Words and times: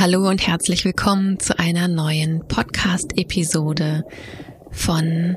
Hallo 0.00 0.30
und 0.30 0.46
herzlich 0.46 0.86
willkommen 0.86 1.38
zu 1.40 1.58
einer 1.58 1.86
neuen 1.86 2.48
Podcast-Episode 2.48 4.06
von 4.70 5.36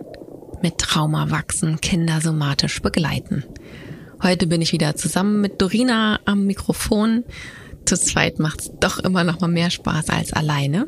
Mit 0.61 0.77
Trauma 0.77 1.29
wachsen, 1.31 1.81
Kinder 1.81 2.21
somatisch 2.21 2.81
begleiten. 2.81 3.43
Heute 4.21 4.47
bin 4.47 4.61
ich 4.61 4.71
wieder 4.71 4.95
zusammen 4.95 5.41
mit 5.41 5.61
Dorina 5.61 6.21
am 6.23 6.45
Mikrofon. 6.45 7.25
Zu 7.83 7.97
zweit 7.99 8.39
macht 8.39 8.61
es 8.61 8.71
doch 8.79 8.99
immer 8.99 9.25
noch 9.25 9.41
mal 9.41 9.49
mehr 9.49 9.69
Spaß 9.69 10.09
als 10.09 10.31
alleine. 10.31 10.87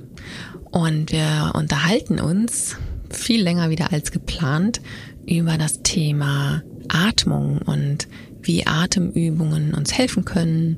Und 0.71 1.11
wir 1.11 1.51
unterhalten 1.53 2.21
uns 2.21 2.77
viel 3.09 3.43
länger 3.43 3.69
wieder 3.69 3.91
als 3.91 4.13
geplant 4.13 4.79
über 5.25 5.57
das 5.57 5.81
Thema 5.83 6.63
Atmung 6.87 7.57
und 7.57 8.07
wie 8.41 8.65
Atemübungen 8.65 9.73
uns 9.73 9.91
helfen 9.91 10.23
können 10.23 10.77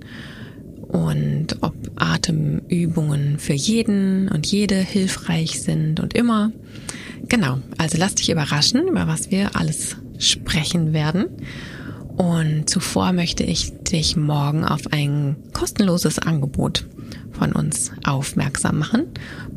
und 0.87 1.57
ob 1.61 1.75
Atemübungen 1.95 3.39
für 3.39 3.53
jeden 3.53 4.29
und 4.29 4.45
jede 4.47 4.75
hilfreich 4.75 5.61
sind 5.61 5.99
und 5.99 6.13
immer. 6.13 6.51
Genau, 7.27 7.59
also 7.77 7.97
lass 7.97 8.15
dich 8.15 8.29
überraschen, 8.29 8.87
über 8.87 9.07
was 9.07 9.31
wir 9.31 9.55
alles 9.55 9.97
sprechen 10.17 10.93
werden. 10.93 11.27
Und 12.15 12.69
zuvor 12.69 13.13
möchte 13.13 13.43
ich 13.43 13.73
dich 13.83 14.15
morgen 14.15 14.65
auf 14.65 14.91
ein 14.91 15.35
kostenloses 15.53 16.17
Angebot 16.17 16.85
von 17.31 17.51
uns 17.51 17.91
aufmerksam 18.03 18.79
machen. 18.79 19.07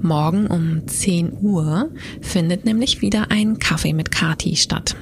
Morgen 0.02 0.46
um 0.46 0.86
10 0.86 1.32
Uhr 1.40 1.90
findet 2.20 2.66
nämlich 2.66 3.00
wieder 3.00 3.30
ein 3.30 3.58
Kaffee 3.58 3.94
mit 3.94 4.10
Kati 4.10 4.56
statt. 4.56 4.94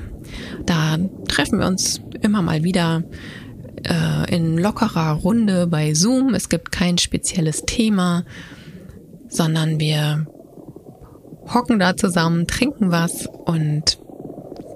Da 0.66 0.98
treffen 1.26 1.58
wir 1.58 1.66
uns 1.66 2.00
immer 2.20 2.42
mal 2.42 2.62
wieder 2.62 3.02
äh, 3.84 4.34
in 4.34 4.58
lockerer 4.58 5.12
Runde 5.12 5.66
bei 5.66 5.94
Zoom. 5.94 6.34
Es 6.34 6.48
gibt 6.48 6.72
kein 6.72 6.98
spezielles 6.98 7.64
Thema, 7.66 8.24
sondern 9.28 9.80
wir 9.80 10.26
hocken 11.52 11.78
da 11.78 11.96
zusammen, 11.96 12.46
trinken 12.46 12.90
was 12.90 13.26
und 13.26 13.98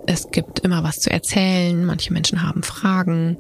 es 0.07 0.31
gibt 0.31 0.61
immer 0.61 0.83
was 0.83 1.01
zu 1.01 1.11
erzählen. 1.11 1.85
Manche 1.85 2.13
Menschen 2.13 2.43
haben 2.43 2.63
Fragen 2.63 3.37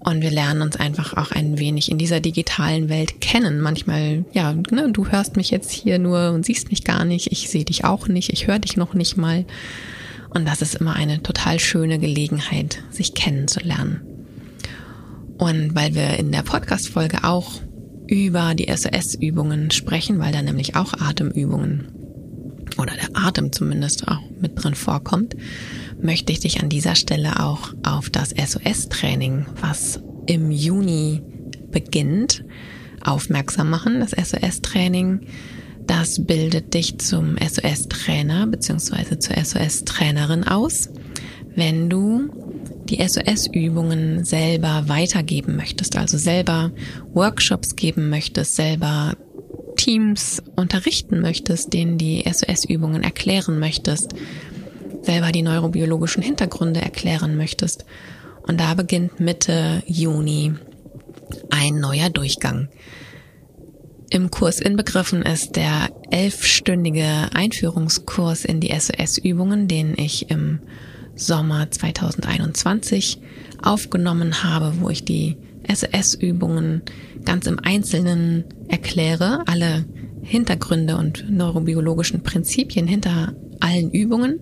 und 0.00 0.22
wir 0.22 0.30
lernen 0.30 0.62
uns 0.62 0.76
einfach 0.76 1.16
auch 1.16 1.30
ein 1.32 1.58
wenig 1.58 1.90
in 1.90 1.98
dieser 1.98 2.20
digitalen 2.20 2.88
Welt 2.88 3.20
kennen. 3.20 3.60
Manchmal, 3.60 4.24
ja, 4.32 4.54
ne, 4.70 4.90
du 4.90 5.08
hörst 5.08 5.36
mich 5.36 5.50
jetzt 5.50 5.70
hier 5.70 5.98
nur 5.98 6.30
und 6.30 6.46
siehst 6.46 6.70
mich 6.70 6.84
gar 6.84 7.04
nicht. 7.04 7.32
Ich 7.32 7.50
sehe 7.50 7.64
dich 7.64 7.84
auch 7.84 8.08
nicht. 8.08 8.32
Ich 8.32 8.46
höre 8.46 8.58
dich 8.58 8.76
noch 8.76 8.94
nicht 8.94 9.16
mal. 9.16 9.44
Und 10.30 10.46
das 10.46 10.62
ist 10.62 10.76
immer 10.76 10.94
eine 10.94 11.22
total 11.22 11.58
schöne 11.58 11.98
Gelegenheit, 11.98 12.78
sich 12.90 13.14
kennenzulernen. 13.14 14.09
Und 15.40 15.74
weil 15.74 15.94
wir 15.94 16.18
in 16.18 16.32
der 16.32 16.42
Podcast-Folge 16.42 17.24
auch 17.24 17.62
über 18.06 18.54
die 18.54 18.70
SOS-Übungen 18.70 19.70
sprechen, 19.70 20.18
weil 20.18 20.32
da 20.32 20.42
nämlich 20.42 20.76
auch 20.76 20.92
Atemübungen 20.92 21.88
oder 22.76 22.92
der 22.94 23.08
Atem 23.14 23.50
zumindest 23.50 24.06
auch 24.06 24.20
mit 24.38 24.62
drin 24.62 24.74
vorkommt, 24.74 25.34
möchte 25.98 26.30
ich 26.30 26.40
dich 26.40 26.62
an 26.62 26.68
dieser 26.68 26.94
Stelle 26.94 27.40
auch 27.40 27.72
auf 27.82 28.10
das 28.10 28.30
SOS-Training, 28.30 29.46
was 29.62 30.00
im 30.26 30.50
Juni 30.50 31.22
beginnt, 31.70 32.44
aufmerksam 33.02 33.70
machen. 33.70 34.00
Das 34.00 34.10
SOS-Training, 34.10 35.22
das 35.86 36.26
bildet 36.26 36.74
dich 36.74 36.98
zum 36.98 37.38
SOS-Trainer 37.38 38.46
bzw. 38.46 39.18
zur 39.18 39.42
SOS-Trainerin 39.42 40.44
aus, 40.44 40.90
wenn 41.54 41.88
du 41.88 42.28
die 42.90 43.06
SOS-Übungen 43.06 44.24
selber 44.24 44.84
weitergeben 44.88 45.56
möchtest, 45.56 45.96
also 45.96 46.18
selber 46.18 46.72
Workshops 47.14 47.76
geben 47.76 48.10
möchtest, 48.10 48.56
selber 48.56 49.16
Teams 49.76 50.42
unterrichten 50.56 51.20
möchtest, 51.20 51.72
denen 51.72 51.96
die 51.96 52.24
SOS-Übungen 52.30 53.02
erklären 53.02 53.58
möchtest, 53.58 54.14
selber 55.02 55.32
die 55.32 55.42
neurobiologischen 55.42 56.22
Hintergründe 56.22 56.80
erklären 56.80 57.36
möchtest. 57.36 57.84
Und 58.42 58.60
da 58.60 58.74
beginnt 58.74 59.20
Mitte 59.20 59.82
Juni 59.86 60.54
ein 61.50 61.78
neuer 61.78 62.10
Durchgang. 62.10 62.68
Im 64.10 64.30
Kurs 64.30 64.58
inbegriffen 64.58 65.22
ist 65.22 65.54
der 65.54 65.88
elfstündige 66.10 67.30
Einführungskurs 67.32 68.44
in 68.44 68.60
die 68.60 68.74
SOS-Übungen, 68.78 69.68
den 69.68 69.96
ich 69.96 70.30
im 70.30 70.58
Sommer 71.20 71.70
2021 71.70 73.20
aufgenommen 73.62 74.42
habe, 74.42 74.72
wo 74.80 74.88
ich 74.88 75.04
die 75.04 75.36
SOS-Übungen 75.68 76.82
ganz 77.24 77.46
im 77.46 77.58
Einzelnen 77.58 78.44
erkläre, 78.68 79.42
alle 79.46 79.84
Hintergründe 80.22 80.96
und 80.96 81.30
neurobiologischen 81.30 82.22
Prinzipien 82.22 82.86
hinter 82.86 83.34
allen 83.60 83.90
Übungen 83.90 84.40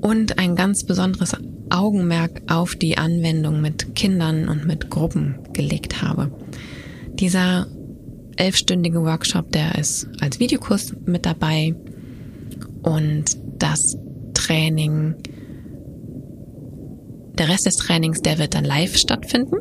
und 0.00 0.38
ein 0.38 0.54
ganz 0.54 0.84
besonderes 0.84 1.36
Augenmerk 1.70 2.42
auf 2.48 2.74
die 2.74 2.98
Anwendung 2.98 3.60
mit 3.60 3.94
Kindern 3.94 4.48
und 4.48 4.66
mit 4.66 4.90
Gruppen 4.90 5.38
gelegt 5.52 6.02
habe. 6.02 6.30
Dieser 7.14 7.66
elfstündige 8.36 9.02
Workshop, 9.02 9.50
der 9.52 9.76
ist 9.76 10.08
als 10.20 10.40
Videokurs 10.40 10.94
mit 11.06 11.24
dabei 11.24 11.74
und 12.82 13.36
das 13.58 13.96
Training 14.34 15.14
der 17.38 17.48
Rest 17.48 17.66
des 17.66 17.76
Trainings, 17.76 18.22
der 18.22 18.38
wird 18.38 18.54
dann 18.54 18.64
live 18.64 18.96
stattfinden, 18.96 19.56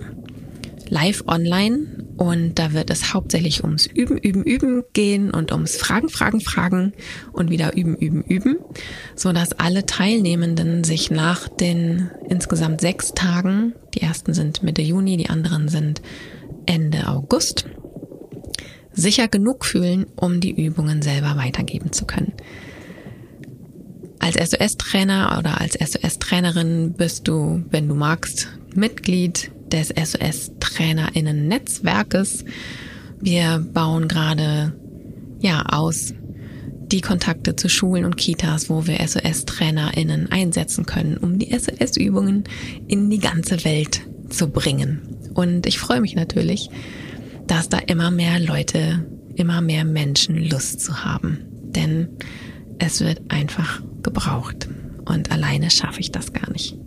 live 0.90 1.24
online. 1.28 2.04
Und 2.16 2.60
da 2.60 2.74
wird 2.74 2.92
es 2.92 3.14
hauptsächlich 3.14 3.64
ums 3.64 3.88
Üben, 3.88 4.20
Üben, 4.20 4.44
Üben 4.44 4.84
gehen 4.94 5.32
und 5.32 5.52
ums 5.52 5.76
Fragen, 5.76 6.10
Fragen, 6.10 6.42
Fragen 6.42 6.94
und 7.32 7.50
wieder 7.50 7.76
Üben, 7.76 7.96
Üben, 7.96 8.22
Üben, 8.24 8.58
so 9.16 9.34
dass 9.34 9.54
alle 9.54 9.88
Teilnehmenden 9.88 10.84
sich 10.84 11.10
nach 11.10 11.48
den 11.48 12.12
insgesamt 12.30 12.82
sechs 12.82 13.14
Tagen, 13.14 13.74
die 13.96 14.02
ersten 14.02 14.36
sind 14.36 14.62
Mitte 14.62 14.84
Juni, 14.84 15.18
die 15.18 15.30
anderen 15.30 15.70
sind 15.70 16.04
Ende 16.68 17.08
August, 17.08 17.66
sicher 18.94 19.28
genug 19.28 19.66
fühlen, 19.66 20.06
um 20.16 20.40
die 20.40 20.52
Übungen 20.52 21.02
selber 21.02 21.36
weitergeben 21.36 21.92
zu 21.92 22.06
können. 22.06 22.34
Als 24.24 24.38
SOS-Trainer 24.52 25.36
oder 25.38 25.60
als 25.60 25.74
SOS-Trainerin 25.74 26.94
bist 26.94 27.28
du, 27.28 27.66
wenn 27.72 27.90
du 27.90 27.96
magst, 27.96 28.48
Mitglied 28.74 29.52
des 29.70 29.90
SOS-TrainerInnen-Netzwerkes. 29.90 32.46
Wir 33.20 33.60
bauen 33.74 34.08
gerade 34.08 34.72
ja 35.42 35.66
aus 35.66 36.14
die 36.86 37.02
Kontakte 37.02 37.58
zu 37.58 37.68
Schulen 37.68 38.06
und 38.06 38.16
Kitas, 38.16 38.70
wo 38.70 38.88
wir 38.88 39.06
SOS-TrainerInnen 39.06 40.32
einsetzen 40.32 40.86
können, 40.86 41.18
um 41.18 41.38
die 41.38 41.52
SOS-Übungen 41.52 42.46
in 42.88 43.10
die 43.10 43.20
ganze 43.20 43.66
Welt 43.66 44.04
zu 44.30 44.48
bringen. 44.48 45.02
Und 45.34 45.66
ich 45.66 45.80
freue 45.80 46.00
mich 46.00 46.16
natürlich, 46.16 46.70
dass 47.46 47.68
da 47.68 47.78
immer 47.78 48.10
mehr 48.10 48.40
Leute, 48.40 49.06
immer 49.36 49.60
mehr 49.60 49.84
Menschen 49.84 50.38
Lust 50.38 50.80
zu 50.80 51.04
haben. 51.04 51.40
Denn 51.76 52.08
es 52.80 53.02
wird 53.02 53.22
einfach 53.30 53.82
gebraucht. 54.02 54.68
Und 55.06 55.32
alleine 55.32 55.70
schaffe 55.70 56.00
ich 56.00 56.12
das 56.12 56.32
gar 56.34 56.50
nicht. 56.52 56.78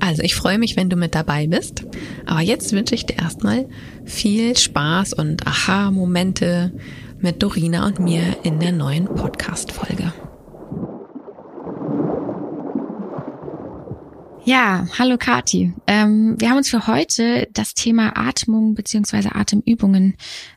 Also 0.00 0.22
ich 0.22 0.34
freue 0.34 0.58
mich, 0.58 0.76
wenn 0.76 0.88
du 0.88 0.96
mit 0.96 1.14
dabei 1.14 1.46
bist. 1.46 1.84
Aber 2.26 2.40
jetzt 2.40 2.72
wünsche 2.72 2.94
ich 2.94 3.06
dir 3.06 3.18
erstmal 3.18 3.66
viel 4.04 4.56
Spaß 4.56 5.12
und 5.12 5.46
Aha-Momente 5.46 6.72
mit 7.18 7.42
Dorina 7.42 7.86
und 7.86 8.00
mir 8.00 8.38
in 8.44 8.60
der 8.60 8.72
neuen 8.72 9.04
Podcast-Folge. 9.04 10.12
Ja, 14.44 14.86
hallo 14.98 15.18
Kati. 15.18 15.74
Ähm, 15.86 16.36
wir 16.38 16.48
haben 16.48 16.56
uns 16.56 16.70
für 16.70 16.86
heute 16.86 17.46
das 17.52 17.74
Thema 17.74 18.16
Atmung 18.16 18.74
beziehungsweise 18.74 19.34
Atemübungen 19.34 20.16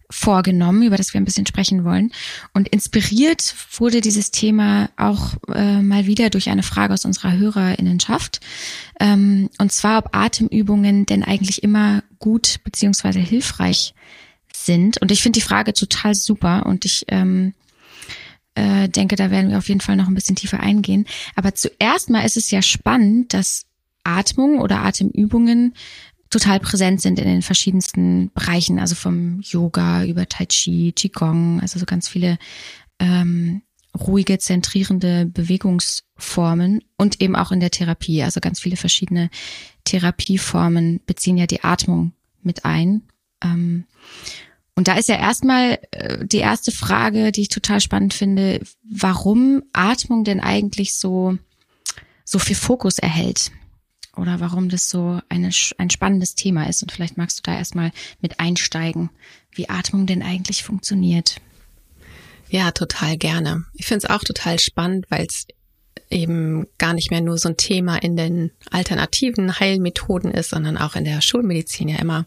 vorgenommen, 0.09 0.83
über 0.83 0.95
das 0.95 1.13
wir 1.13 1.19
ein 1.19 1.25
bisschen 1.25 1.45
sprechen 1.45 1.83
wollen. 1.83 2.13
Und 2.53 2.69
inspiriert 2.69 3.53
wurde 3.77 3.99
dieses 3.99 4.31
Thema 4.31 4.89
auch 4.95 5.33
äh, 5.53 5.81
mal 5.81 6.05
wieder 6.05 6.29
durch 6.29 6.49
eine 6.49 6.63
Frage 6.63 6.93
aus 6.93 7.03
unserer 7.03 7.33
Hörerinnenschaft. 7.33 8.39
Ähm, 9.01 9.49
und 9.57 9.71
zwar, 9.73 9.99
ob 9.99 10.15
Atemübungen 10.15 11.05
denn 11.05 11.23
eigentlich 11.23 11.61
immer 11.61 12.03
gut 12.19 12.61
beziehungsweise 12.63 13.19
hilfreich 13.19 13.93
sind. 14.55 15.01
Und 15.01 15.11
ich 15.11 15.21
finde 15.21 15.39
die 15.39 15.45
Frage 15.45 15.73
total 15.73 16.15
super 16.15 16.65
und 16.65 16.85
ich 16.85 17.03
ähm, 17.09 17.53
äh, 18.55 18.87
denke, 18.87 19.17
da 19.17 19.29
werden 19.29 19.49
wir 19.49 19.57
auf 19.57 19.67
jeden 19.67 19.81
Fall 19.81 19.97
noch 19.97 20.07
ein 20.07 20.15
bisschen 20.15 20.37
tiefer 20.37 20.61
eingehen. 20.61 21.05
Aber 21.35 21.53
zuerst 21.53 22.09
mal 22.09 22.21
ist 22.21 22.37
es 22.37 22.49
ja 22.49 22.61
spannend, 22.61 23.33
dass 23.33 23.65
Atmung 24.03 24.59
oder 24.59 24.83
Atemübungen 24.83 25.73
total 26.29 26.59
präsent 26.59 27.01
sind 27.01 27.19
in 27.19 27.25
den 27.25 27.41
verschiedensten 27.41 28.31
Bereichen, 28.33 28.79
also 28.79 28.95
vom 28.95 29.39
Yoga 29.41 30.03
über 30.03 30.27
Tai 30.27 30.45
Chi, 30.47 30.91
Qigong, 30.91 31.59
also 31.61 31.77
so 31.77 31.85
ganz 31.85 32.07
viele 32.07 32.37
ähm, 32.99 33.61
ruhige, 33.95 34.39
zentrierende 34.39 35.27
Bewegungsformen 35.27 36.83
und 36.97 37.21
eben 37.21 37.35
auch 37.35 37.51
in 37.51 37.59
der 37.59 37.69
Therapie. 37.69 38.23
Also 38.23 38.39
ganz 38.39 38.59
viele 38.59 38.77
verschiedene 38.77 39.29
Therapieformen 39.83 41.01
beziehen 41.05 41.37
ja 41.37 41.45
die 41.45 41.63
Atmung 41.63 42.13
mit 42.41 42.65
ein. 42.65 43.03
Ähm, 43.43 43.85
Und 44.75 44.87
da 44.87 44.95
ist 44.95 45.09
ja 45.09 45.17
erstmal 45.17 45.77
äh, 45.91 46.25
die 46.25 46.37
erste 46.37 46.71
Frage, 46.71 47.31
die 47.31 47.41
ich 47.41 47.49
total 47.49 47.79
spannend 47.79 48.15
finde, 48.15 48.61
warum 48.83 49.61
Atmung 49.71 50.23
denn 50.23 50.39
eigentlich 50.39 50.95
so, 50.95 51.37
so 52.25 52.39
viel 52.39 52.55
Fokus 52.55 52.97
erhält 52.97 53.51
oder 54.15 54.39
warum 54.39 54.69
das 54.69 54.89
so 54.89 55.19
eine, 55.29 55.49
ein 55.77 55.89
spannendes 55.89 56.35
Thema 56.35 56.67
ist. 56.67 56.83
Und 56.83 56.91
vielleicht 56.91 57.17
magst 57.17 57.39
du 57.39 57.41
da 57.43 57.57
erstmal 57.57 57.91
mit 58.21 58.39
einsteigen, 58.39 59.09
wie 59.51 59.69
Atmung 59.69 60.05
denn 60.05 60.21
eigentlich 60.21 60.63
funktioniert. 60.63 61.37
Ja, 62.49 62.71
total 62.71 63.17
gerne. 63.17 63.65
Ich 63.73 63.87
finde 63.87 64.05
es 64.05 64.09
auch 64.11 64.21
total 64.21 64.59
spannend, 64.59 65.07
weil 65.09 65.25
es 65.25 65.47
eben 66.09 66.67
gar 66.77 66.93
nicht 66.93 67.09
mehr 67.09 67.21
nur 67.21 67.37
so 67.37 67.49
ein 67.49 67.57
Thema 67.57 67.97
in 67.97 68.15
den 68.15 68.51
alternativen 68.69 69.59
Heilmethoden 69.59 70.31
ist, 70.31 70.51
sondern 70.51 70.77
auch 70.77 70.95
in 70.95 71.05
der 71.05 71.21
Schulmedizin 71.21 71.89
ja 71.89 71.97
immer 71.97 72.25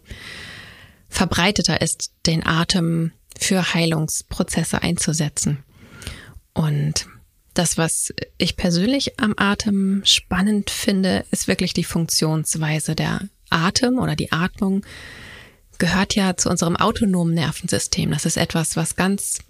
verbreiteter 1.09 1.81
ist, 1.81 2.13
den 2.27 2.45
Atem 2.45 3.13
für 3.39 3.75
Heilungsprozesse 3.75 4.83
einzusetzen. 4.83 5.63
Und 6.53 7.07
das, 7.59 7.79
was 7.79 8.13
ich 8.39 8.57
persönlich 8.57 9.19
am 9.19 9.35
Atem 9.37 10.03
spannend 10.05 10.71
finde, 10.71 11.25
ist 11.31 11.49
wirklich 11.49 11.73
die 11.73 11.85
Funktionsweise. 11.85 12.95
Der 12.95 13.29
Atem 13.51 13.99
oder 13.99 14.17
die 14.17 14.33
Atmung 14.33 14.85
gehört 15.79 16.15
ja 16.15 16.37
zu 16.37 16.51
unserem 16.51 16.77
autonomen 16.77 17.35
Nervensystem. 17.35 18.11
Das 18.11 18.27
ist 18.27 18.37
etwas, 18.37 18.77
was 18.77 18.97
ganz 18.97 19.41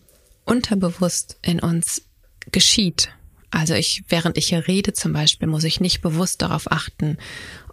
unterbewusst 0.45 1.39
in 1.43 1.61
uns 1.61 2.03
geschieht. 2.53 3.11
Also 3.51 3.75
ich, 3.75 4.05
während 4.09 4.37
ich 4.37 4.49
hier 4.49 4.67
rede 4.69 4.93
zum 4.93 5.13
Beispiel, 5.13 5.49
muss 5.49 5.65
ich 5.65 5.81
nicht 5.81 6.01
bewusst 6.01 6.43
darauf 6.43 6.71
achten, 6.71 7.17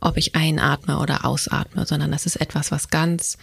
ob 0.02 0.18
ich 0.18 0.36
einatme 0.36 1.00
oder 1.00 1.26
ausatme, 1.26 1.86
sondern 1.86 2.12
das 2.12 2.26
ist 2.26 2.38
etwas, 2.38 2.72
was 2.72 2.90
ganz 2.90 3.38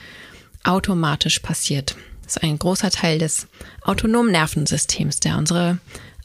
automatisch 0.64 1.40
passiert. 1.40 1.96
Das 2.22 2.36
ist 2.36 2.42
ein 2.42 2.58
großer 2.58 2.90
Teil 2.90 3.18
des 3.18 3.48
autonomen 3.82 4.32
Nervensystems, 4.32 5.20
der 5.20 5.36
unsere 5.36 5.78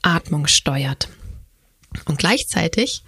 Atmung 0.05 0.47
steuert. 0.47 1.09
Und 2.05 2.17
gleichzeitig 2.17 3.03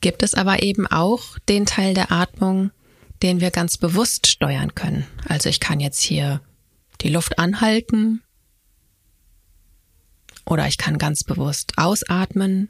gibt 0.00 0.22
es 0.22 0.34
aber 0.34 0.62
eben 0.62 0.86
auch 0.86 1.38
den 1.48 1.66
Teil 1.66 1.94
der 1.94 2.10
Atmung, 2.10 2.70
den 3.22 3.40
wir 3.40 3.50
ganz 3.50 3.76
bewusst 3.76 4.26
steuern 4.26 4.74
können. 4.74 5.06
Also 5.28 5.48
ich 5.48 5.60
kann 5.60 5.80
jetzt 5.80 6.00
hier 6.00 6.40
die 7.02 7.10
Luft 7.10 7.38
anhalten 7.38 8.22
oder 10.44 10.66
ich 10.66 10.78
kann 10.78 10.98
ganz 10.98 11.24
bewusst 11.24 11.72
ausatmen 11.76 12.68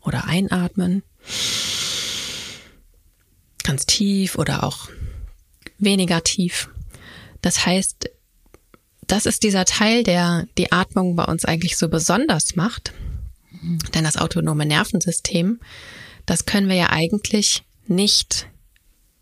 oder 0.00 0.24
einatmen. 0.26 1.02
Ganz 3.62 3.86
tief 3.86 4.36
oder 4.36 4.64
auch 4.64 4.88
weniger 5.78 6.24
tief. 6.24 6.68
Das 7.40 7.64
heißt, 7.64 8.10
das 9.06 9.26
ist 9.26 9.42
dieser 9.42 9.64
Teil, 9.64 10.04
der 10.04 10.46
die 10.58 10.72
Atmung 10.72 11.16
bei 11.16 11.24
uns 11.24 11.44
eigentlich 11.44 11.76
so 11.76 11.88
besonders 11.88 12.56
macht. 12.56 12.92
Denn 13.94 14.04
das 14.04 14.16
autonome 14.16 14.66
Nervensystem, 14.66 15.60
das 16.26 16.46
können 16.46 16.68
wir 16.68 16.76
ja 16.76 16.90
eigentlich 16.90 17.64
nicht 17.86 18.48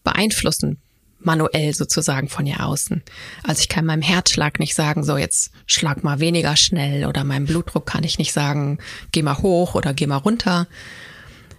beeinflussen, 0.05 0.79
manuell 1.19 1.75
sozusagen 1.75 2.29
von 2.29 2.47
hier 2.47 2.65
außen. 2.65 3.03
Also 3.43 3.61
ich 3.61 3.69
kann 3.69 3.85
meinem 3.85 4.03
Herzschlag 4.03 4.59
nicht 4.59 4.75
sagen, 4.75 5.05
so 5.05 5.17
jetzt 5.17 5.51
schlag 5.67 6.03
mal 6.03 6.21
weniger 6.21 6.57
schnell 6.57 7.07
oder 7.07 7.25
meinem 7.25 7.47
Blutdruck 7.47 7.87
kann 7.87 8.05
ich 8.05 8.19
nicht 8.19 8.33
sagen, 8.33 8.79
geh 9.13 9.23
mal 9.23 9.39
hoch 9.39 9.75
oder 9.75 9.93
geh 9.93 10.07
mal 10.07 10.17
runter, 10.17 10.67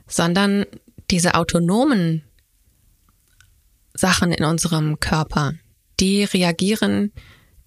sondern 0.07 0.65
diese 1.12 1.35
autonomen 1.35 2.23
Sachen 3.94 4.31
in 4.31 4.45
unserem 4.45 5.00
Körper, 5.00 5.53
die 6.00 6.23
reagieren 6.23 7.12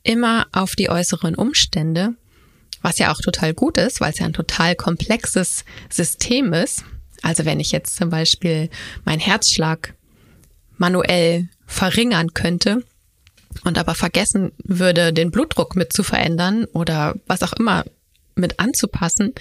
immer 0.04 0.46
auf 0.52 0.76
die 0.76 0.88
äußeren 0.88 1.34
Umstände, 1.34 2.14
was 2.82 2.98
ja 2.98 3.12
auch 3.12 3.18
total 3.18 3.54
gut 3.54 3.78
ist, 3.78 4.00
weil 4.00 4.12
es 4.12 4.18
ja 4.18 4.26
ein 4.26 4.32
total 4.32 4.76
komplexes 4.76 5.64
System 5.90 6.52
ist. 6.52 6.84
Also 7.22 7.44
wenn 7.44 7.58
ich 7.58 7.72
jetzt 7.72 7.96
zum 7.96 8.10
Beispiel 8.10 8.68
meinen 9.04 9.20
Herzschlag 9.20 9.94
manuell 10.76 11.48
verringern 11.66 12.34
könnte 12.34 12.84
und 13.64 13.78
aber 13.78 13.94
vergessen 13.94 14.52
würde, 14.62 15.12
den 15.12 15.30
Blutdruck 15.30 15.74
mit 15.74 15.92
zu 15.92 16.02
verändern 16.02 16.66
oder 16.66 17.14
was 17.26 17.42
auch 17.42 17.54
immer 17.54 17.84
mit 18.36 18.58
anzupassen, 18.58 19.32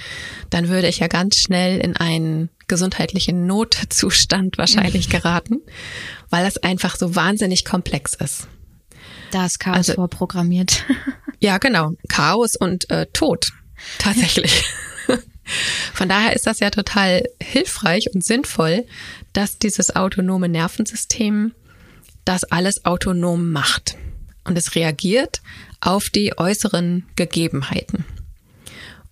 dann 0.50 0.70
würde 0.70 0.88
ich 0.88 1.00
ja 1.00 1.08
ganz 1.08 1.38
schnell 1.38 1.80
in 1.80 1.98
einen 1.98 2.50
gesundheitlichen 2.68 3.48
Notzustand 3.48 4.58
wahrscheinlich 4.58 5.10
geraten, 5.10 5.62
weil 6.30 6.46
das 6.46 6.58
einfach 6.58 6.96
so 6.96 7.16
wahnsinnig 7.16 7.66
komplex 7.66 8.14
ist. 8.14 8.48
Da 9.34 9.48
ist 9.48 9.60
Chaos 9.60 9.78
also, 9.78 9.94
vorprogrammiert. 9.94 10.86
Ja, 11.40 11.58
genau. 11.58 11.92
Chaos 12.08 12.56
und 12.56 12.90
äh, 12.90 13.06
Tod. 13.08 13.50
Tatsächlich. 14.00 14.64
Von 15.94 16.08
daher 16.08 16.34
ist 16.38 16.48
das 16.48 16.62
ja 16.62 16.70
total 16.70 17.24
hilfreich 17.42 18.14
und 18.14 18.24
sinnvoll, 18.24 18.86
dass 19.34 19.60
dieses 19.60 19.94
autonome 19.94 20.48
Nervensystem 20.48 21.52
das 22.24 22.46
alles 22.46 22.86
autonom 22.86 23.52
macht. 23.52 23.98
Und 24.46 24.58
es 24.58 24.76
reagiert 24.76 25.42
auf 25.82 26.10
die 26.10 26.38
äußeren 26.38 27.08
Gegebenheiten. 27.18 28.06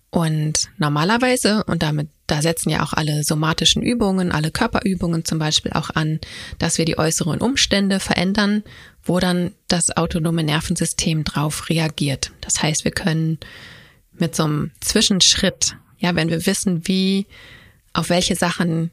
Und 0.08 0.70
normalerweise, 0.78 1.64
und 1.64 1.82
damit, 1.82 2.08
da 2.26 2.40
setzen 2.40 2.70
ja 2.70 2.82
auch 2.82 2.94
alle 2.94 3.24
somatischen 3.24 3.82
Übungen, 3.82 4.32
alle 4.32 4.50
Körperübungen 4.50 5.26
zum 5.26 5.38
Beispiel 5.38 5.72
auch 5.72 5.90
an, 5.90 6.18
dass 6.58 6.78
wir 6.78 6.86
die 6.86 6.98
äußeren 6.98 7.40
Umstände 7.42 8.00
verändern, 8.00 8.62
wo 9.04 9.18
dann 9.18 9.52
das 9.68 9.96
autonome 9.96 10.44
Nervensystem 10.44 11.24
drauf 11.24 11.68
reagiert. 11.68 12.32
Das 12.40 12.62
heißt, 12.62 12.84
wir 12.84 12.92
können 12.92 13.38
mit 14.12 14.36
so 14.36 14.44
einem 14.44 14.70
Zwischenschritt, 14.80 15.76
ja, 15.98 16.14
wenn 16.14 16.30
wir 16.30 16.46
wissen, 16.46 16.86
wie, 16.86 17.26
auf 17.92 18.10
welche 18.10 18.36
Sachen 18.36 18.90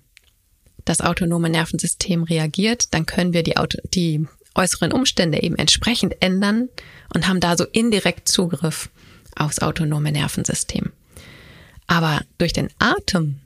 das 0.85 1.01
autonome 1.01 1.49
Nervensystem 1.49 2.23
reagiert, 2.23 2.93
dann 2.93 3.05
können 3.05 3.33
wir 3.33 3.43
die, 3.43 3.57
Auto, 3.57 3.77
die 3.93 4.25
äußeren 4.55 4.91
Umstände 4.91 5.41
eben 5.43 5.55
entsprechend 5.55 6.15
ändern 6.21 6.69
und 7.13 7.27
haben 7.27 7.39
da 7.39 7.55
so 7.55 7.65
indirekt 7.65 8.27
Zugriff 8.27 8.89
aufs 9.35 9.59
autonome 9.59 10.11
Nervensystem. 10.11 10.91
Aber 11.87 12.21
durch 12.37 12.53
den 12.53 12.69
Atem, 12.79 13.39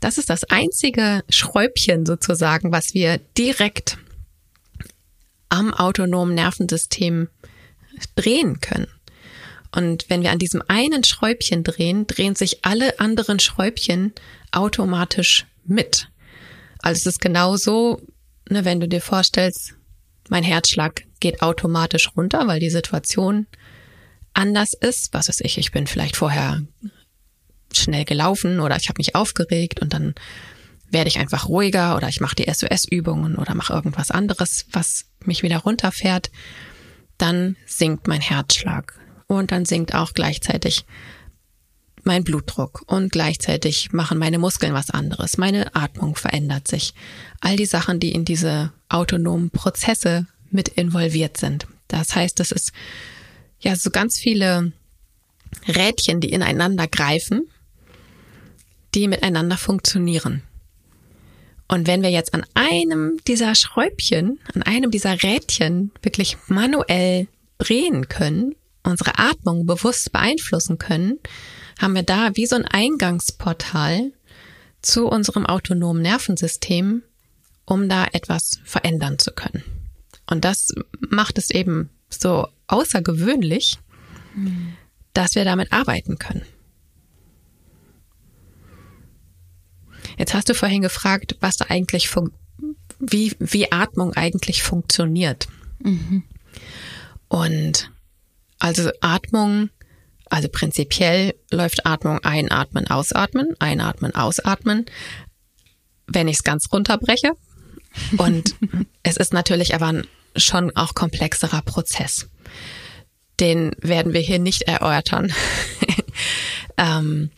das 0.00 0.18
ist 0.18 0.30
das 0.30 0.44
einzige 0.44 1.22
Schräubchen 1.28 2.04
sozusagen, 2.06 2.72
was 2.72 2.94
wir 2.94 3.18
direkt 3.38 3.98
am 5.52 5.74
autonomen 5.74 6.34
Nervensystem 6.34 7.28
drehen 8.16 8.60
können. 8.60 8.88
Und 9.74 10.06
wenn 10.08 10.22
wir 10.22 10.30
an 10.30 10.38
diesem 10.38 10.62
einen 10.66 11.04
Schräubchen 11.04 11.62
drehen, 11.62 12.06
drehen 12.06 12.34
sich 12.34 12.64
alle 12.64 12.98
anderen 13.00 13.38
Schräubchen 13.38 14.12
automatisch 14.50 15.46
mit. 15.64 16.08
Also 16.78 17.00
es 17.00 17.06
ist 17.06 17.20
genauso, 17.20 18.00
ne, 18.48 18.64
wenn 18.64 18.80
du 18.80 18.88
dir 18.88 19.02
vorstellst, 19.02 19.74
mein 20.30 20.42
Herzschlag 20.42 21.04
geht 21.20 21.42
automatisch 21.42 22.10
runter, 22.16 22.46
weil 22.48 22.60
die 22.60 22.70
Situation 22.70 23.46
anders 24.32 24.72
ist. 24.72 25.12
Was 25.12 25.28
weiß 25.28 25.40
ich, 25.40 25.58
ich 25.58 25.70
bin 25.70 25.86
vielleicht 25.86 26.16
vorher 26.16 26.62
schnell 27.74 28.04
gelaufen 28.04 28.60
oder 28.60 28.76
ich 28.76 28.88
habe 28.88 28.98
mich 28.98 29.14
aufgeregt 29.14 29.80
und 29.80 29.92
dann 29.92 30.14
werde 30.92 31.08
ich 31.08 31.18
einfach 31.18 31.48
ruhiger 31.48 31.96
oder 31.96 32.08
ich 32.08 32.20
mache 32.20 32.36
die 32.36 32.52
SOS-Übungen 32.52 33.36
oder 33.36 33.54
mache 33.54 33.72
irgendwas 33.72 34.10
anderes, 34.10 34.66
was 34.72 35.06
mich 35.24 35.42
wieder 35.42 35.58
runterfährt, 35.58 36.30
dann 37.18 37.56
sinkt 37.66 38.08
mein 38.08 38.20
Herzschlag 38.20 38.98
und 39.26 39.52
dann 39.52 39.64
sinkt 39.64 39.94
auch 39.94 40.12
gleichzeitig 40.12 40.84
mein 42.04 42.24
Blutdruck 42.24 42.82
und 42.86 43.12
gleichzeitig 43.12 43.92
machen 43.92 44.18
meine 44.18 44.38
Muskeln 44.38 44.74
was 44.74 44.90
anderes, 44.90 45.38
meine 45.38 45.74
Atmung 45.74 46.16
verändert 46.16 46.66
sich. 46.66 46.94
All 47.40 47.56
die 47.56 47.66
Sachen, 47.66 48.00
die 48.00 48.12
in 48.12 48.24
diese 48.24 48.72
autonomen 48.88 49.50
Prozesse 49.50 50.26
mit 50.50 50.68
involviert 50.68 51.36
sind. 51.36 51.66
Das 51.86 52.14
heißt, 52.14 52.40
es 52.40 52.50
ist 52.50 52.72
ja 53.60 53.76
so 53.76 53.90
ganz 53.90 54.18
viele 54.18 54.72
Rädchen, 55.68 56.20
die 56.20 56.32
ineinander 56.32 56.88
greifen 56.88 57.42
die 58.94 59.08
miteinander 59.08 59.56
funktionieren. 59.56 60.42
Und 61.72 61.86
wenn 61.86 62.02
wir 62.02 62.10
jetzt 62.10 62.34
an 62.34 62.44
einem 62.52 63.16
dieser 63.26 63.54
Schräubchen, 63.54 64.38
an 64.52 64.62
einem 64.62 64.90
dieser 64.90 65.22
Rädchen 65.22 65.90
wirklich 66.02 66.36
manuell 66.46 67.28
drehen 67.56 68.10
können, 68.10 68.54
unsere 68.82 69.18
Atmung 69.18 69.64
bewusst 69.64 70.12
beeinflussen 70.12 70.76
können, 70.76 71.18
haben 71.80 71.94
wir 71.94 72.02
da 72.02 72.36
wie 72.36 72.44
so 72.44 72.56
ein 72.56 72.66
Eingangsportal 72.66 74.12
zu 74.82 75.06
unserem 75.06 75.46
autonomen 75.46 76.02
Nervensystem, 76.02 77.04
um 77.64 77.88
da 77.88 78.06
etwas 78.12 78.60
verändern 78.64 79.18
zu 79.18 79.32
können. 79.32 79.62
Und 80.28 80.44
das 80.44 80.74
macht 81.00 81.38
es 81.38 81.50
eben 81.50 81.88
so 82.10 82.48
außergewöhnlich, 82.66 83.78
mhm. 84.34 84.74
dass 85.14 85.36
wir 85.36 85.46
damit 85.46 85.72
arbeiten 85.72 86.18
können. 86.18 86.44
Jetzt 90.18 90.34
hast 90.34 90.48
du 90.48 90.54
vorhin 90.54 90.82
gefragt, 90.82 91.36
was 91.40 91.56
da 91.56 91.66
eigentlich, 91.68 92.10
wie, 92.98 93.34
wie 93.38 93.72
Atmung 93.72 94.14
eigentlich 94.14 94.62
funktioniert. 94.62 95.48
Mhm. 95.80 96.24
Und 97.28 97.90
also 98.58 98.90
Atmung, 99.00 99.70
also 100.26 100.48
prinzipiell 100.48 101.34
läuft 101.50 101.86
Atmung 101.86 102.20
einatmen, 102.20 102.86
ausatmen, 102.86 103.54
einatmen, 103.58 104.14
ausatmen. 104.14 104.86
Wenn 106.06 106.28
ich 106.28 106.36
es 106.36 106.42
ganz 106.44 106.66
runterbreche. 106.72 107.32
Und 108.18 108.54
es 109.02 109.16
ist 109.16 109.32
natürlich 109.32 109.74
aber 109.74 109.86
ein 109.86 110.06
schon 110.36 110.74
auch 110.76 110.94
komplexerer 110.94 111.62
Prozess. 111.62 112.28
Den 113.40 113.72
werden 113.80 114.12
wir 114.12 114.20
hier 114.20 114.38
nicht 114.38 114.62
erörtern. 114.62 115.32
ähm, 116.76 117.30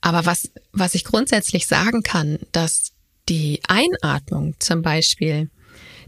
aber 0.00 0.26
was, 0.26 0.50
was 0.72 0.94
ich 0.94 1.04
grundsätzlich 1.04 1.66
sagen 1.66 2.02
kann, 2.02 2.38
dass 2.52 2.92
die 3.28 3.60
Einatmung 3.68 4.54
zum 4.58 4.82
Beispiel, 4.82 5.50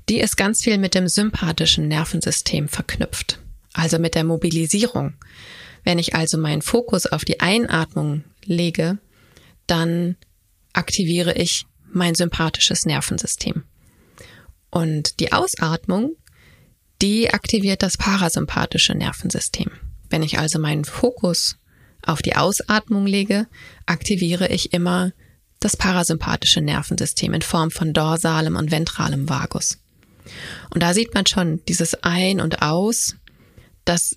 die 0.08 0.20
ist 0.20 0.36
ganz 0.36 0.62
viel 0.62 0.78
mit 0.78 0.94
dem 0.94 1.08
sympathischen 1.08 1.88
Nervensystem 1.88 2.68
verknüpft, 2.68 3.38
also 3.72 3.98
mit 3.98 4.14
der 4.14 4.24
Mobilisierung. 4.24 5.14
Wenn 5.84 5.98
ich 5.98 6.14
also 6.14 6.38
meinen 6.38 6.62
Fokus 6.62 7.06
auf 7.06 7.24
die 7.24 7.40
Einatmung 7.40 8.24
lege, 8.44 8.98
dann 9.66 10.16
aktiviere 10.72 11.34
ich 11.34 11.66
mein 11.92 12.14
sympathisches 12.14 12.86
Nervensystem. 12.86 13.64
Und 14.70 15.20
die 15.20 15.32
Ausatmung, 15.32 16.16
die 17.02 17.32
aktiviert 17.32 17.82
das 17.82 17.98
parasympathische 17.98 18.94
Nervensystem. 18.94 19.70
Wenn 20.08 20.22
ich 20.22 20.38
also 20.38 20.58
meinen 20.58 20.84
Fokus 20.84 21.56
auf 22.06 22.22
die 22.22 22.36
Ausatmung 22.36 23.06
lege, 23.06 23.46
aktiviere 23.86 24.48
ich 24.48 24.72
immer 24.72 25.12
das 25.60 25.76
parasympathische 25.76 26.60
Nervensystem 26.60 27.34
in 27.34 27.42
Form 27.42 27.70
von 27.70 27.92
dorsalem 27.92 28.56
und 28.56 28.70
ventralem 28.70 29.28
Vagus. 29.28 29.78
Und 30.70 30.82
da 30.82 30.94
sieht 30.94 31.14
man 31.14 31.26
schon 31.26 31.64
dieses 31.66 31.94
Ein 32.02 32.40
und 32.40 32.62
Aus, 32.62 33.16
dass 33.84 34.16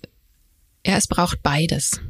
ja, 0.84 0.96
es 0.96 1.06
braucht 1.08 1.42
beides. 1.42 2.00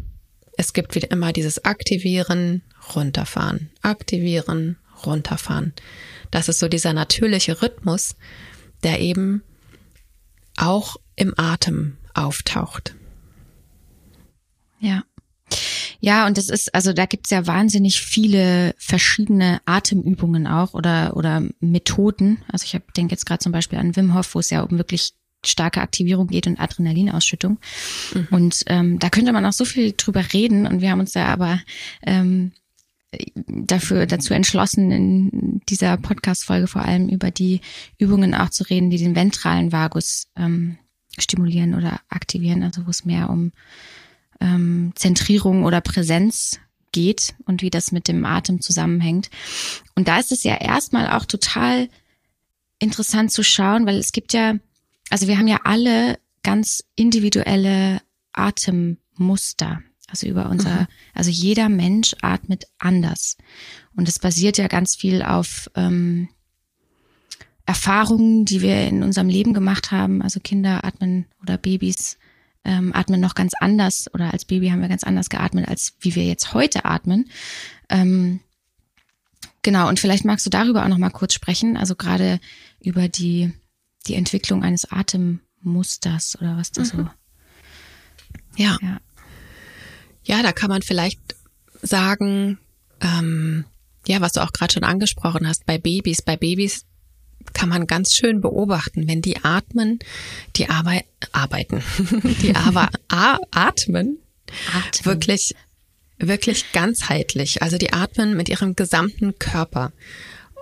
Es 0.59 0.73
gibt 0.73 0.95
wieder 0.95 1.11
immer 1.11 1.33
dieses 1.33 1.65
Aktivieren, 1.65 2.63
runterfahren, 2.95 3.71
aktivieren, 3.83 4.77
runterfahren. 5.05 5.75
Das 6.31 6.49
ist 6.49 6.59
so 6.59 6.69
dieser 6.69 6.93
natürliche 6.93 7.63
Rhythmus, 7.63 8.17
der 8.83 9.01
eben 9.01 9.43
auch 10.57 10.97
im 11.15 11.35
Atem 11.37 11.97
auftaucht. 12.15 12.95
Ja. 14.81 15.05
Ja, 16.01 16.27
und 16.27 16.39
das 16.39 16.49
ist, 16.49 16.75
also 16.75 16.93
da 16.93 17.07
gibt's 17.07 17.31
ja 17.31 17.47
wahnsinnig 17.47 18.01
viele 18.01 18.75
verschiedene 18.79 19.61
Atemübungen 19.65 20.47
auch 20.47 20.75
oder, 20.75 21.17
oder 21.17 21.43
Methoden. 21.61 22.43
Also 22.51 22.65
ich 22.65 22.81
denke 22.97 23.13
jetzt 23.13 23.27
gerade 23.27 23.39
zum 23.39 23.53
Beispiel 23.53 23.79
an 23.79 23.97
Wim 23.97 24.15
Hof, 24.15 24.35
wo 24.35 24.41
es 24.41 24.51
ja 24.51 24.63
um 24.63 24.79
wirklich 24.79 25.15
starke 25.45 25.81
Aktivierung 25.81 26.27
geht 26.27 26.47
und 26.47 26.61
Adrenalinausschüttung. 26.61 27.59
Mhm. 28.15 28.29
Und 28.31 28.65
ähm, 28.67 28.99
da 28.99 29.11
könnte 29.11 29.33
man 29.33 29.47
auch 29.47 29.53
so 29.53 29.65
viel 29.65 29.95
drüber 29.97 30.25
reden. 30.33 30.67
Und 30.67 30.81
wir 30.81 30.91
haben 30.91 31.01
uns 31.01 31.13
da 31.13 31.27
aber 31.27 31.61
ähm, 32.03 32.53
dafür 33.47 34.07
dazu 34.07 34.35
entschlossen, 34.35 34.91
in 34.91 35.61
dieser 35.69 35.97
Podcast-Folge 35.97 36.67
vor 36.67 36.83
allem 36.83 37.09
über 37.09 37.31
die 37.31 37.61
Übungen 37.99 38.35
auch 38.35 38.51
zu 38.51 38.65
reden, 38.65 38.91
die 38.91 38.99
den 38.99 39.17
ventralen 39.17 39.73
Vagus 39.73 40.27
ähm, 40.37 40.79
stimulieren 41.19 41.75
oder 41.75 42.01
aktivieren, 42.09 42.63
also 42.63 42.87
wo 42.87 42.91
es 42.91 43.05
mehr 43.05 43.31
um 43.31 43.53
ähm, 44.41 44.93
Zentrierung 44.95 45.65
oder 45.65 45.81
Präsenz 45.81 46.59
geht 46.93 47.35
und 47.45 47.63
wie 47.63 47.71
das 47.71 47.93
mit 47.93 48.09
dem 48.09 48.25
Atem 48.25 48.61
zusammenhängt. 48.61 49.31
Und 49.95 50.09
da 50.09 50.19
ist 50.19 50.33
es 50.33 50.45
ja 50.45 50.57
erstmal 50.57 51.11
auch 51.11 51.27
total 51.27 51.89
interessant 52.79 53.33
zu 53.33 53.43
schauen, 53.43 53.87
weil 53.87 53.97
es 53.97 54.13
gibt 54.13 54.33
ja, 54.33 54.55
also 55.11 55.29
wir 55.29 55.39
haben 55.39 55.49
ja 55.49 55.61
alle 55.65 56.19
ganz 56.43 56.85
individuelle 56.95 58.01
Atemmuster. 58.33 59.83
Also 60.09 60.29
über 60.29 60.49
unser, 60.49 60.83
mhm. 60.83 60.87
also 61.15 61.31
jeder 61.31 61.69
Mensch 61.69 62.15
atmet 62.23 62.65
anders. 62.79 63.37
Und 63.97 64.09
es 64.09 64.19
basiert 64.19 64.57
ja 64.57 64.69
ganz 64.69 64.95
viel 64.95 65.23
auf 65.23 65.69
ähm, 65.75 66.29
Erfahrungen, 67.67 68.45
die 68.45 68.63
wir 68.63 68.87
in 68.87 69.03
unserem 69.03 69.29
Leben 69.29 69.53
gemacht 69.53 69.91
haben. 69.91 70.23
Also 70.23 70.39
Kinder 70.39 70.85
atmen 70.85 71.27
oder 71.43 71.59
Babys 71.59 72.17
ähm, 72.67 72.93
atmen 72.93 73.21
noch 73.21 73.35
ganz 73.35 73.53
anders 73.59 74.13
oder 74.13 74.33
als 74.33 74.45
Baby 74.45 74.69
haben 74.69 74.83
wir 74.83 74.89
ganz 74.89 75.05
anders 75.05 75.31
geatmet, 75.31 75.69
als 75.69 75.95
wie 76.01 76.15
wir 76.17 76.25
jetzt 76.25 76.53
heute 76.53 76.85
atmen. 76.85 77.31
Ähm, 77.89 78.41
genau, 79.63 79.89
und 79.89 80.01
vielleicht 80.01 80.25
magst 80.25 80.45
du 80.45 80.51
darüber 80.51 80.85
auch 80.85 80.89
noch 80.89 80.99
mal 80.99 81.11
kurz 81.11 81.33
sprechen, 81.33 81.77
also 81.77 81.95
gerade 81.95 82.41
über 82.81 83.09
die, 83.09 83.53
die 84.09 84.17
Entwicklung 84.17 84.65
eines 84.65 84.91
Atemmusters 84.91 86.37
oder 86.41 86.57
was 86.57 86.73
da 86.73 86.83
mhm. 86.83 86.87
so. 86.87 87.09
Ja. 88.57 88.77
ja. 88.83 88.99
Ja, 90.25 90.43
da 90.43 90.51
kann 90.51 90.71
man 90.71 90.83
vielleicht 90.83 91.21
sagen, 91.83 92.59
ähm, 93.01 93.65
ja, 94.09 94.21
was 94.21 94.33
du 94.33 94.43
auch 94.43 94.53
gerade 94.53 94.73
schon 94.73 94.83
angesprochen 94.83 95.47
hast, 95.47 95.67
bei 95.67 95.79
Babys, 95.79 96.21
bei 96.21 96.37
Babys 96.37 96.85
kann 97.55 97.69
man 97.69 97.87
ganz 97.87 98.15
schön 98.15 98.41
beobachten, 98.41 99.09
wenn 99.09 99.23
die 99.23 99.45
atmen, 99.45 99.99
die 100.57 100.69
Arbeit, 100.69 101.05
arbeiten, 101.33 101.83
die 102.43 102.55
aber 102.55 102.89
atmen, 103.09 104.19
atmen, 104.73 105.05
wirklich, 105.05 105.55
wirklich 106.19 106.73
ganzheitlich. 106.73 107.63
Also 107.63 107.79
die 107.79 107.93
atmen 107.93 108.37
mit 108.37 108.49
ihrem 108.49 108.77
gesamten 108.77 109.39
Körper. 109.39 109.93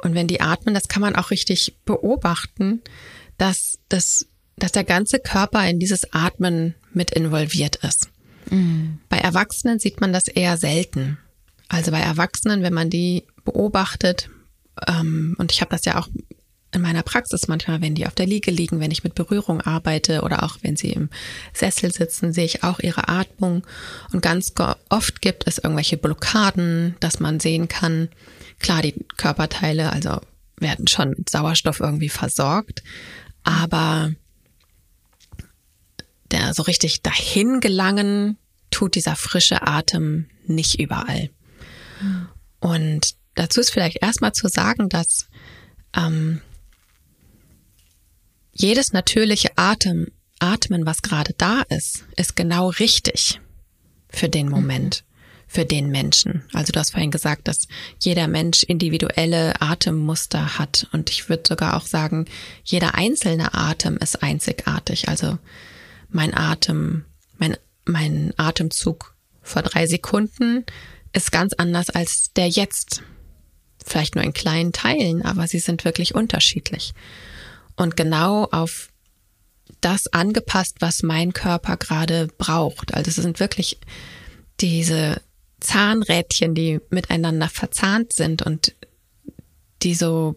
Und 0.02 0.14
wenn 0.14 0.26
die 0.26 0.40
atmen, 0.40 0.74
das 0.74 0.88
kann 0.88 1.02
man 1.02 1.16
auch 1.16 1.30
richtig 1.30 1.76
beobachten, 1.84 2.82
dass 3.38 3.78
das, 3.88 4.26
dass 4.56 4.72
der 4.72 4.84
ganze 4.84 5.18
Körper 5.18 5.66
in 5.68 5.78
dieses 5.78 6.12
Atmen 6.12 6.74
mit 6.92 7.10
involviert 7.10 7.76
ist. 7.76 8.08
Mhm. 8.50 8.98
Bei 9.08 9.18
Erwachsenen 9.18 9.78
sieht 9.78 10.00
man 10.00 10.12
das 10.12 10.28
eher 10.28 10.56
selten. 10.56 11.18
Also 11.68 11.90
bei 11.90 12.00
Erwachsenen, 12.00 12.62
wenn 12.62 12.74
man 12.74 12.90
die 12.90 13.24
beobachtet, 13.44 14.28
ähm, 14.86 15.34
und 15.38 15.52
ich 15.52 15.60
habe 15.60 15.70
das 15.70 15.84
ja 15.84 15.98
auch 15.98 16.08
in 16.74 16.82
meiner 16.82 17.02
Praxis 17.02 17.48
manchmal, 17.48 17.80
wenn 17.80 17.94
die 17.94 18.06
auf 18.06 18.14
der 18.14 18.26
Liege 18.26 18.50
liegen, 18.50 18.80
wenn 18.80 18.90
ich 18.90 19.04
mit 19.04 19.14
Berührung 19.14 19.60
arbeite 19.60 20.22
oder 20.22 20.42
auch 20.42 20.58
wenn 20.62 20.76
sie 20.76 20.90
im 20.90 21.10
Sessel 21.52 21.92
sitzen, 21.92 22.32
sehe 22.32 22.44
ich 22.44 22.62
auch 22.64 22.80
ihre 22.80 23.08
Atmung. 23.08 23.66
Und 24.12 24.22
ganz 24.22 24.52
oft 24.88 25.20
gibt 25.20 25.46
es 25.46 25.58
irgendwelche 25.58 25.96
Blockaden, 25.96 26.96
dass 27.00 27.20
man 27.20 27.40
sehen 27.40 27.68
kann, 27.68 28.08
klar, 28.58 28.82
die 28.82 28.94
Körperteile, 29.16 29.92
also 29.92 30.20
werden 30.58 30.86
schon 30.86 31.10
mit 31.10 31.30
Sauerstoff 31.30 31.80
irgendwie 31.80 32.08
versorgt, 32.08 32.82
aber 33.42 34.12
der 36.30 36.54
so 36.54 36.62
richtig 36.62 37.02
dahin 37.02 37.60
gelangen 37.60 38.38
tut 38.70 38.94
dieser 38.94 39.16
frische 39.16 39.66
Atem 39.66 40.26
nicht 40.46 40.80
überall. 40.80 41.30
Und 42.60 43.14
dazu 43.34 43.60
ist 43.60 43.70
vielleicht 43.70 44.02
erstmal 44.02 44.32
zu 44.32 44.48
sagen, 44.48 44.88
dass 44.88 45.28
ähm, 45.96 46.40
jedes 48.54 48.92
natürliche 48.92 49.50
Atem, 49.56 50.08
Atmen, 50.38 50.86
was 50.86 51.02
gerade 51.02 51.34
da 51.36 51.62
ist, 51.68 52.04
ist 52.16 52.36
genau 52.36 52.68
richtig 52.68 53.40
für 54.08 54.28
den 54.28 54.48
Moment, 54.48 55.04
für 55.46 55.64
den 55.64 55.88
Menschen. 55.88 56.44
Also 56.52 56.72
du 56.72 56.78
hast 56.78 56.90
vorhin 56.90 57.10
gesagt, 57.10 57.48
dass 57.48 57.66
jeder 57.98 58.28
Mensch 58.28 58.62
individuelle 58.62 59.60
Atemmuster 59.60 60.58
hat. 60.58 60.86
Und 60.92 61.10
ich 61.10 61.28
würde 61.28 61.44
sogar 61.48 61.76
auch 61.76 61.86
sagen, 61.86 62.26
jeder 62.64 62.94
einzelne 62.94 63.54
Atem 63.54 63.96
ist 63.96 64.22
einzigartig. 64.22 65.08
Also 65.08 65.38
mein 66.08 66.34
Atem, 66.34 67.04
mein, 67.38 67.56
mein 67.84 68.34
Atemzug 68.36 69.14
vor 69.42 69.62
drei 69.62 69.86
Sekunden 69.86 70.64
ist 71.12 71.32
ganz 71.32 71.52
anders 71.54 71.90
als 71.90 72.32
der 72.34 72.48
jetzt. 72.48 73.02
Vielleicht 73.84 74.14
nur 74.14 74.24
in 74.24 74.32
kleinen 74.32 74.72
Teilen, 74.72 75.22
aber 75.22 75.46
sie 75.46 75.58
sind 75.58 75.84
wirklich 75.84 76.14
unterschiedlich. 76.14 76.94
Und 77.76 77.96
genau 77.96 78.44
auf 78.44 78.88
das 79.80 80.06
angepasst, 80.08 80.76
was 80.80 81.02
mein 81.02 81.32
Körper 81.32 81.76
gerade 81.76 82.28
braucht. 82.38 82.94
Also 82.94 83.08
es 83.08 83.16
sind 83.16 83.40
wirklich 83.40 83.78
diese 84.60 85.20
Zahnrädchen, 85.60 86.54
die 86.54 86.80
miteinander 86.90 87.48
verzahnt 87.48 88.12
sind 88.12 88.42
und 88.42 88.74
die 89.82 89.94
so 89.94 90.36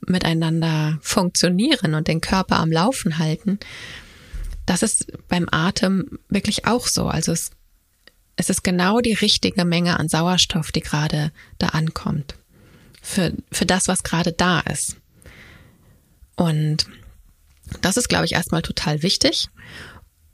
miteinander 0.00 0.98
funktionieren 1.02 1.94
und 1.94 2.08
den 2.08 2.20
Körper 2.20 2.56
am 2.56 2.70
Laufen 2.70 3.18
halten. 3.18 3.58
Das 4.66 4.82
ist 4.82 5.12
beim 5.28 5.48
Atem 5.50 6.18
wirklich 6.28 6.66
auch 6.66 6.86
so. 6.86 7.06
Also 7.06 7.32
es, 7.32 7.50
es 8.36 8.50
ist 8.50 8.62
genau 8.62 9.00
die 9.00 9.14
richtige 9.14 9.64
Menge 9.64 9.98
an 9.98 10.08
Sauerstoff, 10.08 10.72
die 10.72 10.80
gerade 10.80 11.32
da 11.58 11.68
ankommt. 11.68 12.34
Für, 13.02 13.32
für 13.50 13.66
das, 13.66 13.88
was 13.88 14.02
gerade 14.02 14.32
da 14.32 14.60
ist. 14.60 14.96
Und 16.38 16.86
das 17.82 17.96
ist, 17.96 18.08
glaube 18.08 18.24
ich, 18.24 18.32
erstmal 18.32 18.62
total 18.62 19.02
wichtig. 19.02 19.48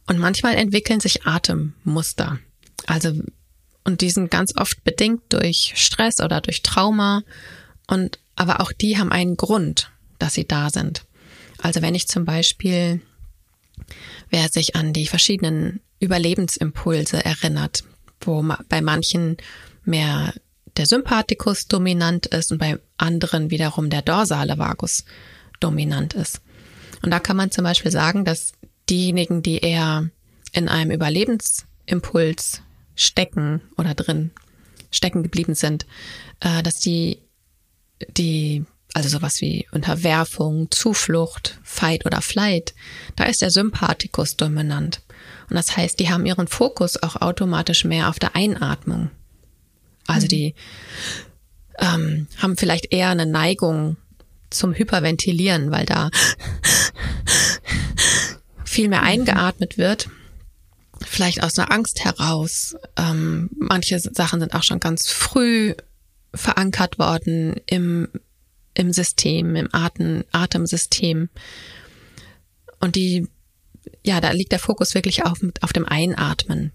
Und 0.06 0.18
manchmal 0.18 0.54
entwickeln 0.54 1.00
sich 1.00 1.26
Atemmuster. 1.26 2.38
Also, 2.86 3.12
und 3.84 4.00
die 4.00 4.10
sind 4.10 4.30
ganz 4.30 4.56
oft 4.56 4.84
bedingt 4.84 5.22
durch 5.30 5.72
Stress 5.76 6.20
oder 6.20 6.40
durch 6.40 6.62
Trauma. 6.62 7.22
Und, 7.86 8.18
aber 8.36 8.60
auch 8.60 8.70
die 8.72 8.98
haben 8.98 9.10
einen 9.10 9.36
Grund, 9.36 9.90
dass 10.18 10.34
sie 10.34 10.46
da 10.46 10.70
sind. 10.70 11.04
Also 11.58 11.82
wenn 11.82 11.94
ich 11.94 12.06
zum 12.06 12.24
Beispiel 12.24 13.00
wer 14.30 14.48
sich 14.48 14.76
an 14.76 14.92
die 14.92 15.06
verschiedenen 15.06 15.80
Überlebensimpulse 16.00 17.24
erinnert, 17.24 17.84
wo 18.20 18.44
bei 18.68 18.80
manchen 18.80 19.36
mehr 19.84 20.34
der 20.76 20.86
Sympathikus 20.86 21.66
dominant 21.66 22.26
ist 22.26 22.50
und 22.50 22.58
bei 22.58 22.78
anderen 22.96 23.50
wiederum 23.50 23.90
der 23.90 24.02
dorsale 24.02 24.58
Vagus 24.58 25.04
dominant 25.60 26.14
ist. 26.14 26.40
Und 27.02 27.10
da 27.10 27.20
kann 27.20 27.36
man 27.36 27.50
zum 27.50 27.64
Beispiel 27.64 27.90
sagen, 27.90 28.24
dass 28.24 28.52
diejenigen, 28.88 29.42
die 29.42 29.58
eher 29.58 30.10
in 30.52 30.68
einem 30.68 30.90
Überlebensimpuls 30.90 32.62
stecken 32.94 33.60
oder 33.76 33.94
drin 33.94 34.30
stecken 34.90 35.22
geblieben 35.22 35.54
sind, 35.54 35.86
äh, 36.40 36.62
dass 36.62 36.78
die, 36.78 37.18
die, 38.16 38.64
also 38.92 39.08
sowas 39.08 39.40
wie 39.40 39.66
Unterwerfung, 39.72 40.70
Zuflucht, 40.70 41.58
Fight 41.64 42.06
oder 42.06 42.22
Flight, 42.22 42.74
da 43.16 43.24
ist 43.24 43.42
der 43.42 43.50
Sympathikus 43.50 44.36
dominant. 44.36 45.02
Und 45.50 45.56
das 45.56 45.76
heißt, 45.76 45.98
die 45.98 46.10
haben 46.10 46.26
ihren 46.26 46.46
Fokus 46.46 47.02
auch 47.02 47.16
automatisch 47.16 47.84
mehr 47.84 48.08
auf 48.08 48.18
der 48.18 48.36
Einatmung. 48.36 49.10
Also 50.06 50.28
die 50.28 50.54
ähm, 51.78 52.28
haben 52.38 52.56
vielleicht 52.56 52.92
eher 52.92 53.10
eine 53.10 53.26
Neigung 53.26 53.96
zum 54.54 54.74
Hyperventilieren, 54.74 55.70
weil 55.70 55.86
da 55.86 56.10
viel 58.64 58.88
mehr 58.88 59.02
eingeatmet 59.02 59.78
wird. 59.78 60.08
Vielleicht 61.06 61.42
aus 61.42 61.58
einer 61.58 61.70
Angst 61.70 62.04
heraus. 62.04 62.76
Ähm, 62.96 63.50
manche 63.56 63.98
Sachen 63.98 64.40
sind 64.40 64.54
auch 64.54 64.62
schon 64.62 64.80
ganz 64.80 65.10
früh 65.10 65.74
verankert 66.34 66.98
worden 66.98 67.54
im, 67.66 68.08
im 68.74 68.92
System, 68.92 69.54
im 69.54 69.68
Atem, 69.72 70.24
Atemsystem. 70.32 71.28
Und 72.80 72.96
die, 72.96 73.28
ja, 74.04 74.20
da 74.20 74.32
liegt 74.32 74.52
der 74.52 74.58
Fokus 74.58 74.94
wirklich 74.94 75.24
auf, 75.24 75.38
auf 75.60 75.72
dem 75.72 75.86
Einatmen. 75.86 76.72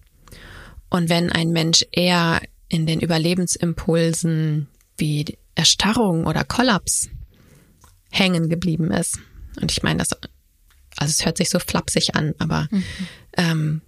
Und 0.89 1.09
wenn 1.09 1.31
ein 1.31 1.49
Mensch 1.49 1.85
eher 1.91 2.41
in 2.69 2.85
den 2.85 2.99
Überlebensimpulsen 2.99 4.67
wie 4.97 5.37
Erstarrung 5.55 6.25
oder 6.25 6.43
Kollaps 6.43 7.09
hängen 8.09 8.49
geblieben 8.49 8.91
ist. 8.91 9.19
Und 9.61 9.71
ich 9.71 9.83
meine, 9.83 9.99
das, 9.99 10.09
also 10.97 11.11
es 11.11 11.25
hört 11.25 11.37
sich 11.37 11.49
so 11.49 11.59
flapsig 11.59 12.15
an, 12.15 12.33
aber 12.39 12.67
mhm. 12.71 12.83
ähm, 13.37 13.81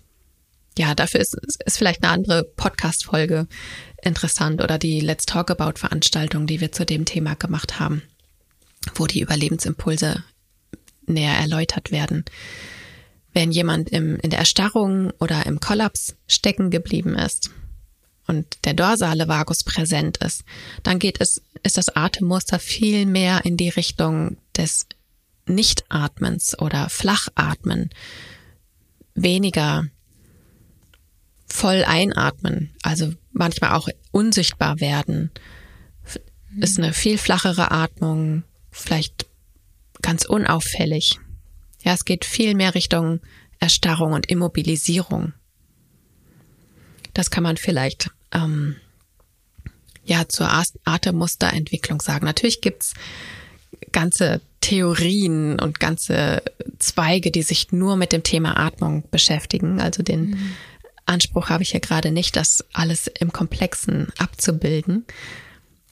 ja, 0.77 0.95
dafür 0.95 1.19
ist, 1.19 1.35
ist 1.65 1.77
vielleicht 1.77 2.03
eine 2.03 2.13
andere 2.13 2.43
Podcast-Folge 2.43 3.47
interessant 4.01 4.61
oder 4.61 4.77
die 4.77 5.01
Let's 5.01 5.25
Talk 5.25 5.51
About 5.51 5.79
Veranstaltung, 5.79 6.47
die 6.47 6.61
wir 6.61 6.71
zu 6.71 6.85
dem 6.85 7.05
Thema 7.05 7.35
gemacht 7.35 7.79
haben, 7.79 8.01
wo 8.95 9.05
die 9.05 9.21
Überlebensimpulse 9.21 10.23
näher 11.05 11.35
erläutert 11.35 11.91
werden. 11.91 12.25
Wenn 13.33 13.51
jemand 13.51 13.89
im, 13.89 14.17
in 14.17 14.29
der 14.29 14.39
Erstarrung 14.39 15.11
oder 15.19 15.45
im 15.45 15.59
Kollaps 15.59 16.15
stecken 16.27 16.69
geblieben 16.69 17.15
ist, 17.15 17.51
und 18.31 18.65
der 18.65 18.73
dorsale 18.73 19.27
Vagus 19.27 19.63
präsent 19.63 20.17
ist, 20.17 20.43
dann 20.83 21.00
geht 21.00 21.19
es, 21.19 21.41
ist 21.63 21.77
das 21.77 21.89
Atemmuster 21.89 22.59
viel 22.59 23.05
mehr 23.05 23.45
in 23.45 23.57
die 23.57 23.69
Richtung 23.69 24.38
des 24.55 24.88
Nichtatmens 25.45 26.57
oder 26.57 26.89
Flachatmen, 26.89 27.89
weniger 29.15 29.85
voll 31.45 31.83
einatmen, 31.85 32.73
also 32.81 33.13
manchmal 33.33 33.71
auch 33.73 33.89
unsichtbar 34.11 34.79
werden, 34.79 35.29
ist 36.57 36.77
eine 36.77 36.93
viel 36.93 37.17
flachere 37.17 37.71
Atmung, 37.71 38.43
vielleicht 38.71 39.25
ganz 40.01 40.23
unauffällig. 40.23 41.19
Ja, 41.83 41.93
es 41.93 42.05
geht 42.05 42.23
viel 42.23 42.55
mehr 42.55 42.75
Richtung 42.75 43.19
Erstarrung 43.59 44.13
und 44.13 44.29
Immobilisierung. 44.29 45.33
Das 47.13 47.29
kann 47.29 47.43
man 47.43 47.57
vielleicht 47.57 48.11
ähm, 48.33 48.75
ja 50.03 50.27
zur 50.27 50.50
Atemmusterentwicklung 50.85 52.01
sagen. 52.01 52.25
Natürlich 52.25 52.61
gibt's 52.61 52.94
ganze 53.91 54.41
Theorien 54.61 55.59
und 55.59 55.79
ganze 55.79 56.44
Zweige, 56.79 57.31
die 57.31 57.44
sich 57.44 57.72
nur 57.72 57.96
mit 57.96 58.11
dem 58.11 58.24
Thema 58.24 58.57
Atmung 58.57 59.03
beschäftigen. 59.09 59.81
Also 59.81 60.03
den 60.03 60.31
mhm. 60.31 60.51
Anspruch 61.05 61.50
habe 61.50 61.63
ich 61.63 61.74
ja 61.74 61.79
gerade 61.79 62.11
nicht, 62.11 62.35
das 62.35 62.63
alles 62.74 63.07
im 63.07 63.33
Komplexen 63.33 64.07
abzubilden, 64.17 65.05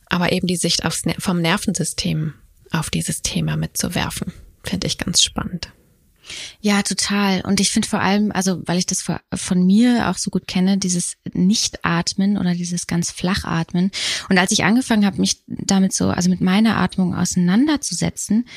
aber 0.05 0.31
eben 0.31 0.47
die 0.47 0.55
Sicht 0.55 0.85
aufs, 0.85 1.03
vom 1.17 1.41
Nervensystem 1.41 2.33
auf 2.71 2.89
dieses 2.89 3.21
Thema 3.21 3.57
mitzuwerfen, 3.57 4.31
finde 4.63 4.87
ich 4.87 4.97
ganz 4.97 5.23
spannend. 5.23 5.71
Ja, 6.61 6.81
total. 6.83 7.41
Und 7.41 7.59
ich 7.59 7.69
finde 7.69 7.87
vor 7.87 8.01
allem, 8.01 8.31
also 8.31 8.61
weil 8.65 8.77
ich 8.77 8.85
das 8.85 9.03
von 9.33 9.65
mir 9.65 10.09
auch 10.09 10.17
so 10.17 10.29
gut 10.29 10.47
kenne, 10.47 10.77
dieses 10.77 11.17
Nichtatmen 11.33 12.37
oder 12.37 12.53
dieses 12.53 12.87
ganz 12.87 13.11
Flachatmen. 13.11 13.91
Und 14.29 14.37
als 14.37 14.51
ich 14.51 14.63
angefangen 14.63 15.05
habe, 15.05 15.19
mich 15.19 15.43
damit 15.47 15.93
so, 15.93 16.09
also 16.09 16.29
mit 16.29 16.41
meiner 16.41 16.77
Atmung 16.77 17.15
auseinanderzusetzen, 17.15 18.47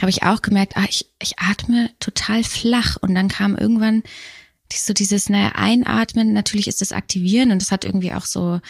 habe 0.00 0.10
ich 0.10 0.22
auch 0.22 0.42
gemerkt, 0.42 0.76
ah, 0.76 0.86
ich, 0.88 1.06
ich 1.20 1.38
atme 1.38 1.90
total 2.00 2.44
flach. 2.44 2.96
Und 3.00 3.14
dann 3.14 3.28
kam 3.28 3.56
irgendwann 3.56 4.02
so 4.72 4.92
dieses, 4.92 5.28
naja, 5.28 5.52
Einatmen, 5.54 6.32
natürlich 6.32 6.68
ist 6.68 6.80
das 6.80 6.92
Aktivieren 6.92 7.50
und 7.50 7.62
das 7.62 7.72
hat 7.72 7.84
irgendwie 7.84 8.12
auch 8.12 8.26
so, 8.26 8.60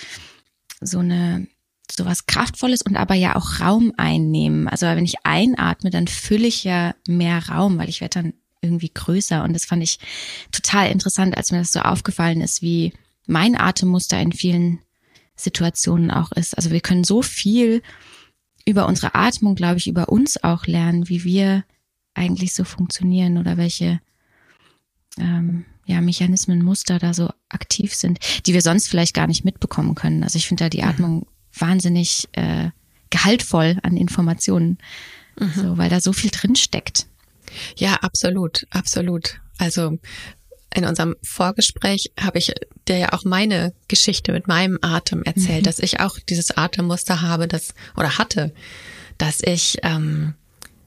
so 0.80 1.00
eine, 1.00 1.46
so 1.90 2.04
was 2.04 2.26
Kraftvolles 2.26 2.82
und 2.82 2.96
aber 2.96 3.14
ja 3.14 3.36
auch 3.36 3.60
Raum 3.60 3.92
einnehmen. 3.96 4.68
Also 4.68 4.86
wenn 4.86 5.04
ich 5.04 5.24
einatme, 5.24 5.90
dann 5.90 6.06
fülle 6.06 6.46
ich 6.46 6.64
ja 6.64 6.94
mehr 7.06 7.48
Raum, 7.48 7.78
weil 7.78 7.88
ich 7.88 8.00
werde 8.00 8.22
dann 8.22 8.34
irgendwie 8.60 8.90
größer. 8.92 9.42
Und 9.44 9.52
das 9.52 9.64
fand 9.64 9.82
ich 9.82 9.98
total 10.52 10.90
interessant, 10.90 11.36
als 11.36 11.52
mir 11.52 11.58
das 11.58 11.72
so 11.72 11.80
aufgefallen 11.80 12.40
ist, 12.40 12.62
wie 12.62 12.92
mein 13.26 13.58
Atemmuster 13.58 14.20
in 14.20 14.32
vielen 14.32 14.80
Situationen 15.36 16.10
auch 16.10 16.32
ist. 16.32 16.56
Also 16.56 16.70
wir 16.70 16.80
können 16.80 17.04
so 17.04 17.22
viel 17.22 17.82
über 18.66 18.86
unsere 18.86 19.14
Atmung, 19.14 19.54
glaube 19.54 19.78
ich, 19.78 19.86
über 19.86 20.08
uns 20.08 20.42
auch 20.42 20.66
lernen, 20.66 21.08
wie 21.08 21.24
wir 21.24 21.64
eigentlich 22.14 22.52
so 22.54 22.64
funktionieren 22.64 23.38
oder 23.38 23.56
welche 23.56 24.00
ähm, 25.18 25.64
ja, 25.86 26.00
Mechanismen, 26.02 26.62
Muster 26.62 26.98
da 26.98 27.14
so 27.14 27.30
aktiv 27.48 27.94
sind, 27.94 28.18
die 28.46 28.52
wir 28.52 28.60
sonst 28.60 28.88
vielleicht 28.88 29.14
gar 29.14 29.26
nicht 29.26 29.44
mitbekommen 29.44 29.94
können. 29.94 30.22
Also 30.22 30.36
ich 30.36 30.46
finde 30.46 30.64
da 30.64 30.68
die. 30.68 30.82
Atmung 30.82 31.20
mhm. 31.20 31.26
wahnsinnig 31.58 32.28
äh, 32.32 32.70
gehaltvoll 33.10 33.78
an 33.82 33.96
Informationen, 33.96 34.78
mhm. 35.38 35.52
so, 35.54 35.78
weil 35.78 35.88
da 35.88 36.00
so 36.00 36.12
viel 36.12 36.30
drin 36.30 36.56
steckt. 36.56 37.07
Ja, 37.76 37.94
absolut, 37.94 38.66
absolut. 38.70 39.40
Also 39.58 39.98
in 40.74 40.84
unserem 40.84 41.16
Vorgespräch 41.22 42.12
habe 42.20 42.38
ich 42.38 42.52
dir 42.86 42.98
ja 42.98 43.12
auch 43.12 43.24
meine 43.24 43.72
Geschichte 43.88 44.32
mit 44.32 44.48
meinem 44.48 44.78
Atem 44.82 45.22
erzählt, 45.22 45.62
mhm. 45.62 45.64
dass 45.64 45.78
ich 45.78 46.00
auch 46.00 46.18
dieses 46.18 46.56
Atemmuster 46.56 47.22
habe, 47.22 47.48
das 47.48 47.74
oder 47.96 48.18
hatte, 48.18 48.52
dass 49.16 49.42
ich 49.42 49.78
ähm, 49.82 50.34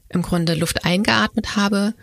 im 0.08 0.22
Grunde 0.22 0.54
Luft 0.54 0.84
eingeatmet 0.84 1.56
habe 1.56 1.94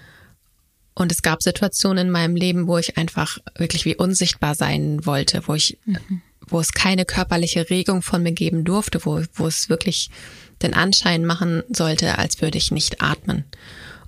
und 1.00 1.14
es 1.14 1.22
gab 1.22 1.42
Situationen 1.42 2.08
in 2.08 2.12
meinem 2.12 2.36
Leben, 2.36 2.68
wo 2.68 2.78
ich 2.78 2.98
einfach 2.98 3.38
wirklich 3.58 3.86
wie 3.86 3.96
unsichtbar 3.96 4.54
sein 4.54 5.06
wollte, 5.06 5.44
wo 5.46 5.56
ich, 5.56 5.78
mhm. 5.86 6.22
wo 6.48 6.60
es 6.60 6.74
keine 6.74 7.06
körperliche 7.06 7.70
Regung 7.70 8.02
von 8.02 8.22
mir 8.22 8.34
geben 8.34 8.66
durfte, 8.66 9.06
wo, 9.06 9.22
wo 9.34 9.48
es 9.48 9.70
wirklich 9.70 10.10
den 10.62 10.74
Anschein 10.74 11.24
machen 11.24 11.64
sollte, 11.70 12.18
als 12.18 12.42
würde 12.42 12.58
ich 12.58 12.72
nicht 12.72 13.02
atmen. 13.02 13.46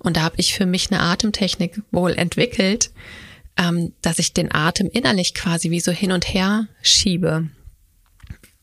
Und 0.02 0.16
da 0.16 0.22
habe 0.22 0.36
ich 0.38 0.54
für 0.54 0.66
mich 0.66 0.90
eine 0.90 1.00
Atemtechnik 1.00 1.80
wohl 1.90 2.12
entwickelt, 2.12 2.90
ähm, 3.56 3.92
dass 4.02 4.18
ich 4.18 4.32
den 4.32 4.52
Atem 4.52 4.88
innerlich 4.92 5.34
quasi 5.34 5.70
wie 5.70 5.80
so 5.80 5.92
hin 5.92 6.12
und 6.12 6.32
her 6.32 6.66
schiebe 6.82 7.48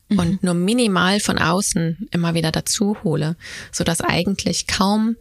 mhm. 0.08 0.18
und 0.18 0.42
nur 0.42 0.54
minimal 0.54 1.20
von 1.20 1.38
außen 1.38 2.08
immer 2.10 2.34
wieder 2.34 2.52
dazu 2.52 2.96
hole, 3.02 3.36
so 3.72 3.84
dass 3.84 4.00
eigentlich 4.00 4.66
kaum 4.66 5.16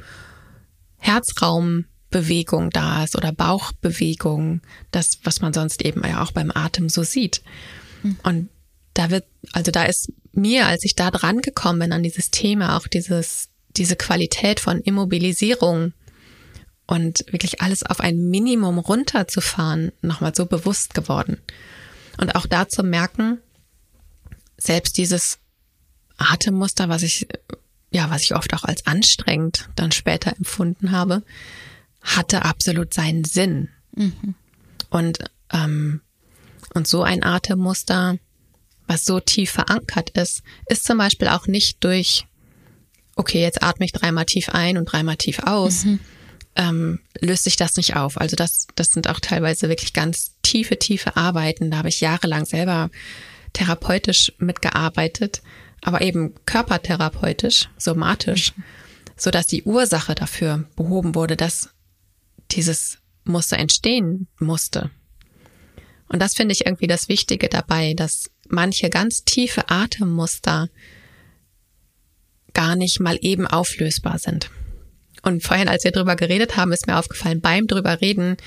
Herzraumbewegung 0.98 2.72
da 2.72 3.04
ist 3.04 3.16
oder 3.16 3.32
Bauchbewegung, 3.32 4.62
das, 4.92 5.20
was 5.24 5.40
man 5.40 5.54
sonst 5.54 5.84
eben 5.84 6.04
ja 6.04 6.22
auch 6.22 6.32
beim 6.32 6.52
Atem 6.54 6.90
so 6.90 7.04
sieht. 7.04 7.42
Mhm. 8.04 8.18
Und 8.24 8.50
da 8.94 9.10
wird, 9.10 9.26
also 9.54 9.72
da 9.72 9.86
ist 9.86 10.12
mir, 10.34 10.68
als 10.68 10.84
ich 10.84 10.96
da 10.96 11.12
dran 11.12 11.42
gekommen 11.42 11.80
bin 11.80 11.94
an 11.94 12.04
dieses 12.04 12.32
Thema, 12.32 12.76
auch 12.76 12.88
dieses, 12.88 13.48
diese 13.78 13.96
Qualität 13.96 14.60
von 14.60 14.82
Immobilisierung 14.82 15.94
und 16.90 17.24
wirklich 17.32 17.62
alles 17.62 17.84
auf 17.84 18.00
ein 18.00 18.18
Minimum 18.32 18.80
runterzufahren, 18.80 19.92
nochmal 20.02 20.34
so 20.34 20.48
bewusst 20.48 20.96
geworden. 20.96 21.38
Und 22.18 22.36
auch 22.36 22.48
da 22.48 22.68
zu 22.68 22.82
merken, 22.82 23.38
selbst 24.58 24.98
dieses 24.98 25.38
Atemmuster, 26.18 26.90
was 26.90 27.04
ich, 27.04 27.28
ja, 27.92 28.10
was 28.10 28.24
ich 28.24 28.34
oft 28.34 28.56
auch 28.56 28.64
als 28.64 28.88
anstrengend 28.88 29.70
dann 29.76 29.92
später 29.92 30.36
empfunden 30.36 30.90
habe, 30.90 31.22
hatte 32.02 32.44
absolut 32.44 32.92
seinen 32.92 33.24
Sinn. 33.24 33.70
Mhm. 33.96 34.34
Und, 34.90 35.20
ähm, 35.54 36.02
und 36.74 36.88
so 36.88 37.04
ein 37.04 37.24
Atemmuster, 37.24 38.18
was 38.88 39.06
so 39.06 39.20
tief 39.20 39.52
verankert 39.52 40.10
ist, 40.18 40.42
ist 40.66 40.86
zum 40.86 40.98
Beispiel 40.98 41.28
auch 41.28 41.46
nicht 41.46 41.84
durch, 41.84 42.26
okay, 43.16 43.44
jetzt 43.44 43.62
atme 43.62 43.86
ich 43.86 43.92
dreimal 43.92 44.26
tief 44.26 44.50
ein 44.50 44.80
und 44.80 44.86
dreimal 44.86 45.18
tief 45.18 45.38
aus, 45.44 45.86
mhm 45.86 46.00
ähm, 46.60 47.00
löst 47.22 47.46
sich 47.46 47.56
das 47.56 47.78
nicht 47.78 47.96
auf. 47.96 48.20
Also 48.20 48.36
das, 48.36 48.68
das 48.76 48.92
sind 48.92 49.08
auch 49.08 49.22
teilweise 49.22 49.70
wirklich 49.70 49.94
ganz 49.94 50.36
tiefe, 50.42 50.78
tiefe 50.78 51.16
Arbeiten. 51.16 51.72
Da 51.72 51.78
habe 51.78 51.88
ich 51.88 52.02
jahrelang 52.02 52.46
selber 52.46 52.92
therapeutisch 53.54 54.34
mitgearbeitet, 54.40 55.42
aber 55.82 56.02
eben 56.02 56.36
körpertherapeutisch, 56.46 57.70
somatisch, 57.78 58.56
mhm. 58.58 58.64
so 59.16 59.32
dass 59.32 59.48
die 59.48 59.64
Ursache 59.64 60.16
dafür 60.16 60.66
behoben 60.76 61.16
wurde, 61.16 61.38
dass 61.38 61.70
dieses 62.52 62.98
Muster 63.24 63.58
entstehen 63.58 64.28
musste. 64.38 64.92
Und 66.10 66.22
das 66.22 66.34
finde 66.34 66.52
ich 66.52 66.66
irgendwie 66.66 66.88
das 66.88 67.08
Wichtige 67.08 67.48
dabei, 67.48 67.94
dass 67.94 68.30
manche 68.50 68.90
ganz 68.90 69.24
tiefe 69.24 69.70
Atemmuster 69.70 70.70
gar 72.54 72.76
nicht 72.76 73.00
mal 73.00 73.18
eben 73.22 73.48
auflösbar 73.48 74.20
sind. 74.20 74.50
Und 75.22 75.44
vorhin, 75.44 75.68
als 75.68 75.84
wir 75.84 75.92
drüber 75.92 76.16
geredet 76.16 76.56
haben, 76.58 76.72
ist 76.72 76.88
mir 76.88 76.98
aufgefallen, 76.98 77.42
beim 77.42 77.68
drüber 77.68 78.02
reden 78.02 78.38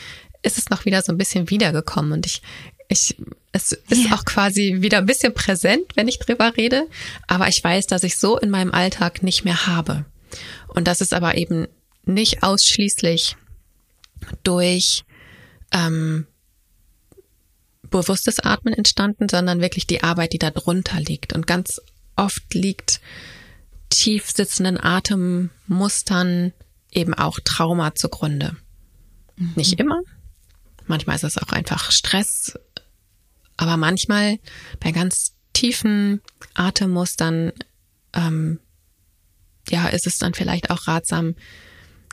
ist 0.42 0.58
es 0.58 0.70
noch 0.70 0.85
wieder 0.85 1.02
so 1.02 1.12
ein 1.12 1.18
bisschen 1.18 1.50
wiedergekommen. 1.50 2.12
Und 2.12 2.26
ich, 2.26 2.42
ich, 2.88 3.16
es 3.52 3.72
ist 3.72 4.04
ja. 4.04 4.16
auch 4.16 4.24
quasi 4.24 4.78
wieder 4.80 4.98
ein 4.98 5.06
bisschen 5.06 5.35
präsent, 5.35 5.85
wenn 5.94 6.08
ich 6.08 6.18
drüber 6.18 6.56
rede. 6.56 6.88
Aber 7.28 7.48
ich 7.48 7.62
weiß, 7.62 7.87
dass 7.87 8.02
ich 8.02 8.18
so 8.18 8.38
in 8.38 8.50
meinem 8.50 8.72
Alltag 8.72 9.22
nicht 9.22 9.44
mehr 9.44 9.66
habe. 9.66 10.04
Und 10.68 10.88
das 10.88 11.00
ist 11.00 11.14
aber 11.14 11.37
eben 11.37 11.68
nicht 12.04 12.42
ausschließlich 12.42 13.37
durch 14.42 15.04
ähm, 15.70 16.26
bewusstes 17.82 18.40
Atmen 18.40 18.74
entstanden, 18.74 19.28
sondern 19.28 19.61
wirklich 19.61 19.87
die 19.87 20.02
Arbeit, 20.02 20.32
die 20.32 20.38
da 20.38 20.50
drunter 20.50 21.00
liegt. 21.00 21.32
Und 21.32 21.46
ganz 21.46 21.80
oft 22.16 22.52
liegt 22.54 23.00
tief 23.90 24.30
sitzenden 24.30 24.82
Atemmustern 24.82 26.52
eben 26.92 27.14
auch 27.14 27.40
Trauma 27.40 27.94
zugrunde. 27.94 28.57
Mhm. 29.37 29.52
Nicht 29.57 29.81
immer. 29.81 30.00
Manchmal 30.87 31.16
ist 31.16 31.24
es 31.24 31.38
auch 31.38 31.50
einfach 31.50 31.90
Stress. 31.90 32.59
Aber 33.57 33.76
manchmal 33.76 34.38
bei 34.81 34.92
ganz 34.92 35.35
tiefen 35.52 36.20
Atemmustern, 36.55 37.52
ähm, 38.12 38.61
ja, 39.68 39.88
ist 39.88 40.07
es 40.07 40.18
dann 40.18 40.35
vielleicht 40.35 40.70
auch 40.70 40.87
ratsam, 40.87 41.35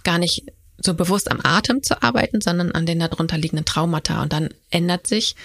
gar 0.03 0.17
nicht 0.17 0.45
so 0.77 0.93
bewusst 0.93 1.29
am 1.29 1.41
Atem 1.43 1.83
zu 1.83 2.01
arbeiten, 2.01 2.41
sondern 2.41 2.71
an 2.71 2.85
den 2.85 2.99
darunter 2.99 3.37
liegenden 3.37 3.65
Traumata. 3.65 4.21
Und 4.21 4.31
dann 4.33 4.49
ändert 4.69 5.07
sich 5.07 5.35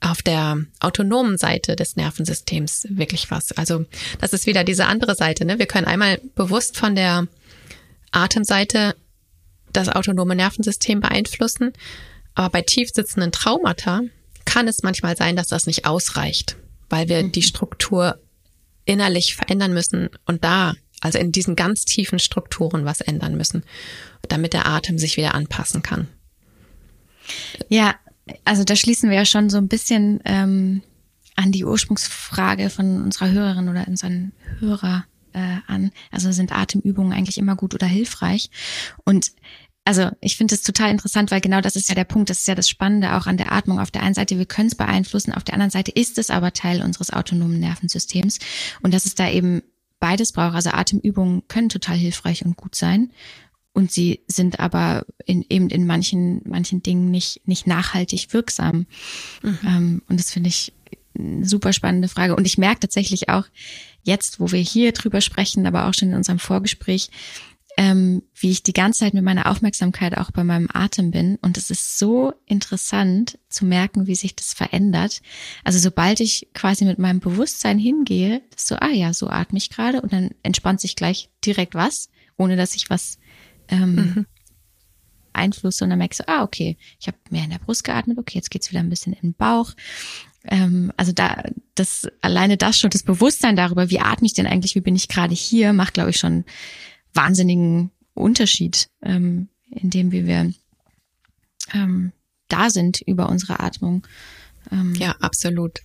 auf 0.00 0.22
der 0.22 0.58
autonomen 0.80 1.38
Seite 1.38 1.74
des 1.74 1.96
Nervensystems 1.96 2.86
wirklich 2.90 3.30
was. 3.30 3.52
Also 3.52 3.84
das 4.20 4.32
ist 4.32 4.46
wieder 4.46 4.64
diese 4.64 4.86
andere 4.86 5.14
Seite. 5.14 5.44
Ne? 5.44 5.58
Wir 5.58 5.66
können 5.66 5.86
einmal 5.86 6.20
bewusst 6.34 6.76
von 6.76 6.94
der 6.94 7.26
Atemseite 8.12 8.94
das 9.72 9.88
autonome 9.88 10.34
Nervensystem 10.34 11.00
beeinflussen, 11.00 11.72
aber 12.34 12.50
bei 12.50 12.62
tief 12.62 12.90
sitzenden 12.92 13.32
Traumata 13.32 14.02
kann 14.44 14.68
es 14.68 14.82
manchmal 14.82 15.16
sein, 15.16 15.36
dass 15.36 15.48
das 15.48 15.66
nicht 15.66 15.84
ausreicht, 15.84 16.56
weil 16.88 17.08
wir 17.08 17.22
mhm. 17.22 17.32
die 17.32 17.42
Struktur 17.42 18.18
innerlich 18.84 19.34
verändern 19.34 19.74
müssen 19.74 20.08
und 20.24 20.44
da, 20.44 20.74
also 21.00 21.18
in 21.18 21.32
diesen 21.32 21.56
ganz 21.56 21.84
tiefen 21.84 22.18
Strukturen 22.18 22.84
was 22.84 23.00
ändern 23.00 23.36
müssen, 23.36 23.64
damit 24.28 24.54
der 24.54 24.66
Atem 24.66 24.98
sich 24.98 25.16
wieder 25.16 25.34
anpassen 25.34 25.82
kann. 25.82 26.08
Ja, 27.68 27.94
also 28.44 28.64
da 28.64 28.76
schließen 28.76 29.10
wir 29.10 29.16
ja 29.16 29.24
schon 29.24 29.50
so 29.50 29.58
ein 29.58 29.68
bisschen 29.68 30.20
ähm, 30.24 30.82
an 31.36 31.52
die 31.52 31.64
Ursprungsfrage 31.64 32.70
von 32.70 33.02
unserer 33.02 33.30
Hörerin 33.30 33.68
oder 33.68 33.86
unseren 33.86 34.32
Hörer 34.58 35.04
äh, 35.32 35.58
an. 35.66 35.92
Also 36.10 36.32
sind 36.32 36.52
Atemübungen 36.52 37.12
eigentlich 37.12 37.38
immer 37.38 37.56
gut 37.56 37.74
oder 37.74 37.86
hilfreich? 37.86 38.50
Und 39.04 39.32
also 39.84 40.10
ich 40.20 40.36
finde 40.36 40.54
es 40.54 40.62
total 40.62 40.90
interessant, 40.90 41.30
weil 41.30 41.40
genau 41.40 41.60
das 41.60 41.76
ist 41.76 41.88
ja 41.88 41.94
der 41.94 42.04
Punkt, 42.04 42.28
das 42.28 42.40
ist 42.40 42.48
ja 42.48 42.54
das 42.54 42.68
Spannende 42.68 43.14
auch 43.14 43.26
an 43.26 43.38
der 43.38 43.52
Atmung. 43.52 43.80
Auf 43.80 43.90
der 43.90 44.02
einen 44.02 44.14
Seite, 44.14 44.36
wir 44.36 44.46
können 44.46 44.68
es 44.68 44.74
beeinflussen, 44.74 45.32
auf 45.32 45.44
der 45.44 45.54
anderen 45.54 45.70
Seite 45.70 45.92
ist 45.92 46.18
es 46.18 46.28
aber 46.28 46.52
Teil 46.52 46.82
unseres 46.82 47.10
autonomen 47.10 47.58
Nervensystems. 47.58 48.38
Und 48.82 48.92
dass 48.92 49.06
es 49.06 49.14
da 49.14 49.30
eben 49.30 49.62
beides 50.00 50.32
braucht. 50.32 50.54
Also 50.54 50.70
Atemübungen 50.70 51.46
können 51.48 51.68
total 51.68 51.96
hilfreich 51.96 52.44
und 52.44 52.56
gut 52.56 52.74
sein 52.74 53.10
und 53.72 53.92
sie 53.92 54.20
sind 54.26 54.60
aber 54.60 55.04
in, 55.24 55.44
eben 55.48 55.70
in 55.70 55.86
manchen, 55.86 56.42
manchen 56.44 56.82
Dingen 56.82 57.10
nicht, 57.10 57.46
nicht 57.46 57.66
nachhaltig 57.66 58.32
wirksam. 58.32 58.86
Mhm. 59.42 59.58
Ähm, 59.64 60.02
und 60.08 60.18
das 60.18 60.32
finde 60.32 60.48
ich 60.48 60.72
eine 61.16 61.46
super 61.46 61.72
spannende 61.72 62.08
Frage. 62.08 62.34
Und 62.34 62.46
ich 62.46 62.58
merke 62.58 62.80
tatsächlich 62.80 63.28
auch 63.28 63.44
jetzt, 64.02 64.40
wo 64.40 64.50
wir 64.50 64.60
hier 64.60 64.92
drüber 64.92 65.20
sprechen, 65.20 65.66
aber 65.66 65.86
auch 65.86 65.94
schon 65.94 66.10
in 66.10 66.16
unserem 66.16 66.38
Vorgespräch, 66.38 67.10
ähm, 67.76 68.24
wie 68.34 68.50
ich 68.50 68.64
die 68.64 68.72
ganze 68.72 69.00
Zeit 69.00 69.14
mit 69.14 69.22
meiner 69.22 69.48
Aufmerksamkeit 69.48 70.18
auch 70.18 70.32
bei 70.32 70.42
meinem 70.42 70.68
Atem 70.72 71.12
bin. 71.12 71.36
Und 71.42 71.56
es 71.56 71.70
ist 71.70 71.98
so 71.98 72.32
interessant 72.46 73.38
zu 73.48 73.64
merken, 73.64 74.08
wie 74.08 74.16
sich 74.16 74.34
das 74.34 74.52
verändert. 74.52 75.22
Also 75.62 75.78
sobald 75.78 76.18
ich 76.18 76.48
quasi 76.54 76.84
mit 76.84 76.98
meinem 76.98 77.20
Bewusstsein 77.20 77.78
hingehe, 77.78 78.42
so, 78.56 78.74
ah 78.76 78.90
ja, 78.90 79.12
so 79.12 79.28
atme 79.28 79.58
ich 79.58 79.70
gerade 79.70 80.02
und 80.02 80.12
dann 80.12 80.30
entspannt 80.42 80.80
sich 80.80 80.96
gleich 80.96 81.30
direkt 81.44 81.76
was, 81.76 82.08
ohne 82.36 82.56
dass 82.56 82.74
ich 82.74 82.90
was 82.90 83.18
ähm, 83.68 83.94
mhm. 83.94 84.26
Einfluss, 85.32 85.76
sondern 85.76 85.98
merkst 85.98 86.20
du, 86.20 86.28
ah, 86.28 86.42
okay, 86.42 86.76
ich 87.00 87.06
habe 87.06 87.16
mehr 87.30 87.44
in 87.44 87.50
der 87.50 87.58
Brust 87.58 87.84
geatmet, 87.84 88.18
okay, 88.18 88.38
jetzt 88.38 88.50
geht's 88.50 88.70
wieder 88.70 88.80
ein 88.80 88.90
bisschen 88.90 89.12
in 89.12 89.20
den 89.20 89.34
Bauch. 89.34 89.72
Ähm, 90.44 90.92
also 90.96 91.12
da, 91.12 91.44
das 91.74 92.08
alleine 92.20 92.56
das 92.56 92.78
schon, 92.78 92.90
das 92.90 93.02
Bewusstsein 93.02 93.56
darüber, 93.56 93.90
wie 93.90 94.00
atme 94.00 94.26
ich 94.26 94.34
denn 94.34 94.46
eigentlich, 94.46 94.74
wie 94.74 94.80
bin 94.80 94.96
ich 94.96 95.08
gerade 95.08 95.34
hier, 95.34 95.72
macht, 95.72 95.94
glaube 95.94 96.10
ich, 96.10 96.18
schon 96.18 96.44
wahnsinnigen 97.14 97.90
Unterschied, 98.14 98.88
ähm, 99.02 99.48
in 99.70 99.90
dem 99.90 100.12
wie 100.12 100.26
wir 100.26 100.52
ähm, 101.72 102.12
da 102.48 102.70
sind 102.70 103.00
über 103.02 103.28
unsere 103.28 103.60
Atmung. 103.60 104.06
Ähm, 104.72 104.94
ja, 104.94 105.12
absolut. 105.20 105.80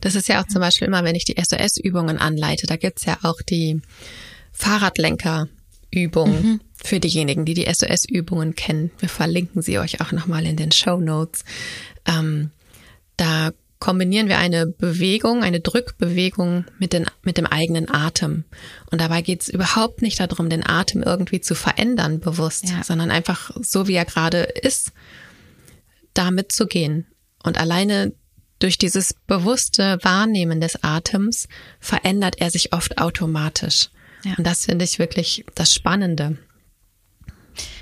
Das 0.00 0.14
ist 0.14 0.28
ja 0.28 0.42
auch 0.42 0.48
zum 0.48 0.60
Beispiel 0.60 0.88
immer, 0.88 1.04
wenn 1.04 1.14
ich 1.14 1.24
die 1.24 1.36
SOS-Übungen 1.40 2.18
anleite, 2.18 2.66
da 2.66 2.76
gibt's 2.76 3.04
ja 3.04 3.18
auch 3.22 3.40
die 3.42 3.80
Fahrradlenker-Übung. 5.94 6.42
Mhm 6.42 6.60
für 6.84 7.00
diejenigen, 7.00 7.46
die 7.46 7.54
die 7.54 7.66
SOS-Übungen 7.72 8.54
kennen. 8.54 8.90
Wir 8.98 9.08
verlinken 9.08 9.62
sie 9.62 9.78
euch 9.78 10.02
auch 10.02 10.12
nochmal 10.12 10.44
in 10.44 10.56
den 10.56 10.70
Show 10.70 10.98
Notes. 10.98 11.44
Ähm, 12.04 12.50
da 13.16 13.52
kombinieren 13.78 14.28
wir 14.28 14.36
eine 14.36 14.66
Bewegung, 14.66 15.42
eine 15.42 15.60
Drückbewegung 15.60 16.66
mit, 16.78 16.92
den, 16.92 17.06
mit 17.22 17.38
dem 17.38 17.46
eigenen 17.46 17.88
Atem. 17.88 18.44
Und 18.90 19.00
dabei 19.00 19.22
geht 19.22 19.40
es 19.40 19.48
überhaupt 19.48 20.02
nicht 20.02 20.20
darum, 20.20 20.50
den 20.50 20.64
Atem 20.64 21.02
irgendwie 21.02 21.40
zu 21.40 21.54
verändern 21.54 22.20
bewusst, 22.20 22.68
ja. 22.68 22.84
sondern 22.84 23.10
einfach 23.10 23.50
so, 23.62 23.88
wie 23.88 23.94
er 23.94 24.04
gerade 24.04 24.42
ist, 24.42 24.92
da 26.12 26.30
mitzugehen. 26.30 27.06
Und 27.42 27.56
alleine 27.56 28.12
durch 28.58 28.76
dieses 28.76 29.14
bewusste 29.26 29.98
Wahrnehmen 30.02 30.60
des 30.60 30.82
Atems 30.82 31.48
verändert 31.80 32.36
er 32.40 32.50
sich 32.50 32.74
oft 32.74 32.98
automatisch. 32.98 33.88
Ja. 34.24 34.34
Und 34.36 34.46
das 34.46 34.64
finde 34.64 34.84
ich 34.84 34.98
wirklich 34.98 35.44
das 35.54 35.74
Spannende. 35.74 36.38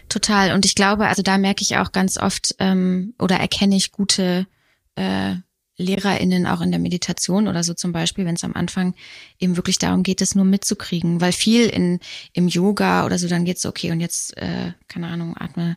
Total. 0.08 0.52
Und 0.52 0.66
ich 0.66 0.74
glaube, 0.74 1.06
also 1.06 1.22
da 1.22 1.38
merke 1.38 1.62
ich 1.62 1.76
auch 1.78 1.92
ganz 1.92 2.18
oft 2.18 2.54
ähm, 2.58 3.14
oder 3.18 3.36
erkenne 3.36 3.76
ich 3.76 3.92
gute 3.92 4.46
äh, 4.94 5.36
LehrerInnen 5.78 6.46
auch 6.46 6.60
in 6.60 6.70
der 6.70 6.80
Meditation 6.80 7.48
oder 7.48 7.64
so 7.64 7.74
zum 7.74 7.92
Beispiel, 7.92 8.26
wenn 8.26 8.34
es 8.34 8.44
am 8.44 8.54
Anfang 8.54 8.94
eben 9.38 9.56
wirklich 9.56 9.78
darum 9.78 10.02
geht, 10.02 10.20
es 10.20 10.34
nur 10.34 10.44
mitzukriegen. 10.44 11.20
Weil 11.20 11.32
viel 11.32 11.66
in 11.66 12.00
im 12.32 12.48
Yoga 12.48 13.06
oder 13.06 13.18
so, 13.18 13.28
dann 13.28 13.44
geht's 13.44 13.64
okay 13.64 13.90
und 13.90 14.00
jetzt, 14.00 14.36
äh, 14.36 14.72
keine 14.88 15.08
Ahnung, 15.08 15.34
atme 15.38 15.76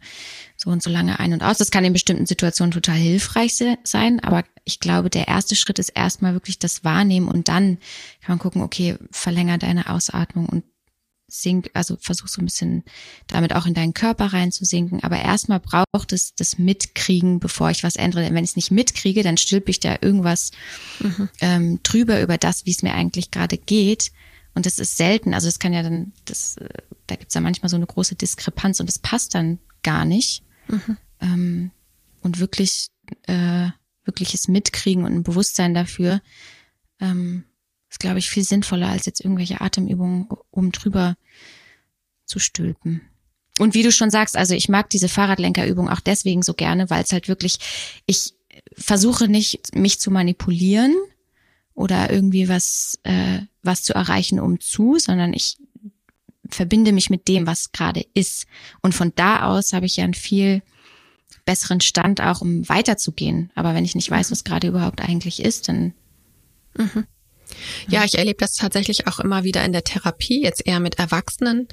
so 0.66 0.72
und 0.72 0.84
so 0.84 0.90
lange 0.90 1.20
ein 1.20 1.32
und 1.32 1.44
aus. 1.44 1.58
Das 1.58 1.72
kann 1.72 1.86
in 1.86 1.94
bestimmten 1.94 2.26
Situationen 2.26 2.72
total 2.72 2.96
hilfreich 2.96 3.64
sein, 3.84 4.20
aber 4.22 4.44
ich 4.66 4.80
glaube, 4.80 5.10
der 5.10 5.28
erste 5.28 5.56
Schritt 5.56 5.80
ist 5.80 5.90
erstmal 5.90 6.34
wirklich 6.34 6.60
das 6.60 6.84
Wahrnehmen 6.84 7.28
und 7.28 7.48
dann 7.48 7.78
kann 8.22 8.34
man 8.34 8.40
gucken, 8.40 8.62
okay, 8.62 8.98
verlänger 9.12 9.58
deine 9.58 9.90
Ausatmung 9.90 10.48
und 10.48 10.64
sink, 11.28 11.70
also 11.74 11.98
versuch 12.00 12.28
so 12.28 12.42
ein 12.42 12.46
bisschen 12.46 12.84
damit 13.28 13.54
auch 13.54 13.66
in 13.66 13.74
deinen 13.74 13.94
Körper 13.94 14.28
reinzusinken. 14.28 15.04
Aber 15.04 15.20
erstmal 15.20 15.60
braucht 15.60 16.14
es 16.14 16.36
das 16.36 16.58
Mitkriegen, 16.58 17.40
bevor 17.40 17.72
ich 17.72 17.84
was 17.84 17.96
ändere. 17.96 18.24
Denn 18.24 18.36
wenn 18.36 18.44
ich 18.44 18.52
es 18.52 18.56
nicht 18.56 18.72
mitkriege, 18.72 19.24
dann 19.24 19.38
stülpe 19.38 19.72
ich 19.72 19.80
da 19.80 19.98
irgendwas 20.02 20.52
mhm. 21.00 21.30
ähm, 21.42 21.80
drüber 21.84 22.22
über 22.22 22.38
das, 22.38 22.66
wie 22.66 22.72
es 22.72 22.84
mir 22.84 22.94
eigentlich 22.94 23.32
gerade 23.32 23.58
geht. 23.58 24.12
Und 24.54 24.66
das 24.66 24.80
ist 24.80 24.98
selten. 24.98 25.34
Also 25.34 25.48
es 25.48 25.60
kann 25.60 25.74
ja 25.74 25.84
dann, 25.84 26.14
das, 26.26 26.58
äh, 26.58 26.70
da 27.08 27.16
gibt 27.16 27.30
es 27.30 27.34
ja 27.36 27.42
manchmal 27.42 27.70
so 27.70 27.76
eine 27.76 27.88
große 27.88 28.16
Diskrepanz 28.16 28.80
und 28.80 28.88
das 28.88 29.00
passt 29.00 29.34
dann 29.34 29.60
gar 29.84 30.06
nicht. 30.06 30.45
Mhm. 30.68 30.98
Ähm, 31.22 31.72
und 32.22 32.40
wirklich, 32.40 32.88
äh, 33.28 33.70
wirkliches 34.04 34.48
Mitkriegen 34.48 35.04
und 35.04 35.14
ein 35.14 35.24
Bewusstsein 35.24 35.74
dafür, 35.74 36.22
ähm, 37.00 37.44
ist, 37.90 38.00
glaube 38.00 38.20
ich, 38.20 38.30
viel 38.30 38.44
sinnvoller, 38.44 38.90
als 38.90 39.06
jetzt 39.06 39.22
irgendwelche 39.22 39.62
Atemübungen 39.62 40.28
um 40.52 40.72
drüber 40.72 41.18
zu 42.26 42.40
stülpen. 42.40 43.02
Und 43.60 43.74
wie 43.74 43.84
du 43.84 43.92
schon 43.92 44.10
sagst, 44.10 44.36
also 44.36 44.54
ich 44.54 44.68
mag 44.68 44.90
diese 44.90 45.08
Fahrradlenkerübung 45.08 45.90
auch 45.90 46.02
deswegen 46.02 46.44
so 46.44 46.54
gerne, 46.54 46.90
weil 46.90 47.04
es 47.04 47.14
halt 47.14 47.28
wirklich, 47.28 47.60
ich 48.06 48.34
versuche 48.76 49.28
nicht, 49.28 49.76
mich 49.76 50.00
zu 50.00 50.12
manipulieren 50.12 50.94
oder 51.74 52.12
irgendwie 52.12 52.50
was, 52.50 53.00
äh, 53.04 53.40
was 53.64 53.84
zu 53.84 53.94
erreichen 53.94 54.40
um 54.40 54.60
zu, 54.60 54.98
sondern 54.98 55.34
ich 55.34 55.58
verbinde 56.50 56.92
mich 56.92 57.10
mit 57.10 57.28
dem, 57.28 57.48
was 57.48 57.72
gerade 57.72 58.06
ist. 58.14 58.46
Und 58.82 58.94
von 58.94 59.12
da 59.16 59.44
aus 59.44 59.74
habe 59.74 59.86
ich 59.86 59.98
ja 59.98 60.04
einen 60.04 60.14
viel 60.14 60.62
besseren 61.46 61.82
Stand 61.82 62.22
auch, 62.22 62.42
um 62.42 62.68
weiterzugehen. 62.68 63.52
Aber 63.56 63.74
wenn 63.76 63.86
ich 63.86 63.96
nicht 63.96 64.10
weiß, 64.10 64.32
was 64.32 64.44
gerade 64.44 64.68
überhaupt 64.68 65.02
eigentlich 65.02 65.42
ist, 65.42 65.70
dann. 65.70 65.94
Mhm. 66.78 67.06
Ja, 67.88 68.04
ich 68.04 68.18
erlebe 68.18 68.40
das 68.40 68.56
tatsächlich 68.56 69.08
auch 69.08 69.20
immer 69.20 69.44
wieder 69.44 69.64
in 69.64 69.72
der 69.72 69.84
Therapie, 69.84 70.42
jetzt 70.42 70.66
eher 70.66 70.80
mit 70.80 70.98
Erwachsenen. 70.98 71.68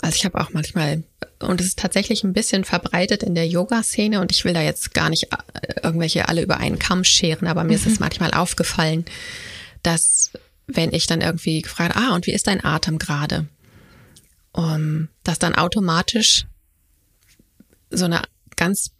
Also 0.00 0.14
ich 0.16 0.24
habe 0.24 0.40
auch 0.40 0.50
manchmal, 0.52 1.02
und 1.40 1.60
es 1.60 1.66
ist 1.66 1.78
tatsächlich 1.80 2.22
ein 2.22 2.32
bisschen 2.32 2.64
verbreitet 2.64 3.24
in 3.24 3.34
der 3.34 3.46
Yoga-Szene 3.46 4.20
und 4.20 4.30
ich 4.30 4.44
will 4.44 4.54
da 4.54 4.62
jetzt 4.62 4.94
gar 4.94 5.10
nicht 5.10 5.32
äh, 5.32 5.80
irgendwelche 5.82 6.28
alle 6.28 6.42
über 6.42 6.58
einen 6.58 6.78
Kamm 6.78 7.02
scheren, 7.02 7.48
aber 7.48 7.64
mir 7.64 7.76
mhm. 7.76 7.84
ist 7.84 7.86
es 7.86 8.00
manchmal 8.00 8.30
aufgefallen, 8.32 9.04
dass 9.82 10.30
wenn 10.68 10.92
ich 10.92 11.06
dann 11.06 11.20
irgendwie 11.20 11.62
gefragt, 11.62 11.96
ah, 11.96 12.14
und 12.14 12.26
wie 12.26 12.32
ist 12.32 12.46
dein 12.46 12.64
Atem 12.64 12.98
gerade? 12.98 13.46
Um, 14.56 15.10
dass 15.22 15.38
dann 15.38 15.54
automatisch 15.54 16.46
so 17.90 18.06
eine 18.06 18.22
ganz 18.56 18.90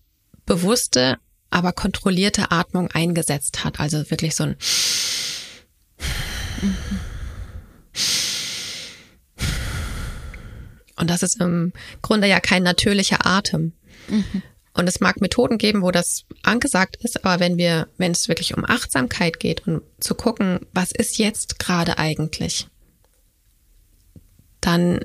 bewusste, 0.44 1.16
aber 1.48 1.72
kontrollierte 1.72 2.50
Atmung 2.50 2.90
eingesetzt 2.90 3.64
hat. 3.64 3.80
Also 3.80 4.10
wirklich 4.10 4.36
so 4.36 4.44
ein 4.44 4.56
und 10.96 11.08
das 11.08 11.22
ist 11.22 11.40
im 11.40 11.72
Grunde 12.02 12.28
ja 12.28 12.38
kein 12.40 12.62
natürlicher 12.62 13.24
Atem. 13.24 13.72
Mhm. 14.08 14.42
Und 14.74 14.88
es 14.88 15.00
mag 15.00 15.22
Methoden 15.22 15.56
geben, 15.56 15.80
wo 15.80 15.90
das 15.90 16.26
angesagt 16.42 16.96
ist, 17.02 17.24
aber 17.24 17.40
wenn 17.40 17.56
wir, 17.56 17.88
wenn 17.96 18.12
es 18.12 18.28
wirklich 18.28 18.54
um 18.54 18.64
Achtsamkeit 18.66 19.40
geht 19.40 19.66
und 19.66 19.82
zu 20.00 20.14
gucken, 20.14 20.60
was 20.74 20.92
ist 20.92 21.16
jetzt 21.16 21.58
gerade 21.58 21.96
eigentlich, 21.96 22.68
dann 24.60 25.00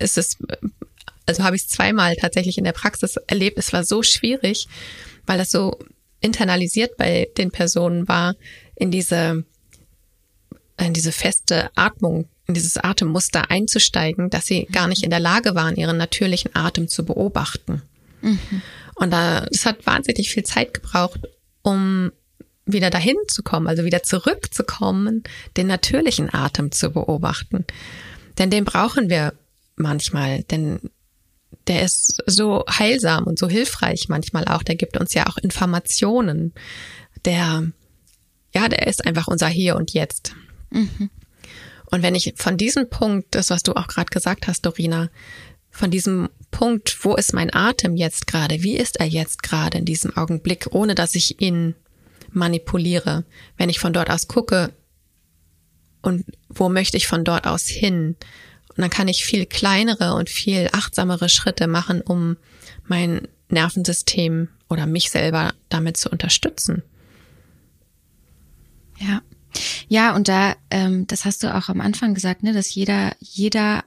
ist 0.00 0.18
es, 0.18 0.38
also 1.26 1.44
habe 1.44 1.56
ich 1.56 1.62
es 1.62 1.68
zweimal 1.68 2.16
tatsächlich 2.16 2.58
in 2.58 2.64
der 2.64 2.72
Praxis 2.72 3.16
erlebt. 3.26 3.58
Es 3.58 3.72
war 3.72 3.84
so 3.84 4.02
schwierig, 4.02 4.66
weil 5.26 5.38
das 5.38 5.50
so 5.50 5.78
internalisiert 6.20 6.96
bei 6.96 7.28
den 7.38 7.50
Personen 7.50 8.08
war, 8.08 8.34
in 8.74 8.90
diese 8.90 9.44
in 10.86 10.94
diese 10.94 11.12
feste 11.12 11.70
Atmung, 11.74 12.28
in 12.46 12.54
dieses 12.54 12.76
Atemmuster 12.76 13.50
einzusteigen, 13.50 14.30
dass 14.30 14.46
sie 14.46 14.66
gar 14.72 14.88
nicht 14.88 15.02
in 15.02 15.10
der 15.10 15.20
Lage 15.20 15.54
waren, 15.54 15.76
ihren 15.76 15.96
natürlichen 15.96 16.54
Atem 16.54 16.88
zu 16.88 17.04
beobachten. 17.04 17.82
Mhm. 18.22 18.62
Und 18.94 19.12
da, 19.12 19.46
das 19.50 19.66
hat 19.66 19.86
wahnsinnig 19.86 20.30
viel 20.30 20.42
Zeit 20.42 20.74
gebraucht, 20.74 21.20
um 21.62 22.12
wieder 22.66 22.90
dahin 22.90 23.16
zu 23.28 23.42
kommen, 23.42 23.66
also 23.66 23.84
wieder 23.84 24.02
zurückzukommen, 24.02 25.22
den 25.56 25.66
natürlichen 25.66 26.32
Atem 26.32 26.72
zu 26.72 26.90
beobachten. 26.90 27.64
Denn 28.38 28.50
den 28.50 28.64
brauchen 28.64 29.10
wir 29.10 29.34
manchmal, 29.80 30.42
denn 30.44 30.90
der 31.66 31.82
ist 31.82 32.22
so 32.26 32.64
heilsam 32.68 33.24
und 33.24 33.38
so 33.38 33.48
hilfreich 33.48 34.08
manchmal 34.08 34.46
auch. 34.46 34.62
Der 34.62 34.76
gibt 34.76 34.96
uns 34.96 35.14
ja 35.14 35.26
auch 35.26 35.36
Informationen. 35.36 36.52
Der, 37.24 37.64
ja, 38.54 38.68
der 38.68 38.86
ist 38.86 39.06
einfach 39.06 39.28
unser 39.28 39.48
Hier 39.48 39.76
und 39.76 39.92
Jetzt. 39.92 40.34
Mhm. 40.70 41.10
Und 41.90 42.02
wenn 42.02 42.14
ich 42.14 42.34
von 42.36 42.56
diesem 42.56 42.88
Punkt, 42.88 43.34
das 43.34 43.50
was 43.50 43.62
du 43.62 43.74
auch 43.74 43.88
gerade 43.88 44.10
gesagt 44.10 44.46
hast, 44.46 44.62
Dorina, 44.62 45.10
von 45.70 45.90
diesem 45.90 46.28
Punkt, 46.50 47.04
wo 47.04 47.14
ist 47.14 47.32
mein 47.32 47.54
Atem 47.54 47.96
jetzt 47.96 48.26
gerade, 48.26 48.62
wie 48.62 48.76
ist 48.76 48.98
er 48.98 49.06
jetzt 49.06 49.42
gerade 49.42 49.78
in 49.78 49.84
diesem 49.84 50.16
Augenblick, 50.16 50.68
ohne 50.72 50.94
dass 50.94 51.14
ich 51.14 51.40
ihn 51.40 51.74
manipuliere, 52.32 53.24
wenn 53.56 53.68
ich 53.68 53.78
von 53.78 53.92
dort 53.92 54.10
aus 54.10 54.28
gucke 54.28 54.72
und 56.02 56.24
wo 56.48 56.68
möchte 56.68 56.96
ich 56.96 57.06
von 57.06 57.24
dort 57.24 57.46
aus 57.46 57.66
hin, 57.66 58.16
und 58.70 58.78
dann 58.78 58.90
kann 58.90 59.08
ich 59.08 59.24
viel 59.24 59.46
kleinere 59.46 60.14
und 60.14 60.30
viel 60.30 60.68
achtsamere 60.72 61.28
Schritte 61.28 61.66
machen, 61.66 62.00
um 62.00 62.36
mein 62.86 63.28
Nervensystem 63.48 64.48
oder 64.68 64.86
mich 64.86 65.10
selber 65.10 65.54
damit 65.68 65.96
zu 65.96 66.08
unterstützen. 66.10 66.82
Ja. 68.98 69.22
Ja, 69.88 70.14
und 70.14 70.28
da, 70.28 70.54
ähm, 70.70 71.08
das 71.08 71.24
hast 71.24 71.42
du 71.42 71.52
auch 71.52 71.68
am 71.68 71.80
Anfang 71.80 72.14
gesagt, 72.14 72.44
ne, 72.44 72.52
dass 72.52 72.72
jeder, 72.72 73.16
jeder 73.18 73.84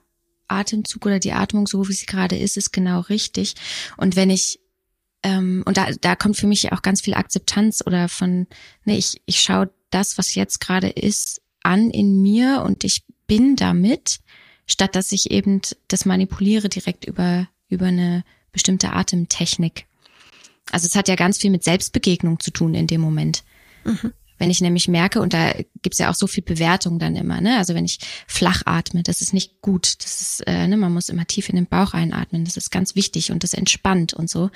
Atemzug 0.50 1.06
oder 1.06 1.19
die 1.19 1.32
Atmung, 1.32 1.67
so 1.67 1.88
wie 1.88 1.93
sie 1.93 2.06
gerade 2.06 2.38
ist, 2.38 2.58
ist 2.58 2.72
genau 2.72 3.00
richtig. 3.00 3.56
Und 3.96 4.17
wenn 4.17 4.30
ich 4.30 4.60
ähm, 5.24 5.63
und 5.65 5.78
da, 5.78 5.88
da 6.02 6.15
kommt 6.15 6.36
für 6.36 6.48
mich 6.48 6.74
auch 6.74 6.82
ganz 6.82 7.00
viel 7.02 7.13
Akzeptanz 7.13 7.82
oder 7.86 8.10
von, 8.10 8.48
ne, 8.84 8.98
ich, 8.98 9.22
ich 9.26 9.39
schaue 9.39 9.72
das, 9.89 10.17
was 10.17 10.36
jetzt 10.36 10.60
gerade 10.60 10.89
ist, 10.89 11.41
an 11.63 11.89
in 11.89 12.22
mir 12.22 12.62
und 12.65 12.84
ich 12.84 13.06
bin 13.26 13.56
damit, 13.56 14.19
statt 14.65 14.95
dass 14.95 15.12
ich 15.12 15.32
eben 15.32 15.62
das 15.88 16.06
manipuliere 16.06 16.69
direkt 16.69 17.06
über, 17.06 17.47
über 17.69 17.88
eine 17.88 18.23
bestimmte 18.52 18.93
Atemtechnik. 18.93 19.86
Also 20.71 20.88
es 20.88 20.95
hat 20.95 21.08
ja 21.08 21.15
ganz 21.15 21.38
viel 21.38 21.52
mit 21.52 21.63
Selbstbegegnung 21.63 22.39
zu 22.39 22.52
tun 22.52 22.73
in 22.73 22.88
dem 22.88 23.02
Moment. 23.02 23.43
Mhm. 23.84 24.13
Wenn 24.39 24.49
ich 24.49 24.62
nämlich 24.62 24.88
merke, 24.88 25.21
und 25.21 25.34
da 25.34 25.54
gibt's 25.82 25.99
ja 25.99 26.10
auch 26.10 26.15
so 26.15 26.28
viel 26.28 26.43
Bewertung 26.43 26.99
dann 26.99 27.15
immer, 27.15 27.39
ne? 27.39 27.58
Also 27.58 27.76
wenn 27.76 27.86
ich 27.86 27.99
flach 28.28 28.63
atme, 28.65 29.04
das 29.04 29.21
ist 29.21 29.34
nicht 29.34 29.62
gut. 29.62 30.04
Das 30.04 30.21
ist, 30.21 30.47
äh, 30.47 30.67
ne, 30.67 30.76
man 30.76 30.91
muss 30.91 31.10
immer 31.10 31.26
tief 31.26 31.49
in 31.49 31.56
den 31.56 31.67
Bauch 31.67 31.93
einatmen. 31.93 32.43
Das 32.43 32.58
ist 32.58 32.71
ganz 32.71 32.95
wichtig 32.95 33.32
und 33.32 33.43
das 33.43 33.54
entspannt 33.54 34.13
und 34.13 34.30
so. 34.30 34.49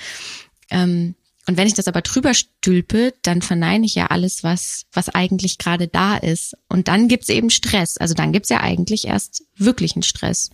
Ähm, 0.70 1.16
und 1.48 1.56
wenn 1.56 1.68
ich 1.68 1.74
das 1.74 1.88
aber 1.88 2.02
drüber 2.02 2.34
stülpe, 2.34 3.14
dann 3.22 3.42
verneine 3.42 3.86
ich 3.86 3.96
ja 3.96 4.08
alles, 4.08 4.44
was, 4.44 4.86
was 4.92 5.08
eigentlich 5.08 5.58
gerade 5.58 5.88
da 5.88 6.18
ist. 6.18 6.56
Und 6.68 6.90
dann 6.90 7.08
gibt's 7.08 7.30
eben 7.30 7.50
Stress. 7.50 7.98
Also 7.98 8.14
dann 8.14 8.34
gibt's 8.34 8.50
ja 8.50 8.60
eigentlich 8.60 9.08
erst 9.08 9.46
wirklichen 9.56 10.04
Stress. 10.04 10.50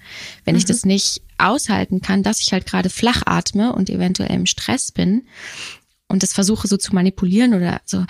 Wenn 0.45 0.53
mhm. 0.53 0.60
ich 0.60 0.65
das 0.65 0.86
nicht 0.86 1.23
aushalten 1.39 2.01
kann, 2.01 2.21
dass 2.21 2.41
ich 2.41 2.53
halt 2.53 2.67
gerade 2.67 2.91
flach 2.91 3.23
atme 3.25 3.73
und 3.73 3.89
eventuell 3.89 4.32
im 4.32 4.45
Stress 4.45 4.91
bin, 4.91 5.27
und 6.10 6.21
das 6.21 6.34
versuche 6.34 6.67
so 6.67 6.77
zu 6.77 6.93
manipulieren 6.93 7.56
oder 7.56 7.82
so, 7.86 8.06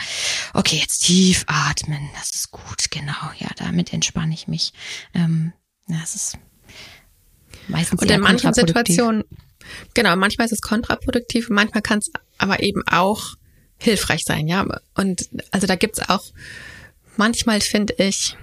okay, 0.54 0.76
jetzt 0.76 1.04
tief 1.04 1.46
atmen, 1.48 2.10
das 2.20 2.32
ist 2.32 2.52
gut, 2.52 2.92
genau, 2.92 3.32
ja, 3.40 3.48
damit 3.56 3.94
entspanne 3.94 4.34
ich 4.34 4.50
mich. 4.50 4.74
Ähm, 5.14 5.54
das 5.88 6.16
ist 6.16 6.38
meistens 7.70 8.02
Und 8.02 8.12
in 8.12 8.20
manchen 8.20 8.54
Situationen, 8.54 9.24
genau, 9.94 10.18
manchmal 10.18 10.48
ist 10.48 10.52
es 10.52 10.62
kontraproduktiv, 10.62 11.50
manchmal 11.50 11.82
kann 11.82 12.00
es 12.00 12.12
aber 12.44 12.62
eben 12.62 12.84
auch 12.88 13.36
hilfreich 13.78 14.24
sein, 14.26 14.48
ja. 14.48 14.66
Und 14.96 15.30
also 15.52 15.66
da 15.66 15.76
gibt's 15.76 16.00
auch, 16.08 16.24
manchmal 17.18 17.62
finde 17.62 17.96
ich, 17.98 18.38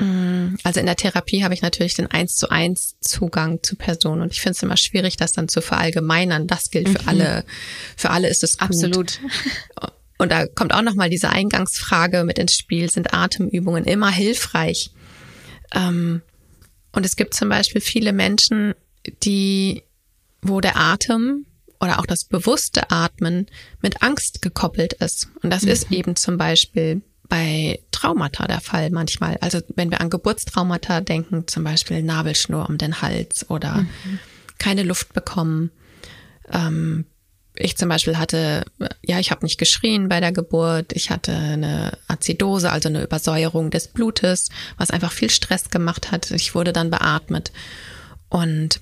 Mm, 0.00 0.56
also 0.64 0.80
in 0.80 0.86
der 0.86 0.96
Therapie 0.96 1.44
habe 1.44 1.52
ich 1.52 1.62
natürlich 1.62 1.94
den 1.94 2.06
eins 2.06 2.36
zu 2.36 2.48
eins 2.48 2.96
Zugang 3.00 3.62
zu 3.62 3.76
Personen 3.76 4.22
und 4.22 4.32
ich 4.32 4.40
finde 4.40 4.56
es 4.56 4.62
immer 4.62 4.76
schwierig, 4.76 5.16
das 5.16 5.32
dann 5.32 5.48
zu 5.48 5.60
verallgemeinern. 5.60 6.46
Das 6.46 6.70
gilt 6.70 6.88
für 6.88 7.02
mhm. 7.02 7.08
alle. 7.08 7.44
Für 7.96 8.10
alle 8.10 8.28
ist 8.28 8.42
es 8.42 8.58
gut. 8.58 8.68
Absolut. 8.68 9.20
Und 10.18 10.32
da 10.32 10.46
kommt 10.46 10.74
auch 10.74 10.82
noch 10.82 10.94
mal 10.94 11.10
diese 11.10 11.30
Eingangsfrage 11.30 12.24
mit 12.24 12.38
ins 12.38 12.54
Spiel: 12.54 12.90
Sind 12.90 13.12
Atemübungen 13.12 13.84
immer 13.84 14.10
hilfreich? 14.10 14.90
Ähm, 15.74 16.22
und 16.92 17.06
es 17.06 17.16
gibt 17.16 17.34
zum 17.34 17.48
Beispiel 17.48 17.80
viele 17.80 18.12
Menschen, 18.12 18.74
die, 19.22 19.82
wo 20.42 20.60
der 20.60 20.76
Atem 20.76 21.46
oder 21.80 21.98
auch 21.98 22.06
das 22.06 22.24
bewusste 22.24 22.90
Atmen 22.90 23.46
mit 23.80 24.02
Angst 24.02 24.42
gekoppelt 24.42 24.92
ist. 24.94 25.28
Und 25.42 25.50
das 25.50 25.62
mhm. 25.62 25.68
ist 25.70 25.90
eben 25.90 26.16
zum 26.16 26.36
Beispiel 26.36 27.02
bei 27.28 27.80
Traumata 27.90 28.46
der 28.46 28.60
Fall 28.60 28.90
manchmal. 28.90 29.38
Also 29.40 29.60
wenn 29.74 29.90
wir 29.90 30.00
an 30.00 30.10
Geburtstraumata 30.10 31.00
denken, 31.00 31.46
zum 31.46 31.64
Beispiel 31.64 32.02
Nabelschnur 32.02 32.68
um 32.68 32.76
den 32.76 33.00
Hals 33.00 33.48
oder 33.48 33.76
mhm. 33.76 34.18
keine 34.58 34.82
Luft 34.82 35.14
bekommen. 35.14 35.70
Ähm, 36.52 37.06
ich 37.54 37.76
zum 37.76 37.88
Beispiel 37.88 38.16
hatte, 38.16 38.64
ja, 39.02 39.18
ich 39.18 39.30
habe 39.30 39.44
nicht 39.44 39.58
geschrien 39.58 40.08
bei 40.08 40.20
der 40.20 40.32
Geburt. 40.32 40.92
Ich 40.92 41.10
hatte 41.10 41.32
eine 41.32 41.98
Azidose, 42.08 42.70
also 42.70 42.88
eine 42.88 43.02
Übersäuerung 43.02 43.70
des 43.70 43.88
Blutes, 43.88 44.48
was 44.76 44.90
einfach 44.90 45.12
viel 45.12 45.30
Stress 45.30 45.70
gemacht 45.70 46.10
hat. 46.10 46.30
Ich 46.30 46.54
wurde 46.54 46.72
dann 46.72 46.90
beatmet. 46.90 47.52
Und 48.28 48.80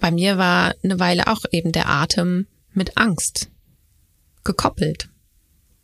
bei 0.00 0.10
mir 0.10 0.38
war 0.38 0.74
eine 0.82 0.98
Weile 0.98 1.26
auch 1.26 1.42
eben 1.50 1.72
der 1.72 1.88
Atem 1.88 2.46
mit 2.72 2.96
Angst 2.96 3.50
gekoppelt, 4.44 5.08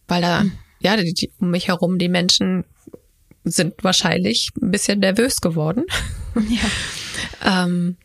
weil 0.08 0.22
da 0.22 0.44
mhm 0.44 0.52
ja, 0.84 0.98
die, 0.98 1.14
die, 1.14 1.32
um 1.40 1.50
mich 1.50 1.68
herum, 1.68 1.98
die 1.98 2.10
Menschen 2.10 2.64
sind 3.42 3.82
wahrscheinlich 3.82 4.50
ein 4.60 4.70
bisschen 4.70 5.00
nervös 5.00 5.40
geworden. 5.40 5.84
Ja. 6.48 6.60
ähm, 7.64 7.96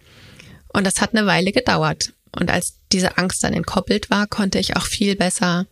und 0.69 0.87
das 0.87 1.01
hat 1.01 1.13
eine 1.13 1.27
Weile 1.27 1.51
gedauert. 1.51 2.13
Und 2.31 2.49
als 2.49 2.79
diese 2.91 3.17
Angst 3.17 3.43
dann 3.43 3.53
entkoppelt 3.53 4.09
war, 4.09 4.27
konnte 4.27 4.59
ich 4.59 4.77
auch 4.77 4.85
viel 4.85 5.15
besser 5.15 5.67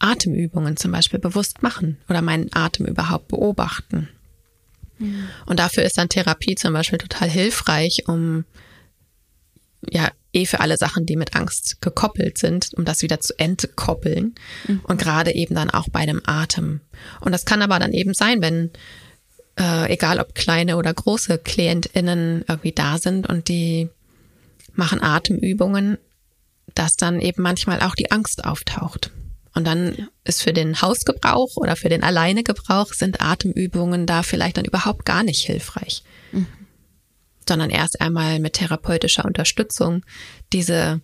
Atemübungen 0.00 0.76
zum 0.76 0.92
Beispiel 0.92 1.18
bewusst 1.18 1.62
machen 1.62 1.98
oder 2.08 2.20
meinen 2.20 2.52
Atem 2.52 2.84
überhaupt 2.86 3.28
beobachten. 3.28 4.08
Ja. 4.98 5.06
Und 5.46 5.60
dafür 5.60 5.84
ist 5.84 5.96
dann 5.96 6.10
Therapie 6.10 6.56
zum 6.56 6.74
Beispiel 6.74 6.98
total 6.98 7.30
hilfreich, 7.30 8.04
um 8.06 8.44
ja 9.90 10.10
eh 10.32 10.46
für 10.46 10.60
alle 10.60 10.76
Sachen, 10.76 11.06
die 11.06 11.16
mit 11.16 11.36
Angst 11.36 11.80
gekoppelt 11.80 12.38
sind, 12.38 12.70
um 12.74 12.84
das 12.84 13.02
wieder 13.02 13.20
zu 13.20 13.38
entkoppeln. 13.38 14.34
Mhm. 14.66 14.80
Und 14.84 15.00
gerade 15.00 15.34
eben 15.34 15.54
dann 15.54 15.70
auch 15.70 15.88
bei 15.88 16.06
dem 16.06 16.22
Atem. 16.24 16.80
Und 17.20 17.32
das 17.32 17.44
kann 17.44 17.62
aber 17.62 17.78
dann 17.78 17.92
eben 17.92 18.14
sein, 18.14 18.42
wenn 18.42 18.70
äh, 19.58 19.92
egal 19.92 20.18
ob 20.18 20.34
kleine 20.34 20.76
oder 20.76 20.92
große 20.92 21.38
KlientInnen 21.38 22.44
irgendwie 22.48 22.72
da 22.72 22.98
sind 22.98 23.28
und 23.28 23.48
die 23.48 23.88
machen 24.74 25.02
Atemübungen, 25.02 25.98
dass 26.74 26.96
dann 26.96 27.20
eben 27.20 27.42
manchmal 27.42 27.80
auch 27.80 27.94
die 27.94 28.10
Angst 28.10 28.44
auftaucht. 28.44 29.10
Und 29.54 29.64
dann 29.64 29.94
ja. 29.94 30.08
ist 30.24 30.42
für 30.42 30.52
den 30.52 30.82
Hausgebrauch 30.82 31.56
oder 31.56 31.76
für 31.76 31.88
den 31.88 32.02
Alleinegebrauch 32.02 32.92
sind 32.92 33.20
Atemübungen 33.20 34.06
da 34.06 34.24
vielleicht 34.24 34.56
dann 34.56 34.64
überhaupt 34.64 35.04
gar 35.04 35.22
nicht 35.22 35.46
hilfreich. 35.46 36.02
Mhm. 36.32 36.46
Sondern 37.48 37.70
erst 37.70 38.00
einmal 38.00 38.38
mit 38.38 38.54
therapeutischer 38.54 39.24
Unterstützung 39.24 40.04
diese 40.52 41.00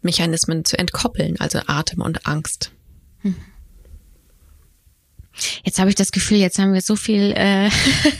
Mechanismen 0.00 0.64
zu 0.64 0.78
entkoppeln, 0.78 1.38
also 1.40 1.60
Atem 1.66 2.02
und 2.02 2.26
Angst. 2.26 2.72
Mhm. 3.22 3.34
Jetzt 5.64 5.78
habe 5.78 5.90
ich 5.90 5.94
das 5.94 6.12
Gefühl, 6.12 6.38
jetzt 6.38 6.58
haben 6.58 6.72
wir 6.72 6.80
so 6.80 6.96
viel 6.96 7.32
äh, 7.36 7.70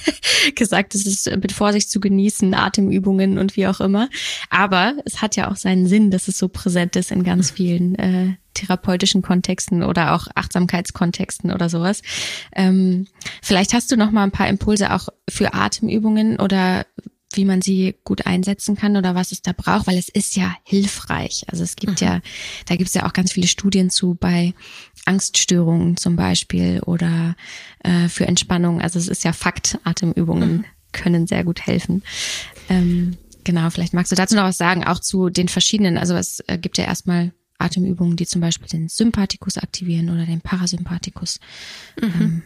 gesagt, 0.55 0.95
es 0.95 1.07
ist 1.07 1.29
mit 1.31 1.53
Vorsicht 1.53 1.91
zu 1.91 2.01
genießen, 2.01 2.55
Atemübungen 2.55 3.39
und 3.39 3.57
wie 3.57 3.67
auch 3.67 3.81
immer. 3.81 4.09
Aber 4.51 4.95
es 5.05 5.21
hat 5.21 5.37
ja 5.37 5.51
auch 5.51 5.57
seinen 5.57 5.87
Sinn, 5.87 6.11
dass 6.11 6.29
es 6.29 6.39
so 6.39 6.49
präsent 6.49 6.97
ist 6.97 7.11
in 7.11 7.25
ganz 7.25 7.51
vielen 7.51 7.95
äh, 7.97 8.35
therapeutischen 8.59 9.23
Kontexten 9.23 9.83
oder 9.83 10.15
auch 10.15 10.27
Achtsamkeitskontexten 10.35 11.53
oder 11.53 11.69
sowas. 11.69 12.03
Ähm, 12.55 13.07
vielleicht 13.43 13.73
hast 13.73 13.91
du 13.91 13.97
noch 13.97 14.11
mal 14.11 14.25
ein 14.25 14.31
paar 14.31 14.49
Impulse 14.49 14.93
auch 14.93 15.09
für 15.29 15.55
Atemübungen 15.55 16.39
oder 16.39 16.85
wie 17.33 17.45
man 17.45 17.61
sie 17.61 17.95
gut 18.05 18.27
einsetzen 18.27 18.77
kann 18.77 18.97
oder 18.97 19.15
was 19.15 19.33
es 19.33 19.43
da 19.43 19.53
braucht, 19.53 19.87
weil 19.87 19.99
es 19.99 20.09
ist 20.09 20.35
ja 20.37 20.55
hilfreich. 20.65 21.45
Also 21.49 21.63
es 21.63 21.77
gibt 21.77 22.01
mhm. 22.01 22.07
ja, 22.07 22.21
da 22.67 22.77
gibt 22.77 22.89
es 22.89 22.95
ja 22.95 23.07
auch 23.07 23.13
ganz 23.13 23.33
viele 23.33 23.47
Studien 23.47 23.91
zu 23.91 24.15
bei 24.15 24.55
Angststörungen 25.05 25.97
zum 25.97 26.17
Beispiel 26.17 26.81
oder 26.81 27.37
äh, 27.81 28.09
für 28.09 28.27
Entspannung. 28.27 28.81
Also 28.81 28.99
es 28.99 29.09
ist 29.09 29.25
ja 29.25 29.33
Fakt, 29.33 29.79
Atemübungen 29.85 30.53
mhm. 30.53 30.65
können 30.93 31.27
sehr 31.27 31.45
gut 31.45 31.67
helfen. 31.67 32.03
Ähm, 32.71 33.19
genau, 33.45 33.69
vielleicht 33.71 33.95
magst 33.95 34.11
du 34.11 34.17
dazu 34.17 34.35
noch 34.35 34.45
was 34.45 34.59
sagen, 34.59 34.85
auch 34.85 35.01
zu 35.01 35.29
den 35.29 35.49
verschiedenen, 35.49 35.99
also 35.99 36.15
es 36.15 36.41
äh, 36.47 36.59
gibt 36.59 36.79
ja 36.79 36.85
erstmal 36.85 37.33
Atemübungen, 37.59 38.17
die 38.17 38.27
zum 38.27 38.41
Beispiel 38.41 38.69
den 38.69 38.89
Sympathikus 38.89 39.59
aktivieren 39.59 40.11
oder 40.11 40.25
den 40.25 40.41
Parasympathikus. 40.41 41.41
Mhm. 42.01 42.13
Ähm, 42.21 42.43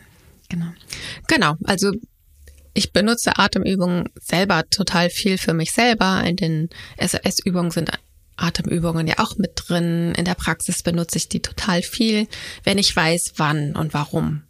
genau. 0.48 0.66
Genau, 1.28 1.56
also 1.64 1.92
ich 2.74 2.92
benutze 2.92 3.38
Atemübungen 3.38 4.08
selber 4.20 4.64
total 4.70 5.10
viel 5.10 5.36
für 5.38 5.52
mich 5.52 5.72
selber. 5.72 6.22
In 6.24 6.36
den 6.36 6.70
SOS-Übungen 6.98 7.70
sind 7.70 7.90
Atemübungen 8.36 9.06
ja 9.06 9.18
auch 9.18 9.36
mit 9.36 9.52
drin. 9.56 10.14
In 10.16 10.24
der 10.24 10.34
Praxis 10.34 10.82
benutze 10.82 11.18
ich 11.18 11.28
die 11.28 11.40
total 11.40 11.82
viel, 11.82 12.26
wenn 12.64 12.78
ich 12.78 12.94
weiß, 12.94 13.34
wann 13.36 13.76
und 13.76 13.92
warum. 13.92 14.42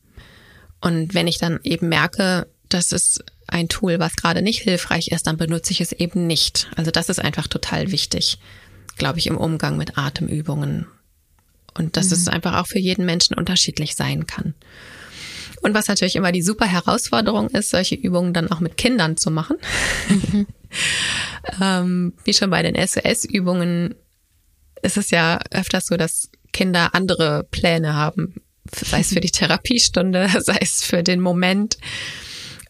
Und 0.80 1.14
wenn 1.14 1.26
ich 1.26 1.38
dann 1.38 1.58
eben 1.64 1.88
merke, 1.88 2.46
das 2.68 2.92
ist 2.92 3.24
ein 3.48 3.68
Tool, 3.68 3.98
was 3.98 4.16
gerade 4.16 4.40
nicht 4.40 4.60
hilfreich 4.60 5.08
ist, 5.08 5.26
dann 5.26 5.36
benutze 5.36 5.72
ich 5.72 5.80
es 5.80 5.92
eben 5.92 6.26
nicht. 6.26 6.70
Also 6.76 6.90
das 6.90 7.08
ist 7.08 7.18
einfach 7.18 7.46
total 7.48 7.90
wichtig, 7.90 8.38
glaube 8.96 9.18
ich, 9.18 9.26
im 9.26 9.36
Umgang 9.36 9.76
mit 9.76 9.98
Atemübungen. 9.98 10.86
Und 11.74 11.96
dass 11.96 12.06
mhm. 12.06 12.12
es 12.12 12.28
einfach 12.28 12.56
auch 12.56 12.66
für 12.66 12.78
jeden 12.78 13.06
Menschen 13.06 13.36
unterschiedlich 13.36 13.94
sein 13.94 14.26
kann. 14.26 14.54
Und 15.62 15.74
was 15.74 15.88
natürlich 15.88 16.16
immer 16.16 16.32
die 16.32 16.42
super 16.42 16.66
Herausforderung 16.66 17.48
ist, 17.50 17.70
solche 17.70 17.94
Übungen 17.94 18.32
dann 18.32 18.50
auch 18.50 18.60
mit 18.60 18.76
Kindern 18.76 19.16
zu 19.16 19.30
machen. 19.30 19.56
Mhm. 20.08 20.46
ähm, 21.60 22.12
wie 22.24 22.34
schon 22.34 22.50
bei 22.50 22.62
den 22.62 22.74
SOS-Übungen 22.74 23.94
ist 24.82 24.96
es 24.96 25.10
ja 25.10 25.40
öfters 25.50 25.86
so, 25.86 25.96
dass 25.96 26.30
Kinder 26.52 26.94
andere 26.94 27.46
Pläne 27.50 27.94
haben, 27.94 28.42
sei 28.70 29.00
es 29.00 29.12
für 29.12 29.20
die 29.20 29.30
Therapiestunde, 29.32 30.28
sei 30.40 30.58
es 30.60 30.84
für 30.84 31.02
den 31.02 31.20
Moment. 31.20 31.78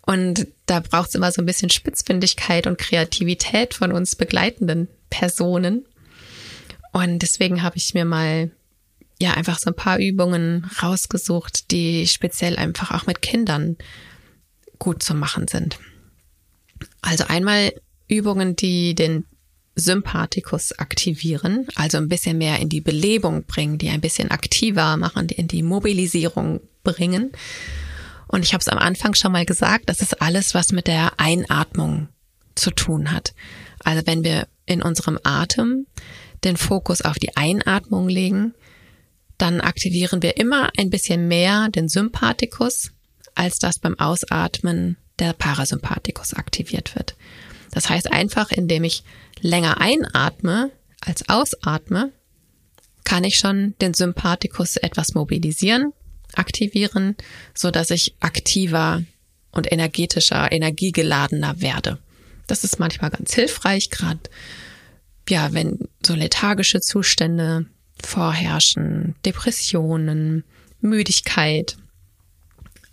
Und 0.04 0.48
da 0.66 0.80
braucht 0.80 1.10
es 1.10 1.14
immer 1.14 1.32
so 1.32 1.40
ein 1.40 1.46
bisschen 1.46 1.70
Spitzfindigkeit 1.70 2.66
und 2.66 2.78
Kreativität 2.78 3.72
von 3.74 3.92
uns 3.92 4.16
begleitenden 4.16 4.88
Personen. 5.10 5.86
Und 6.92 7.20
deswegen 7.20 7.62
habe 7.62 7.76
ich 7.76 7.94
mir 7.94 8.04
mal 8.04 8.50
ja 9.20 9.32
einfach 9.34 9.58
so 9.58 9.70
ein 9.70 9.76
paar 9.76 9.98
Übungen 9.98 10.70
rausgesucht, 10.82 11.70
die 11.70 12.06
speziell 12.06 12.56
einfach 12.56 12.90
auch 12.90 13.06
mit 13.06 13.22
Kindern 13.22 13.76
gut 14.78 15.02
zu 15.02 15.14
machen 15.14 15.48
sind. 15.48 15.78
Also 17.00 17.24
einmal 17.28 17.72
Übungen, 18.08 18.56
die 18.56 18.94
den 18.94 19.24
Sympathikus 19.74 20.78
aktivieren, 20.78 21.66
also 21.76 21.96
ein 21.98 22.08
bisschen 22.08 22.36
mehr 22.36 22.58
in 22.58 22.68
die 22.68 22.80
Belebung 22.80 23.44
bringen, 23.44 23.78
die 23.78 23.88
ein 23.88 24.02
bisschen 24.02 24.30
aktiver 24.30 24.96
machen, 24.96 25.28
die 25.28 25.36
in 25.36 25.48
die 25.48 25.62
Mobilisierung 25.62 26.60
bringen. 26.82 27.32
Und 28.26 28.44
ich 28.44 28.52
habe 28.52 28.60
es 28.60 28.68
am 28.68 28.78
Anfang 28.78 29.14
schon 29.14 29.32
mal 29.32 29.46
gesagt, 29.46 29.88
das 29.88 30.00
ist 30.00 30.20
alles, 30.20 30.54
was 30.54 30.72
mit 30.72 30.86
der 30.86 31.18
Einatmung 31.18 32.08
zu 32.54 32.70
tun 32.70 33.12
hat. 33.12 33.34
Also 33.78 34.06
wenn 34.06 34.24
wir 34.24 34.46
in 34.66 34.82
unserem 34.82 35.18
Atem 35.22 35.86
den 36.44 36.56
Fokus 36.56 37.02
auf 37.02 37.18
die 37.18 37.36
Einatmung 37.36 38.08
legen, 38.08 38.54
dann 39.38 39.60
aktivieren 39.60 40.22
wir 40.22 40.36
immer 40.36 40.70
ein 40.76 40.90
bisschen 40.90 41.28
mehr 41.28 41.68
den 41.68 41.88
Sympathikus, 41.88 42.90
als 43.34 43.58
das 43.58 43.78
beim 43.78 43.98
Ausatmen 43.98 44.96
der 45.18 45.32
Parasympathikus 45.32 46.34
aktiviert 46.34 46.94
wird. 46.94 47.16
Das 47.70 47.88
heißt 47.88 48.12
einfach, 48.12 48.50
indem 48.50 48.84
ich 48.84 49.02
länger 49.40 49.80
einatme 49.80 50.70
als 51.00 51.28
ausatme, 51.28 52.12
kann 53.04 53.24
ich 53.24 53.36
schon 53.36 53.74
den 53.80 53.94
Sympathikus 53.94 54.76
etwas 54.76 55.14
mobilisieren, 55.14 55.92
aktivieren, 56.34 57.16
so 57.54 57.70
dass 57.70 57.90
ich 57.90 58.14
aktiver 58.20 59.02
und 59.50 59.70
energetischer, 59.70 60.52
energiegeladener 60.52 61.60
werde. 61.60 61.98
Das 62.46 62.64
ist 62.64 62.78
manchmal 62.78 63.10
ganz 63.10 63.34
hilfreich, 63.34 63.90
gerade 63.90 64.20
ja, 65.28 65.52
wenn 65.52 65.78
so 66.04 66.14
lethargische 66.14 66.80
Zustände 66.80 67.66
vorherrschen, 68.02 69.14
Depressionen, 69.24 70.44
Müdigkeit. 70.80 71.76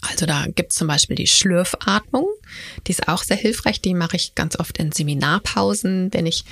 Also 0.01 0.25
da 0.25 0.45
gibt's 0.47 0.75
zum 0.75 0.87
Beispiel 0.87 1.15
die 1.15 1.27
Schlürfatmung, 1.27 2.27
die 2.87 2.91
ist 2.91 3.07
auch 3.07 3.23
sehr 3.23 3.35
hilfreich, 3.37 3.81
die 3.81 3.93
mache 3.93 4.15
ich 4.15 4.35
ganz 4.35 4.57
oft 4.57 4.77
in 4.77 4.91
Seminarpausen, 4.91 6.13
wenn 6.13 6.25
ich 6.25 6.45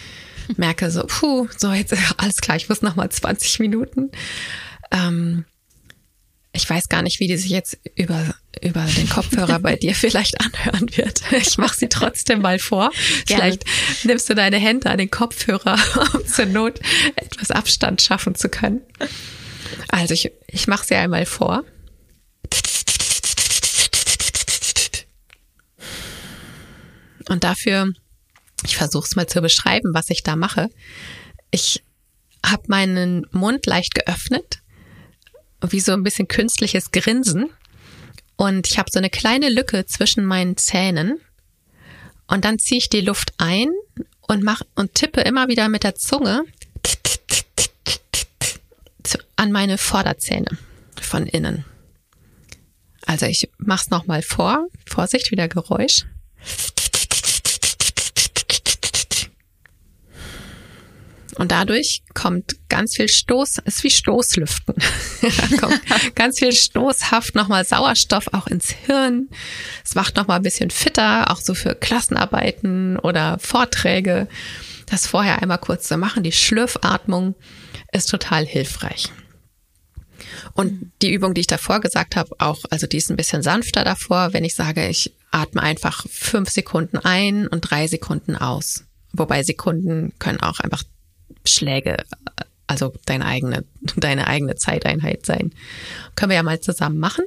merke 0.58 0.92
so, 0.92 1.04
puh, 1.08 1.48
so 1.56 1.72
jetzt 1.72 1.94
alles 2.18 2.42
klar, 2.42 2.58
ich 2.58 2.68
muss 2.68 2.82
noch 2.82 2.96
mal 2.96 3.10
20 3.10 3.60
Minuten. 3.60 4.12
Ähm, 4.92 5.46
ich 6.58 6.68
weiß 6.68 6.90
gar 6.90 7.04
nicht, 7.04 7.20
wie 7.20 7.28
die 7.28 7.38
sich 7.38 7.52
jetzt 7.52 7.78
über, 7.96 8.34
über 8.62 8.84
den 8.84 9.08
Kopfhörer 9.08 9.60
bei 9.60 9.76
dir 9.76 9.94
vielleicht 9.96 10.42
anhören 10.42 10.90
wird. 10.98 11.22
Ich 11.32 11.58
mache 11.60 11.78
sie 11.78 11.88
trotzdem 11.88 12.42
mal 12.42 12.58
vor. 12.58 12.92
Vielleicht 13.28 13.64
nimmst 14.04 14.28
du 14.28 14.34
deine 14.34 14.58
Hände 14.58 14.90
an 14.90 14.98
den 14.98 15.12
Kopfhörer, 15.12 15.78
um 16.14 16.26
zur 16.26 16.48
Not 16.48 16.80
etwas 17.16 17.52
Abstand 17.52 18.02
schaffen 18.02 18.34
zu 18.34 18.50
können. 18.50 18.82
Also 19.90 20.16
ich, 20.16 20.32
ich 20.48 20.68
mache 20.68 20.86
sie 20.86 20.96
einmal 20.96 21.28
vor. 21.28 21.64
Und 27.30 27.44
dafür, 27.44 27.94
ich 28.66 28.78
versuche 28.78 29.06
es 29.06 29.16
mal 29.16 29.28
zu 29.28 29.42
beschreiben, 29.42 29.94
was 29.94 30.10
ich 30.10 30.24
da 30.24 30.36
mache. 30.36 30.70
Ich 31.52 31.84
habe 32.44 32.64
meinen 32.68 33.28
Mund 33.32 33.68
leicht 33.68 33.94
geöffnet 33.94 34.62
wie 35.62 35.80
so 35.80 35.94
ein 35.94 36.04
bisschen 36.04 36.28
künstliches 36.28 36.92
Grinsen. 36.92 37.50
Und 38.36 38.68
ich 38.68 38.78
habe 38.78 38.92
so 38.92 39.00
eine 39.00 39.10
kleine 39.10 39.50
Lücke 39.50 39.86
zwischen 39.86 40.26
meinen 40.26 40.58
Zähnen. 40.58 41.20
Und 42.28 42.46
dann 42.46 42.60
ziehe 42.60 42.78
ich 42.78 42.90
die 42.90 43.02
Luft 43.02 43.34
ein 43.38 43.70
und 44.22 44.44
mach 44.44 44.62
und 44.76 44.94
tippe 44.94 45.22
immer 45.22 45.48
wieder 45.48 45.70
mit 45.70 45.84
der 45.84 45.96
Zunge 45.96 46.44
an 49.38 49.52
meine 49.52 49.78
Vorderzähne 49.78 50.58
von 51.00 51.26
innen. 51.26 51.64
Also 53.06 53.26
ich 53.26 53.50
mach's 53.58 53.90
noch 53.90 54.06
mal 54.06 54.22
vor. 54.22 54.68
Vorsicht, 54.86 55.32
wieder 55.32 55.48
Geräusch. 55.48 56.06
Und 61.38 61.52
dadurch 61.52 62.02
kommt 62.16 62.56
ganz 62.68 62.96
viel 62.96 63.08
Stoß, 63.08 63.60
ist 63.66 63.84
wie 63.84 63.92
Stoßlüften. 63.92 64.76
kommt 65.60 65.82
ganz 66.16 66.40
viel 66.40 66.52
stoßhaft 66.52 67.36
nochmal 67.36 67.64
Sauerstoff 67.64 68.34
auch 68.34 68.48
ins 68.48 68.72
Hirn. 68.72 69.30
Es 69.86 69.94
macht 69.94 70.16
nochmal 70.16 70.38
ein 70.38 70.44
bisschen 70.44 70.72
fitter, 70.72 71.32
auch 71.32 71.40
so 71.40 71.54
für 71.54 71.76
Klassenarbeiten 71.76 72.98
oder 72.98 73.38
Vorträge. 73.40 74.28
Das 74.88 75.06
vorher 75.06 75.42
einmal 75.42 75.60
kurz 75.60 75.88
zu 75.88 75.98
machen, 75.98 76.24
die 76.24 76.32
Schlürfatmung 76.32 77.36
ist 77.92 78.10
total 78.10 78.46
hilfreich. 78.46 79.12
Und 80.54 80.92
die 81.04 81.14
Übung, 81.14 81.36
die 81.36 81.42
ich 81.42 81.48
davor 81.48 81.82
gesagt 81.82 82.16
habe, 82.16 82.32
auch, 82.40 82.64
also 82.72 82.88
die 82.88 82.98
ist 82.98 83.12
ein 83.12 83.18
bisschen 83.18 83.44
sanfter 83.44 83.84
davor, 83.84 84.34
wenn 84.34 84.44
ich 84.44 84.56
sage, 84.56 84.88
ich 84.88 85.14
atme 85.30 85.62
einfach 85.62 86.06
fünf 86.10 86.50
Sekunden 86.50 86.98
ein 86.98 87.48
und 87.48 87.62
drei 87.62 87.88
Sekunden 87.88 88.36
aus. 88.36 88.86
Wobei 89.14 89.44
Sekunden 89.44 90.14
können 90.20 90.40
auch 90.40 90.60
einfach 90.60 90.84
Schläge, 91.46 91.98
also 92.68 92.94
deine 93.06 93.26
eigene, 93.26 93.66
deine 93.96 94.28
eigene 94.28 94.56
Zeiteinheit 94.56 95.26
sein. 95.26 95.54
Können 96.16 96.32
wir 96.32 96.38
ja 96.38 96.44
mal 96.44 96.60
zusammen 96.60 97.00
machen. 97.00 97.26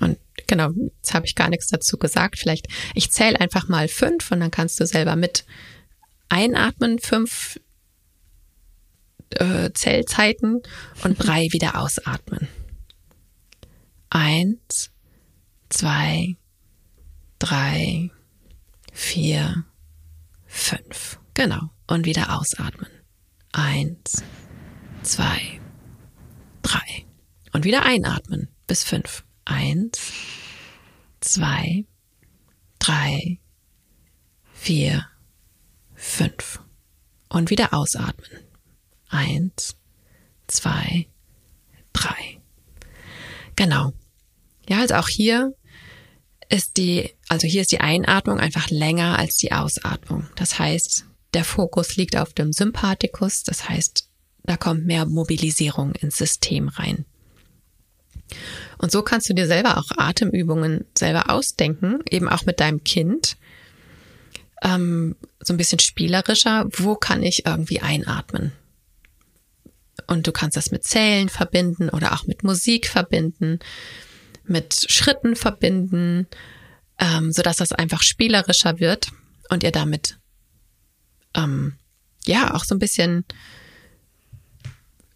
Und 0.00 0.18
genau, 0.46 0.70
jetzt 0.96 1.14
habe 1.14 1.26
ich 1.26 1.34
gar 1.34 1.50
nichts 1.50 1.68
dazu 1.68 1.98
gesagt. 1.98 2.38
Vielleicht, 2.38 2.68
ich 2.94 3.10
zähle 3.10 3.40
einfach 3.40 3.68
mal 3.68 3.88
fünf 3.88 4.30
und 4.30 4.40
dann 4.40 4.50
kannst 4.50 4.80
du 4.80 4.86
selber 4.86 5.16
mit 5.16 5.44
einatmen, 6.28 6.98
fünf 6.98 7.60
äh, 9.30 9.70
Zellzeiten 9.74 10.62
und 11.04 11.16
drei 11.18 11.48
wieder 11.52 11.78
ausatmen. 11.78 12.48
Eins, 14.08 14.91
zwei, 15.72 16.36
drei, 17.38 18.10
vier, 18.92 19.64
fünf. 20.46 21.18
Genau. 21.34 21.70
Und 21.86 22.06
wieder 22.06 22.38
ausatmen. 22.38 22.90
Eins, 23.52 24.22
zwei, 25.02 25.60
drei. 26.62 27.06
Und 27.52 27.64
wieder 27.64 27.84
einatmen 27.84 28.48
bis 28.66 28.84
fünf. 28.84 29.24
Eins, 29.44 30.12
zwei, 31.20 31.84
drei, 32.78 33.40
vier, 34.52 35.06
fünf. 35.94 36.60
Und 37.28 37.50
wieder 37.50 37.72
ausatmen. 37.74 38.44
Eins, 39.08 39.76
zwei, 40.46 41.08
drei. 41.92 42.40
Genau. 43.56 43.92
Ja, 44.68 44.80
also 44.80 44.94
auch 44.94 45.08
hier 45.08 45.54
ist 46.52 46.76
die, 46.76 47.10
also 47.28 47.46
hier 47.46 47.62
ist 47.62 47.72
die 47.72 47.80
Einatmung 47.80 48.38
einfach 48.38 48.68
länger 48.68 49.18
als 49.18 49.36
die 49.36 49.52
Ausatmung. 49.52 50.28
Das 50.36 50.58
heißt, 50.58 51.06
der 51.32 51.44
Fokus 51.44 51.96
liegt 51.96 52.14
auf 52.14 52.34
dem 52.34 52.52
Sympathikus. 52.52 53.42
Das 53.42 53.68
heißt, 53.68 54.06
da 54.44 54.56
kommt 54.58 54.84
mehr 54.84 55.06
Mobilisierung 55.06 55.94
ins 55.94 56.18
System 56.18 56.68
rein. 56.68 57.06
Und 58.76 58.92
so 58.92 59.02
kannst 59.02 59.30
du 59.30 59.34
dir 59.34 59.46
selber 59.46 59.78
auch 59.78 59.90
Atemübungen 59.96 60.84
selber 60.96 61.30
ausdenken, 61.30 62.00
eben 62.10 62.28
auch 62.28 62.44
mit 62.44 62.60
deinem 62.60 62.84
Kind. 62.84 63.36
Ähm, 64.62 65.16
so 65.40 65.54
ein 65.54 65.58
bisschen 65.58 65.78
spielerischer. 65.78 66.66
Wo 66.72 66.96
kann 66.96 67.22
ich 67.22 67.46
irgendwie 67.46 67.80
einatmen? 67.80 68.52
Und 70.06 70.26
du 70.26 70.32
kannst 70.32 70.56
das 70.58 70.70
mit 70.70 70.84
Zählen 70.84 71.30
verbinden 71.30 71.88
oder 71.88 72.12
auch 72.12 72.26
mit 72.26 72.44
Musik 72.44 72.88
verbinden, 72.88 73.58
mit 74.52 74.86
Schritten 74.88 75.34
verbinden, 75.34 76.28
ähm, 76.98 77.32
so 77.32 77.42
dass 77.42 77.56
das 77.56 77.72
einfach 77.72 78.02
spielerischer 78.02 78.78
wird 78.78 79.08
und 79.48 79.64
ihr 79.64 79.72
damit 79.72 80.18
ähm, 81.34 81.74
ja 82.24 82.54
auch 82.54 82.64
so 82.64 82.74
ein 82.74 82.78
bisschen 82.78 83.24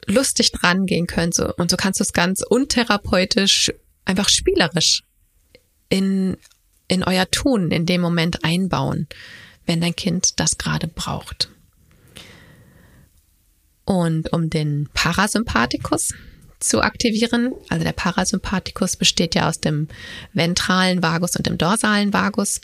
lustig 0.06 0.52
dran 0.52 0.86
gehen 0.86 1.06
könnt. 1.06 1.34
So, 1.34 1.52
und 1.54 1.70
so 1.70 1.76
kannst 1.76 2.00
du 2.00 2.04
es 2.04 2.12
ganz 2.12 2.42
untherapeutisch, 2.42 3.72
einfach 4.04 4.28
spielerisch 4.28 5.02
in, 5.88 6.36
in 6.88 7.04
euer 7.04 7.30
Tun 7.30 7.70
in 7.70 7.86
dem 7.86 8.00
Moment 8.00 8.44
einbauen, 8.44 9.06
wenn 9.66 9.80
dein 9.80 9.96
Kind 9.96 10.40
das 10.40 10.58
gerade 10.58 10.88
braucht. 10.88 11.50
Und 13.84 14.32
um 14.32 14.50
den 14.50 14.88
Parasympathikus 14.94 16.12
zu 16.68 16.82
aktivieren, 16.82 17.52
also 17.68 17.84
der 17.84 17.92
Parasympathikus 17.92 18.96
besteht 18.96 19.34
ja 19.34 19.48
aus 19.48 19.60
dem 19.60 19.88
ventralen 20.32 21.02
Vagus 21.02 21.36
und 21.36 21.46
dem 21.46 21.58
dorsalen 21.58 22.12
Vagus. 22.12 22.60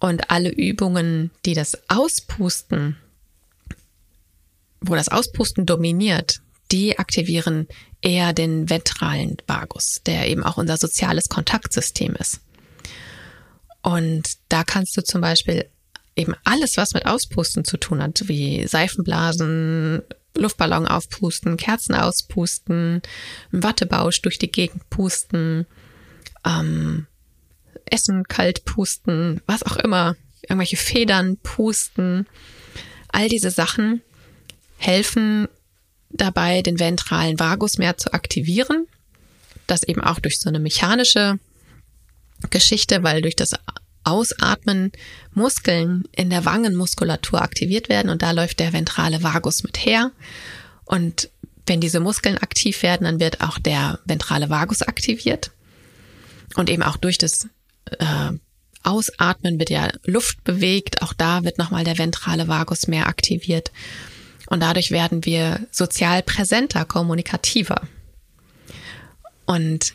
Und 0.00 0.30
alle 0.30 0.50
Übungen, 0.50 1.30
die 1.44 1.54
das 1.54 1.76
Auspusten 1.88 2.96
wo 4.80 4.94
das 4.94 5.08
Auspusten 5.08 5.66
dominiert, 5.66 6.40
die 6.70 6.98
aktivieren 6.98 7.66
eher 8.00 8.32
den 8.32 8.70
ventralen 8.70 9.36
Vagus, 9.46 10.00
der 10.06 10.28
eben 10.28 10.42
auch 10.42 10.56
unser 10.56 10.76
soziales 10.76 11.28
Kontaktsystem 11.28 12.14
ist. 12.14 12.40
Und 13.82 14.36
da 14.48 14.64
kannst 14.64 14.96
du 14.96 15.02
zum 15.02 15.20
Beispiel 15.20 15.68
eben 16.14 16.34
alles, 16.44 16.76
was 16.76 16.94
mit 16.94 17.06
Auspusten 17.06 17.64
zu 17.64 17.76
tun 17.76 18.02
hat, 18.02 18.28
wie 18.28 18.66
Seifenblasen, 18.66 20.02
Luftballon 20.36 20.86
aufpusten, 20.86 21.56
Kerzen 21.56 21.94
auspusten, 21.94 23.02
Wattebausch 23.50 24.22
durch 24.22 24.38
die 24.38 24.50
Gegend 24.50 24.88
pusten, 24.90 25.66
ähm, 26.44 27.06
Essen 27.86 28.24
kalt 28.24 28.64
pusten, 28.64 29.40
was 29.46 29.62
auch 29.62 29.76
immer, 29.76 30.16
irgendwelche 30.42 30.76
Federn 30.76 31.38
pusten, 31.38 32.26
all 33.08 33.28
diese 33.28 33.50
Sachen 33.50 34.02
helfen 34.76 35.48
dabei, 36.10 36.62
den 36.62 36.78
ventralen 36.78 37.38
Vagus 37.38 37.78
mehr 37.78 37.96
zu 37.96 38.12
aktivieren. 38.12 38.86
Das 39.66 39.82
eben 39.82 40.00
auch 40.00 40.18
durch 40.20 40.38
so 40.38 40.48
eine 40.48 40.60
mechanische 40.60 41.38
Geschichte, 42.50 43.02
weil 43.02 43.20
durch 43.20 43.36
das 43.36 43.52
Ausatmen 44.08 44.92
Muskeln 45.32 46.04
in 46.14 46.30
der 46.30 46.44
Wangenmuskulatur 46.44 47.42
aktiviert 47.42 47.88
werden 47.88 48.10
und 48.10 48.22
da 48.22 48.32
läuft 48.32 48.60
der 48.60 48.72
ventrale 48.72 49.22
Vagus 49.22 49.62
mit 49.62 49.84
her. 49.84 50.12
Und 50.84 51.30
wenn 51.66 51.80
diese 51.80 52.00
Muskeln 52.00 52.38
aktiv 52.38 52.82
werden, 52.82 53.04
dann 53.04 53.20
wird 53.20 53.40
auch 53.40 53.58
der 53.58 53.98
ventrale 54.04 54.48
Vagus 54.50 54.82
aktiviert. 54.82 55.50
Und 56.56 56.70
eben 56.70 56.82
auch 56.82 56.96
durch 56.96 57.18
das 57.18 57.46
äh, 57.98 58.32
Ausatmen 58.82 59.58
wird 59.58 59.70
ja 59.70 59.90
Luft 60.04 60.42
bewegt. 60.44 61.02
Auch 61.02 61.12
da 61.12 61.44
wird 61.44 61.58
nochmal 61.58 61.84
der 61.84 61.98
ventrale 61.98 62.48
Vagus 62.48 62.88
mehr 62.88 63.06
aktiviert. 63.06 63.70
Und 64.46 64.60
dadurch 64.60 64.90
werden 64.90 65.26
wir 65.26 65.66
sozial 65.70 66.22
präsenter, 66.22 66.86
kommunikativer. 66.86 67.82
Und 69.44 69.94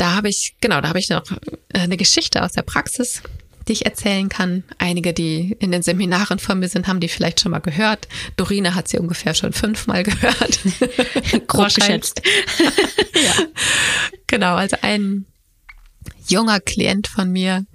da 0.00 0.14
habe 0.14 0.30
ich, 0.30 0.54
genau, 0.60 0.80
da 0.80 0.88
habe 0.88 0.98
ich 0.98 1.10
noch 1.10 1.30
äh, 1.30 1.80
eine 1.80 1.98
Geschichte 1.98 2.42
aus 2.42 2.52
der 2.52 2.62
Praxis, 2.62 3.22
die 3.68 3.72
ich 3.72 3.84
erzählen 3.84 4.30
kann. 4.30 4.64
Einige, 4.78 5.12
die 5.12 5.56
in 5.60 5.72
den 5.72 5.82
Seminaren 5.82 6.38
von 6.38 6.58
mir 6.58 6.68
sind, 6.68 6.88
haben 6.88 7.00
die 7.00 7.08
vielleicht 7.08 7.40
schon 7.40 7.52
mal 7.52 7.58
gehört. 7.58 8.08
Dorine 8.36 8.74
hat 8.74 8.88
sie 8.88 8.98
ungefähr 8.98 9.34
schon 9.34 9.52
fünfmal 9.52 10.02
gehört. 10.04 10.60
Groß 11.46 11.74
geschätzt. 11.74 12.22
ja. 13.14 13.46
Genau, 14.26 14.54
also 14.54 14.78
ein 14.80 15.26
junger 16.26 16.60
Klient 16.60 17.06
von 17.06 17.30
mir, 17.30 17.66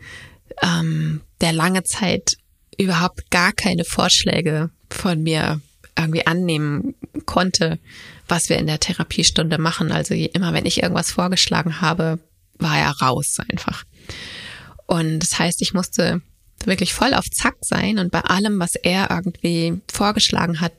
ähm, 0.63 1.21
der 1.41 1.53
lange 1.53 1.83
Zeit 1.83 2.37
überhaupt 2.77 3.29
gar 3.29 3.53
keine 3.53 3.85
Vorschläge 3.85 4.71
von 4.89 5.21
mir 5.21 5.61
irgendwie 5.97 6.25
annehmen 6.25 6.95
konnte, 7.25 7.79
was 8.27 8.49
wir 8.49 8.57
in 8.57 8.67
der 8.67 8.79
Therapiestunde 8.79 9.57
machen. 9.57 9.91
Also 9.91 10.13
immer, 10.13 10.53
wenn 10.53 10.65
ich 10.65 10.81
irgendwas 10.81 11.11
vorgeschlagen 11.11 11.81
habe, 11.81 12.19
war 12.57 12.77
er 12.77 12.91
raus 13.01 13.37
einfach. 13.49 13.83
Und 14.87 15.19
das 15.19 15.37
heißt, 15.37 15.61
ich 15.61 15.73
musste 15.73 16.21
wirklich 16.63 16.93
voll 16.93 17.13
auf 17.13 17.29
Zack 17.29 17.55
sein 17.61 17.99
und 17.99 18.11
bei 18.11 18.21
allem, 18.21 18.59
was 18.59 18.75
er 18.75 19.11
irgendwie 19.11 19.81
vorgeschlagen 19.91 20.61
hat, 20.61 20.73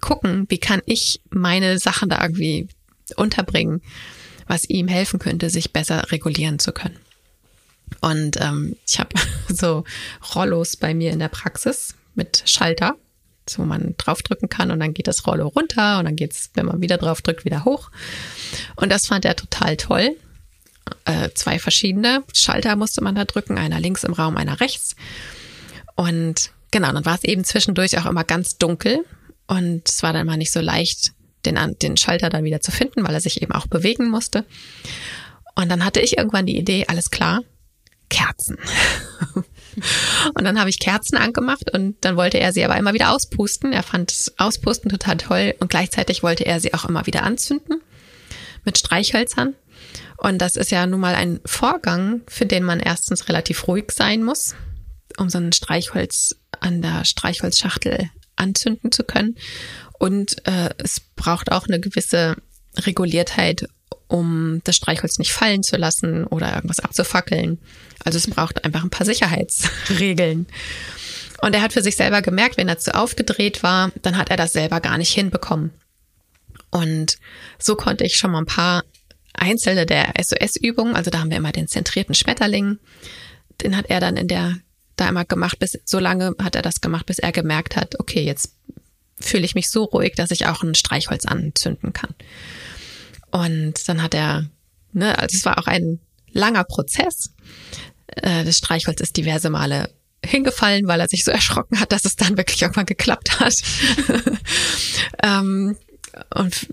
gucken, 0.00 0.46
wie 0.48 0.58
kann 0.58 0.80
ich 0.86 1.20
meine 1.30 1.78
Sachen 1.78 2.08
da 2.08 2.22
irgendwie 2.22 2.68
unterbringen, 3.16 3.82
was 4.46 4.64
ihm 4.64 4.88
helfen 4.88 5.18
könnte, 5.18 5.50
sich 5.50 5.72
besser 5.72 6.10
regulieren 6.12 6.58
zu 6.58 6.72
können. 6.72 6.98
Und 8.00 8.40
ähm, 8.40 8.76
ich 8.86 8.98
habe 8.98 9.10
so 9.48 9.84
Rollos 10.34 10.76
bei 10.76 10.94
mir 10.94 11.10
in 11.10 11.18
der 11.18 11.28
Praxis 11.28 11.94
mit 12.14 12.42
Schalter 12.46 12.96
wo 13.56 13.64
man 13.64 13.94
draufdrücken 13.96 14.48
kann 14.48 14.70
und 14.70 14.80
dann 14.80 14.94
geht 14.94 15.06
das 15.06 15.26
Rollo 15.26 15.46
runter 15.46 15.98
und 16.00 16.06
dann 16.06 16.16
geht's, 16.16 16.50
wenn 16.54 16.66
man 16.66 16.80
wieder 16.80 16.98
draufdrückt, 16.98 17.44
wieder 17.44 17.64
hoch. 17.64 17.90
Und 18.76 18.90
das 18.90 19.06
fand 19.06 19.24
er 19.24 19.36
total 19.36 19.76
toll. 19.76 20.16
Äh, 21.04 21.30
zwei 21.34 21.58
verschiedene 21.58 22.24
Schalter 22.34 22.74
musste 22.74 23.02
man 23.02 23.14
da 23.14 23.24
drücken, 23.24 23.58
einer 23.58 23.80
links 23.80 24.04
im 24.04 24.12
Raum, 24.12 24.36
einer 24.36 24.60
rechts. 24.60 24.96
Und 25.94 26.50
genau, 26.70 26.92
dann 26.92 27.04
war 27.04 27.14
es 27.14 27.24
eben 27.24 27.44
zwischendurch 27.44 27.98
auch 27.98 28.06
immer 28.06 28.24
ganz 28.24 28.58
dunkel 28.58 29.04
und 29.46 29.88
es 29.88 30.02
war 30.02 30.12
dann 30.12 30.26
mal 30.26 30.36
nicht 30.36 30.52
so 30.52 30.60
leicht, 30.60 31.12
den, 31.44 31.58
den 31.80 31.96
Schalter 31.96 32.28
dann 32.30 32.44
wieder 32.44 32.60
zu 32.60 32.70
finden, 32.70 33.04
weil 33.04 33.14
er 33.14 33.20
sich 33.20 33.42
eben 33.42 33.52
auch 33.52 33.66
bewegen 33.66 34.08
musste. 34.08 34.44
Und 35.54 35.68
dann 35.70 35.84
hatte 35.84 36.00
ich 36.00 36.16
irgendwann 36.16 36.46
die 36.46 36.58
Idee, 36.58 36.86
alles 36.86 37.10
klar, 37.10 37.42
Kerzen. 38.08 38.58
und 40.34 40.44
dann 40.44 40.58
habe 40.58 40.70
ich 40.70 40.78
Kerzen 40.78 41.16
angemacht 41.16 41.70
und 41.72 41.96
dann 42.02 42.16
wollte 42.16 42.38
er 42.38 42.52
sie 42.52 42.64
aber 42.64 42.76
immer 42.76 42.94
wieder 42.94 43.12
auspusten. 43.12 43.72
Er 43.72 43.82
fand 43.82 44.10
das 44.10 44.34
Auspusten 44.38 44.90
total 44.90 45.16
toll 45.16 45.54
und 45.60 45.70
gleichzeitig 45.70 46.22
wollte 46.22 46.46
er 46.46 46.60
sie 46.60 46.74
auch 46.74 46.84
immer 46.84 47.06
wieder 47.06 47.22
anzünden 47.22 47.80
mit 48.64 48.78
Streichhölzern. 48.78 49.54
Und 50.16 50.38
das 50.38 50.56
ist 50.56 50.70
ja 50.70 50.86
nun 50.86 51.00
mal 51.00 51.14
ein 51.14 51.40
Vorgang, 51.46 52.22
für 52.26 52.44
den 52.44 52.64
man 52.64 52.80
erstens 52.80 53.28
relativ 53.28 53.68
ruhig 53.68 53.92
sein 53.92 54.24
muss, 54.24 54.54
um 55.16 55.30
so 55.30 55.38
ein 55.38 55.52
Streichholz 55.52 56.34
an 56.60 56.82
der 56.82 57.04
Streichholzschachtel 57.04 58.10
anzünden 58.36 58.90
zu 58.90 59.04
können. 59.04 59.36
Und 59.98 60.46
äh, 60.46 60.70
es 60.78 61.00
braucht 61.16 61.52
auch 61.52 61.66
eine 61.66 61.80
gewisse 61.80 62.36
Reguliertheit, 62.76 63.68
um 64.08 64.60
das 64.64 64.76
Streichholz 64.76 65.18
nicht 65.18 65.32
fallen 65.32 65.62
zu 65.62 65.76
lassen 65.76 66.24
oder 66.24 66.54
irgendwas 66.54 66.80
abzufackeln. 66.80 67.58
Also 68.04 68.16
es 68.16 68.28
braucht 68.28 68.64
einfach 68.64 68.82
ein 68.82 68.90
paar 68.90 69.06
Sicherheitsregeln. 69.06 70.46
Und 71.40 71.54
er 71.54 71.62
hat 71.62 71.72
für 71.72 71.82
sich 71.82 71.96
selber 71.96 72.22
gemerkt, 72.22 72.56
wenn 72.56 72.68
er 72.68 72.78
zu 72.78 72.94
aufgedreht 72.94 73.62
war, 73.62 73.92
dann 74.02 74.16
hat 74.16 74.30
er 74.30 74.36
das 74.36 74.52
selber 74.52 74.80
gar 74.80 74.98
nicht 74.98 75.12
hinbekommen. 75.12 75.70
Und 76.70 77.18
so 77.58 77.76
konnte 77.76 78.04
ich 78.04 78.16
schon 78.16 78.32
mal 78.32 78.40
ein 78.40 78.46
paar 78.46 78.84
einzelne 79.34 79.86
der 79.86 80.14
SOS-Übungen, 80.20 80.96
also 80.96 81.10
da 81.10 81.20
haben 81.20 81.30
wir 81.30 81.36
immer 81.36 81.52
den 81.52 81.68
zentrierten 81.68 82.14
Schmetterling, 82.14 82.78
den 83.62 83.76
hat 83.76 83.86
er 83.88 84.00
dann 84.00 84.16
in 84.16 84.26
der 84.26 84.56
da 84.96 85.08
immer 85.08 85.24
gemacht, 85.24 85.60
bis 85.60 85.78
so 85.84 86.00
lange 86.00 86.34
hat 86.42 86.56
er 86.56 86.62
das 86.62 86.80
gemacht, 86.80 87.06
bis 87.06 87.20
er 87.20 87.30
gemerkt 87.30 87.76
hat, 87.76 88.00
okay, 88.00 88.22
jetzt 88.22 88.52
fühle 89.20 89.44
ich 89.44 89.54
mich 89.54 89.70
so 89.70 89.84
ruhig, 89.84 90.14
dass 90.16 90.32
ich 90.32 90.46
auch 90.46 90.62
ein 90.62 90.74
Streichholz 90.74 91.24
anzünden 91.24 91.92
kann. 91.92 92.14
Und 93.30 93.88
dann 93.88 94.02
hat 94.02 94.14
er, 94.14 94.46
ne, 94.92 95.18
also 95.18 95.36
es 95.36 95.44
war 95.44 95.58
auch 95.58 95.66
ein 95.66 96.00
langer 96.32 96.64
Prozess. 96.64 97.34
Äh, 98.08 98.44
das 98.44 98.58
Streichholz 98.58 99.00
ist 99.00 99.16
diverse 99.16 99.50
Male 99.50 99.90
hingefallen, 100.24 100.86
weil 100.86 101.00
er 101.00 101.08
sich 101.08 101.24
so 101.24 101.30
erschrocken 101.38 101.80
hat, 101.80 101.92
dass 101.92 102.04
es 102.04 102.16
dann 102.16 102.36
wirklich 102.36 102.62
irgendwann 102.62 102.86
geklappt 102.86 103.40
hat. 103.40 103.54
ähm, 105.22 105.76
und 106.34 106.68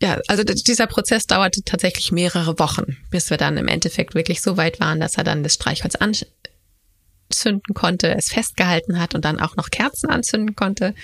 ja, 0.00 0.20
also 0.28 0.44
dieser 0.44 0.86
Prozess 0.86 1.26
dauerte 1.26 1.62
tatsächlich 1.64 2.12
mehrere 2.12 2.58
Wochen, 2.58 2.98
bis 3.10 3.30
wir 3.30 3.38
dann 3.38 3.56
im 3.56 3.68
Endeffekt 3.68 4.14
wirklich 4.14 4.42
so 4.42 4.56
weit 4.56 4.78
waren, 4.78 5.00
dass 5.00 5.16
er 5.16 5.24
dann 5.24 5.42
das 5.42 5.54
Streichholz 5.54 5.96
anzünden 5.96 7.74
konnte, 7.74 8.14
es 8.14 8.28
festgehalten 8.28 9.00
hat 9.00 9.14
und 9.14 9.24
dann 9.24 9.40
auch 9.40 9.56
noch 9.56 9.70
Kerzen 9.70 10.10
anzünden 10.10 10.54
konnte 10.54 10.94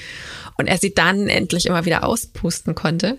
und 0.58 0.66
er 0.66 0.76
sie 0.76 0.92
dann 0.92 1.28
endlich 1.28 1.66
immer 1.66 1.86
wieder 1.86 2.04
auspusten 2.04 2.74
konnte. 2.74 3.18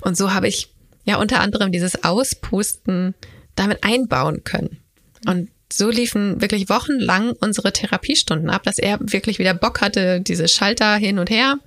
Und 0.00 0.16
so 0.16 0.32
habe 0.32 0.48
ich 0.48 0.68
ja 1.04 1.16
unter 1.16 1.40
anderem 1.40 1.72
dieses 1.72 2.04
Auspusten 2.04 3.14
damit 3.54 3.84
einbauen 3.84 4.44
können. 4.44 4.78
Und 5.26 5.50
so 5.72 5.90
liefen 5.90 6.40
wirklich 6.40 6.68
wochenlang 6.68 7.32
unsere 7.40 7.72
Therapiestunden 7.72 8.50
ab, 8.50 8.62
dass 8.62 8.78
er 8.78 8.98
wirklich 9.00 9.38
wieder 9.38 9.54
Bock 9.54 9.80
hatte, 9.80 10.20
diese 10.20 10.48
Schalter 10.48 10.96
hin 10.96 11.18
und 11.18 11.30
her, 11.30 11.58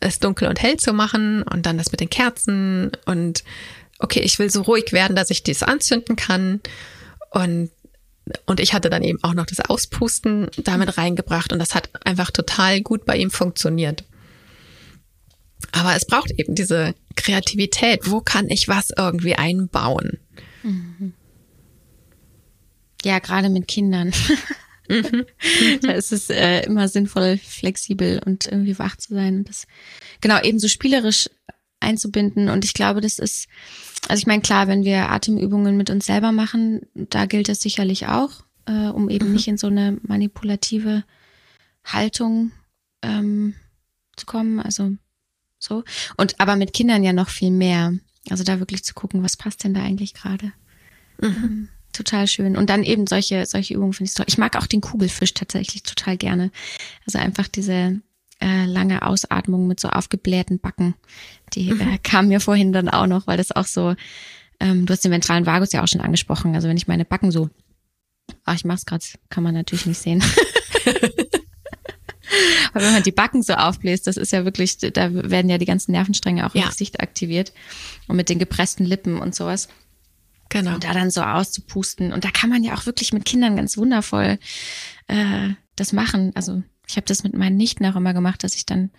es 0.00 0.18
dunkel 0.18 0.48
und 0.48 0.62
hell 0.62 0.76
zu 0.76 0.92
machen 0.92 1.42
und 1.42 1.66
dann 1.66 1.78
das 1.78 1.90
mit 1.90 2.00
den 2.00 2.10
Kerzen 2.10 2.92
und 3.04 3.44
okay, 3.98 4.20
ich 4.20 4.38
will 4.38 4.50
so 4.50 4.62
ruhig 4.62 4.92
werden, 4.92 5.16
dass 5.16 5.30
ich 5.30 5.42
dies 5.42 5.62
anzünden 5.62 6.16
kann 6.16 6.60
und 7.30 7.70
und 8.44 8.60
ich 8.60 8.74
hatte 8.74 8.90
dann 8.90 9.02
eben 9.02 9.18
auch 9.22 9.32
noch 9.32 9.46
das 9.46 9.60
Auspusten 9.60 10.48
damit 10.58 10.98
reingebracht 10.98 11.50
und 11.52 11.58
das 11.58 11.74
hat 11.74 11.88
einfach 12.04 12.30
total 12.30 12.82
gut 12.82 13.06
bei 13.06 13.16
ihm 13.16 13.30
funktioniert. 13.30 14.04
Aber 15.72 15.96
es 15.96 16.06
braucht 16.06 16.30
eben 16.32 16.54
diese 16.54 16.94
Kreativität. 17.18 18.10
Wo 18.10 18.20
kann 18.20 18.48
ich 18.48 18.68
was 18.68 18.90
irgendwie 18.96 19.34
einbauen? 19.34 20.18
Mhm. 20.62 21.12
Ja, 23.04 23.18
gerade 23.18 23.48
mit 23.48 23.68
Kindern. 23.68 24.12
Mhm. 24.90 25.26
da 25.82 25.92
ist 25.92 26.12
es 26.12 26.30
äh, 26.30 26.62
immer 26.62 26.88
sinnvoll, 26.88 27.36
flexibel 27.36 28.22
und 28.24 28.46
irgendwie 28.46 28.78
wach 28.78 28.96
zu 28.96 29.12
sein 29.12 29.36
und 29.36 29.48
das 29.50 29.66
genau 30.22 30.40
ebenso 30.40 30.66
spielerisch 30.66 31.28
einzubinden. 31.78 32.48
Und 32.48 32.64
ich 32.64 32.72
glaube, 32.72 33.00
das 33.00 33.18
ist, 33.18 33.48
also 34.08 34.18
ich 34.18 34.26
meine, 34.26 34.40
klar, 34.40 34.66
wenn 34.66 34.84
wir 34.84 35.10
Atemübungen 35.10 35.76
mit 35.76 35.90
uns 35.90 36.06
selber 36.06 36.32
machen, 36.32 36.86
da 36.94 37.26
gilt 37.26 37.50
das 37.50 37.60
sicherlich 37.60 38.06
auch, 38.06 38.30
äh, 38.66 38.88
um 38.88 39.10
eben 39.10 39.26
mhm. 39.26 39.32
nicht 39.34 39.48
in 39.48 39.58
so 39.58 39.66
eine 39.66 39.98
manipulative 40.02 41.04
Haltung 41.84 42.52
ähm, 43.02 43.54
zu 44.16 44.26
kommen. 44.26 44.58
Also 44.58 44.92
so. 45.58 45.84
Und 46.16 46.40
aber 46.40 46.56
mit 46.56 46.72
Kindern 46.72 47.02
ja 47.02 47.12
noch 47.12 47.28
viel 47.28 47.50
mehr. 47.50 47.92
Also 48.30 48.44
da 48.44 48.58
wirklich 48.58 48.84
zu 48.84 48.94
gucken, 48.94 49.22
was 49.22 49.36
passt 49.36 49.64
denn 49.64 49.74
da 49.74 49.82
eigentlich 49.82 50.14
gerade. 50.14 50.52
Mhm. 51.20 51.26
Ähm, 51.26 51.68
total 51.92 52.26
schön. 52.26 52.56
Und 52.56 52.70
dann 52.70 52.82
eben 52.82 53.06
solche, 53.06 53.46
solche 53.46 53.74
Übungen 53.74 53.92
finde 53.92 54.08
ich 54.10 54.14
toll. 54.14 54.26
Ich 54.28 54.38
mag 54.38 54.56
auch 54.56 54.66
den 54.66 54.80
Kugelfisch 54.80 55.34
tatsächlich 55.34 55.82
total 55.82 56.16
gerne. 56.16 56.50
Also 57.06 57.18
einfach 57.18 57.48
diese 57.48 58.00
äh, 58.40 58.64
lange 58.66 59.02
Ausatmung 59.02 59.66
mit 59.66 59.80
so 59.80 59.88
aufgeblähten 59.88 60.60
Backen. 60.60 60.94
Die 61.54 61.72
mhm. 61.72 61.80
äh, 61.80 61.98
kam 61.98 62.28
mir 62.28 62.40
vorhin 62.40 62.72
dann 62.72 62.88
auch 62.88 63.06
noch, 63.06 63.26
weil 63.26 63.36
das 63.36 63.52
auch 63.52 63.66
so, 63.66 63.94
ähm, 64.60 64.86
du 64.86 64.92
hast 64.92 65.04
den 65.04 65.12
ventralen 65.12 65.46
Vagus 65.46 65.72
ja 65.72 65.82
auch 65.82 65.88
schon 65.88 66.00
angesprochen. 66.00 66.54
Also 66.54 66.68
wenn 66.68 66.76
ich 66.76 66.88
meine 66.88 67.04
Backen 67.04 67.30
so, 67.30 67.50
ach, 68.44 68.54
ich 68.54 68.64
mach's 68.64 68.86
gerade, 68.86 69.04
kann 69.30 69.42
man 69.42 69.54
natürlich 69.54 69.86
nicht 69.86 70.00
sehen. 70.00 70.22
Aber 72.72 72.84
wenn 72.84 72.92
man 72.92 73.02
die 73.02 73.12
Backen 73.12 73.42
so 73.42 73.54
aufbläst, 73.54 74.06
das 74.06 74.16
ist 74.16 74.32
ja 74.32 74.44
wirklich, 74.44 74.78
da 74.78 75.12
werden 75.12 75.50
ja 75.50 75.58
die 75.58 75.66
ganzen 75.66 75.92
Nervenstränge 75.92 76.46
auch 76.46 76.54
ja. 76.54 76.62
im 76.62 76.68
Gesicht 76.68 77.00
aktiviert. 77.00 77.52
Und 78.06 78.16
mit 78.16 78.28
den 78.28 78.38
gepressten 78.38 78.84
Lippen 78.84 79.18
und 79.18 79.34
sowas. 79.34 79.68
Genau. 80.48 80.74
Und 80.74 80.84
da 80.84 80.94
dann 80.94 81.10
so 81.10 81.22
auszupusten. 81.22 82.12
Und 82.12 82.24
da 82.24 82.30
kann 82.30 82.50
man 82.50 82.64
ja 82.64 82.74
auch 82.74 82.86
wirklich 82.86 83.12
mit 83.12 83.24
Kindern 83.24 83.56
ganz 83.56 83.76
wundervoll 83.76 84.38
äh, 85.08 85.50
das 85.76 85.92
machen. 85.92 86.32
Also 86.34 86.62
ich 86.86 86.96
habe 86.96 87.06
das 87.06 87.22
mit 87.22 87.34
meinen 87.34 87.56
Nichten 87.56 87.84
auch 87.86 87.96
immer 87.96 88.14
gemacht, 88.14 88.42
dass 88.42 88.54
ich 88.54 88.66
dann, 88.66 88.90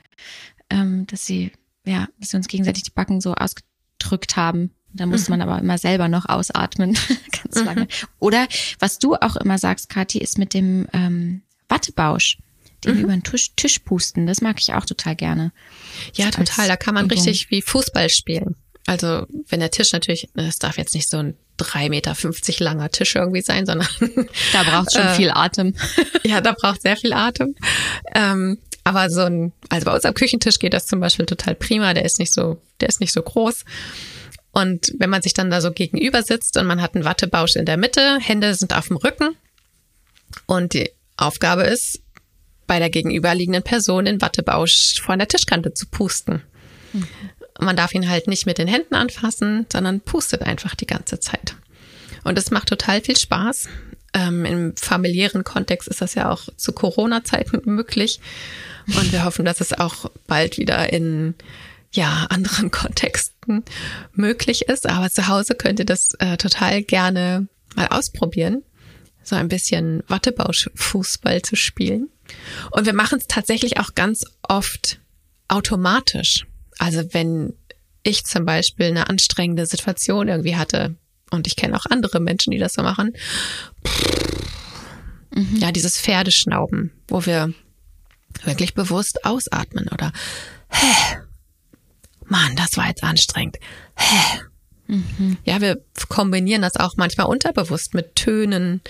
ähm, 0.69 1.07
dass 1.07 1.25
sie, 1.25 1.51
ja, 1.85 2.07
dass 2.19 2.33
wir 2.33 2.37
uns 2.37 2.47
gegenseitig 2.47 2.83
die 2.83 2.91
Backen 2.91 3.19
so 3.21 3.33
ausgedrückt 3.33 4.35
haben. 4.35 4.71
Da 4.93 5.05
muss 5.05 5.27
mhm. 5.27 5.37
man 5.37 5.41
aber 5.41 5.59
immer 5.59 5.77
selber 5.77 6.07
noch 6.07 6.27
ausatmen, 6.27 6.97
ganz 7.31 7.55
mhm. 7.55 7.65
lange. 7.65 7.87
Oder 8.19 8.47
was 8.79 8.99
du 8.99 9.15
auch 9.15 9.35
immer 9.35 9.57
sagst, 9.57 9.89
Kathi, 9.89 10.19
ist 10.19 10.37
mit 10.37 10.53
dem 10.53 10.87
ähm, 10.93 11.41
Wattebausch, 11.67 12.37
den 12.85 12.95
mhm. 12.95 13.03
über 13.03 13.13
den 13.13 13.23
Tisch, 13.23 13.51
Tisch 13.55 13.79
pusten. 13.79 14.27
Das 14.27 14.41
mag 14.41 14.59
ich 14.59 14.73
auch 14.73 14.85
total 14.85 15.15
gerne. 15.15 15.51
Ja, 16.13 16.31
total. 16.31 16.67
Da 16.67 16.75
kann 16.75 16.93
man 16.93 17.05
Übung. 17.05 17.17
richtig 17.17 17.51
wie 17.51 17.61
Fußball 17.61 18.09
spielen. 18.09 18.55
Also 18.85 19.25
wenn 19.49 19.59
der 19.59 19.71
Tisch 19.71 19.91
natürlich, 19.91 20.29
es 20.35 20.59
darf 20.59 20.77
jetzt 20.77 20.95
nicht 20.95 21.09
so 21.09 21.17
ein 21.17 21.37
drei 21.57 21.89
Meter 21.89 22.15
fünfzig 22.15 22.59
langer 22.59 22.89
Tisch 22.89 23.15
irgendwie 23.15 23.41
sein, 23.41 23.65
sondern 23.65 23.87
da 24.53 24.63
braucht 24.63 24.93
schon 24.93 25.05
äh, 25.05 25.15
viel 25.15 25.31
Atem. 25.31 25.75
ja, 26.23 26.41
da 26.41 26.53
braucht 26.53 26.81
sehr 26.81 26.97
viel 26.97 27.13
Atem. 27.13 27.55
Ähm, 28.15 28.57
aber 28.83 29.09
so 29.09 29.21
ein, 29.21 29.51
also 29.69 29.85
bei 29.85 29.93
uns 29.93 30.05
am 30.05 30.13
Küchentisch 30.13 30.57
geht 30.57 30.73
das 30.73 30.87
zum 30.87 30.99
Beispiel 30.99 31.25
total 31.25 31.53
prima. 31.53 31.93
Der 31.93 32.05
ist 32.05 32.17
nicht 32.17 32.33
so, 32.33 32.61
der 32.79 32.89
ist 32.89 33.01
nicht 33.01 33.13
so 33.13 33.21
groß. 33.21 33.65
Und 34.51 34.93
wenn 34.97 35.09
man 35.09 35.21
sich 35.21 35.33
dann 35.33 35.51
da 35.51 35.61
so 35.61 35.71
gegenüber 35.71 36.23
sitzt 36.23 36.57
und 36.57 36.65
man 36.65 36.81
hat 36.81 36.95
einen 36.95 37.05
Wattebausch 37.05 37.55
in 37.55 37.65
der 37.65 37.77
Mitte, 37.77 38.17
Hände 38.19 38.55
sind 38.55 38.75
auf 38.75 38.87
dem 38.87 38.97
Rücken 38.97 39.35
und 40.47 40.73
die 40.73 40.89
Aufgabe 41.17 41.63
ist, 41.63 42.01
bei 42.69 42.77
der 42.77 42.91
gegenüberliegenden 42.91 43.63
Person 43.63 44.05
den 44.05 44.21
Wattebausch 44.21 45.01
von 45.01 45.17
der 45.17 45.27
Tischkante 45.27 45.73
zu 45.73 45.87
pusten. 45.87 46.43
Mhm. 46.93 47.07
Man 47.59 47.75
darf 47.75 47.95
ihn 47.95 48.07
halt 48.07 48.27
nicht 48.27 48.45
mit 48.45 48.59
den 48.59 48.67
Händen 48.67 48.93
anfassen, 48.93 49.65
sondern 49.73 50.01
pustet 50.01 50.43
einfach 50.43 50.75
die 50.75 50.85
ganze 50.85 51.19
Zeit. 51.19 51.55
Und 52.23 52.37
es 52.37 52.51
macht 52.51 52.69
total 52.69 53.01
viel 53.01 53.17
Spaß. 53.17 53.67
Ähm, 54.13 54.45
Im 54.45 54.77
familiären 54.77 55.43
Kontext 55.43 55.87
ist 55.87 56.01
das 56.01 56.13
ja 56.13 56.31
auch 56.31 56.47
zu 56.57 56.71
Corona-Zeiten 56.71 57.59
möglich. 57.65 58.19
Und 58.85 59.11
wir 59.11 59.25
hoffen, 59.25 59.45
dass 59.45 59.61
es 59.61 59.73
auch 59.73 60.11
bald 60.27 60.59
wieder 60.59 60.93
in 60.93 61.33
ja, 61.91 62.27
anderen 62.29 62.69
Kontexten 62.71 63.63
möglich 64.13 64.69
ist. 64.69 64.87
Aber 64.87 65.09
zu 65.09 65.27
Hause 65.27 65.55
könnt 65.55 65.79
ihr 65.79 65.85
das 65.85 66.13
äh, 66.19 66.37
total 66.37 66.83
gerne 66.83 67.47
mal 67.75 67.87
ausprobieren. 67.87 68.63
So 69.29 69.35
ein 69.35 69.47
bisschen 69.47 70.01
Wattebausch-Fußball 70.07 71.43
zu 71.43 71.55
spielen. 71.55 72.09
Und 72.71 72.87
wir 72.87 72.95
machen 72.95 73.19
es 73.19 73.27
tatsächlich 73.27 73.79
auch 73.79 73.93
ganz 73.93 74.25
oft 74.41 74.99
automatisch. 75.47 76.47
Also 76.79 77.03
wenn 77.13 77.53
ich 78.01 78.25
zum 78.25 78.43
Beispiel 78.43 78.87
eine 78.87 79.07
anstrengende 79.07 79.67
Situation 79.67 80.29
irgendwie 80.29 80.55
hatte, 80.55 80.95
und 81.29 81.45
ich 81.45 81.55
kenne 81.55 81.77
auch 81.77 81.85
andere 81.91 82.19
Menschen, 82.19 82.49
die 82.49 82.57
das 82.57 82.73
so 82.73 82.81
machen, 82.81 83.13
mhm. 85.35 85.57
ja, 85.57 85.71
dieses 85.71 85.99
Pferdeschnauben, 86.01 86.91
wo 87.07 87.27
wir 87.27 87.53
wirklich 88.45 88.73
bewusst 88.73 89.25
ausatmen 89.25 89.89
oder 89.89 90.11
hä, 90.71 91.17
Mann, 92.25 92.55
das 92.55 92.77
war 92.77 92.87
jetzt 92.87 93.03
anstrengend. 93.03 93.57
Hä. 93.95 94.41
Mhm. 94.89 95.37
Ja, 95.45 95.61
wir 95.61 95.81
kombinieren 96.09 96.61
das 96.61 96.75
auch 96.75 96.97
manchmal 96.97 97.27
unterbewusst 97.27 97.93
mit 97.93 98.15
Tönen. 98.15 98.81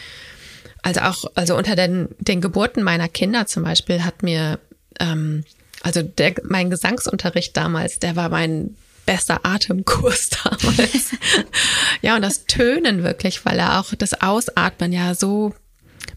Also 0.82 1.02
auch, 1.02 1.26
also 1.36 1.58
unter 1.58 1.76
den, 1.76 2.08
den 2.20 2.42
Geburten 2.42 2.84
meiner 2.84 3.10
Kinder 3.10 3.46
zum 3.46 3.64
Beispiel 3.64 4.04
hat 4.04 4.24
mir 4.24 4.60
ähm, 5.00 5.44
also 5.82 6.02
der, 6.02 6.36
mein 6.44 6.70
Gesangsunterricht 6.70 7.56
damals, 7.56 8.00
der 8.00 8.16
war 8.16 8.30
mein 8.30 8.76
bester 9.06 9.42
Atemkurs 9.44 10.30
damals. 10.44 11.12
ja, 12.02 12.16
und 12.16 12.22
das 12.22 12.46
Tönen 12.46 13.04
wirklich, 13.04 13.46
weil 13.46 13.60
er 13.60 13.80
auch 13.80 13.94
das 13.96 14.22
Ausatmen 14.22 14.92
ja 14.92 15.16
so 15.16 15.54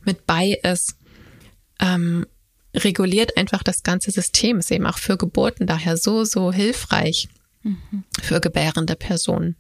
mit 0.04 0.26
bei 0.26 0.58
ist, 0.62 0.96
ähm, 1.80 2.26
reguliert 2.74 3.36
einfach 3.36 3.62
das 3.62 3.82
ganze 3.82 4.10
System, 4.10 4.58
ist 4.58 4.70
eben 4.70 4.86
auch 4.86 4.98
für 4.98 5.16
Geburten 5.16 5.66
daher 5.66 5.96
so, 5.96 6.24
so 6.24 6.52
hilfreich 6.52 7.28
für 8.20 8.40
gebärende 8.40 8.96
Personen. 8.96 9.56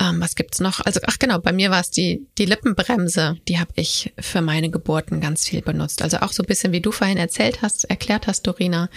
Ähm, 0.00 0.20
was 0.20 0.36
gibt's 0.36 0.60
noch? 0.60 0.80
Also, 0.80 1.00
ach 1.06 1.18
genau, 1.18 1.38
bei 1.40 1.52
mir 1.52 1.70
war 1.70 1.80
es 1.80 1.90
die, 1.90 2.26
die 2.38 2.44
Lippenbremse, 2.44 3.36
die 3.48 3.58
habe 3.58 3.72
ich 3.74 4.12
für 4.18 4.40
meine 4.40 4.70
Geburten 4.70 5.20
ganz 5.20 5.48
viel 5.48 5.60
benutzt. 5.60 6.02
Also 6.02 6.18
auch 6.18 6.32
so 6.32 6.42
ein 6.42 6.46
bisschen, 6.46 6.72
wie 6.72 6.80
du 6.80 6.92
vorhin 6.92 7.18
erzählt 7.18 7.62
hast, 7.62 7.84
erklärt 7.84 8.26
hast, 8.28 8.46
Dorina, 8.46 8.88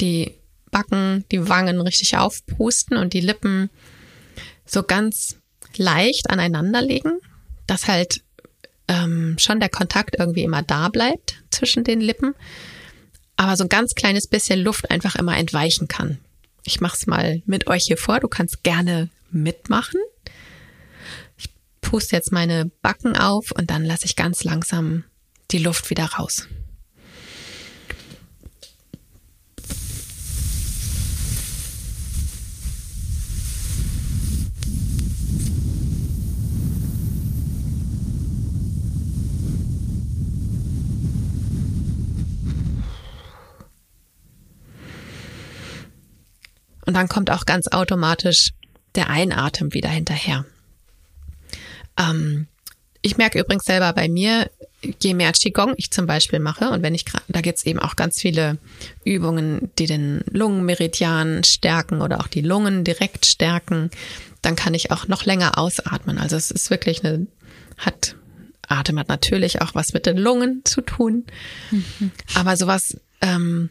die 0.00 0.34
Backen, 0.70 1.24
die 1.32 1.48
Wangen 1.48 1.80
richtig 1.80 2.16
aufpusten 2.16 2.96
und 2.96 3.12
die 3.12 3.20
Lippen 3.20 3.70
so 4.64 4.82
ganz 4.82 5.36
leicht 5.76 6.30
aneinander 6.30 6.82
legen, 6.82 7.18
dass 7.66 7.88
halt 7.88 8.22
ähm, 8.88 9.36
schon 9.38 9.58
der 9.58 9.68
Kontakt 9.68 10.16
irgendwie 10.18 10.44
immer 10.44 10.62
da 10.62 10.88
bleibt 10.88 11.42
zwischen 11.50 11.82
den 11.82 12.00
Lippen, 12.00 12.34
aber 13.36 13.56
so 13.56 13.64
ein 13.64 13.68
ganz 13.68 13.94
kleines 13.94 14.28
bisschen 14.28 14.60
Luft 14.60 14.90
einfach 14.90 15.16
immer 15.16 15.36
entweichen 15.36 15.88
kann. 15.88 16.18
Ich 16.66 16.80
mach's 16.80 17.06
mal 17.06 17.42
mit 17.46 17.68
euch 17.68 17.84
hier 17.84 17.96
vor. 17.96 18.20
Du 18.20 18.28
kannst 18.28 18.62
gerne 18.62 19.08
mitmachen. 19.30 20.00
Ich 21.36 21.48
puste 21.80 22.16
jetzt 22.16 22.32
meine 22.32 22.70
Backen 22.82 23.16
auf 23.16 23.52
und 23.52 23.70
dann 23.70 23.84
lasse 23.84 24.04
ich 24.04 24.16
ganz 24.16 24.42
langsam 24.44 25.04
die 25.52 25.58
Luft 25.58 25.90
wieder 25.90 26.04
raus. 26.06 26.48
Und 46.86 46.94
dann 46.94 47.08
kommt 47.08 47.30
auch 47.30 47.44
ganz 47.44 47.68
automatisch 47.68 48.52
der 48.94 49.10
Einatmen 49.10 49.74
wieder 49.74 49.88
hinterher. 49.88 50.44
Ähm, 51.98 52.46
ich 53.02 53.16
merke 53.16 53.38
übrigens 53.38 53.64
selber 53.64 53.92
bei 53.92 54.08
mir, 54.08 54.50
je 55.00 55.14
mehr 55.14 55.32
Qigong 55.32 55.74
ich 55.76 55.90
zum 55.90 56.06
Beispiel 56.06 56.38
mache, 56.38 56.70
und 56.70 56.82
wenn 56.82 56.94
ich 56.94 57.04
da 57.28 57.40
gibt's 57.40 57.64
eben 57.64 57.78
auch 57.78 57.96
ganz 57.96 58.20
viele 58.20 58.58
Übungen, 59.04 59.70
die 59.78 59.86
den 59.86 60.22
Lungenmeridian 60.30 61.44
stärken 61.44 62.02
oder 62.02 62.20
auch 62.20 62.26
die 62.26 62.40
Lungen 62.40 62.84
direkt 62.84 63.26
stärken, 63.26 63.90
dann 64.42 64.56
kann 64.56 64.74
ich 64.74 64.90
auch 64.90 65.08
noch 65.08 65.24
länger 65.24 65.58
ausatmen. 65.58 66.18
Also 66.18 66.36
es 66.36 66.50
ist 66.50 66.70
wirklich 66.70 67.04
eine, 67.04 67.26
hat, 67.78 68.16
Atem 68.68 68.98
hat 68.98 69.08
natürlich 69.08 69.60
auch 69.62 69.74
was 69.74 69.92
mit 69.92 70.06
den 70.06 70.16
Lungen 70.16 70.62
zu 70.64 70.80
tun. 70.80 71.24
Mhm. 71.70 72.10
Aber 72.34 72.56
sowas, 72.56 72.96
ähm, 73.20 73.70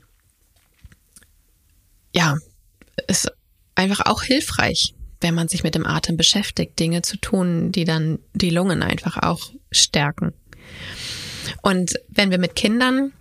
ja, 2.14 2.38
ist 3.08 3.32
einfach 3.76 4.06
auch 4.06 4.24
hilfreich, 4.24 4.94
wenn 5.22 5.36
man 5.36 5.48
sich 5.48 5.64
mit 5.64 5.76
dem 5.76 5.86
Atem 5.86 6.18
beschäftigt, 6.18 6.80
Dinge 6.80 7.02
zu 7.02 7.18
tun, 7.18 7.72
die 7.72 7.84
dann 7.84 8.20
die 8.34 8.50
Lungen 8.50 8.84
einfach 8.84 9.18
auch 9.18 9.52
stärken. 9.72 10.34
Und 11.62 11.94
wenn 12.10 12.32
wir 12.32 12.38
mit 12.38 12.56
Kindern 12.56 13.12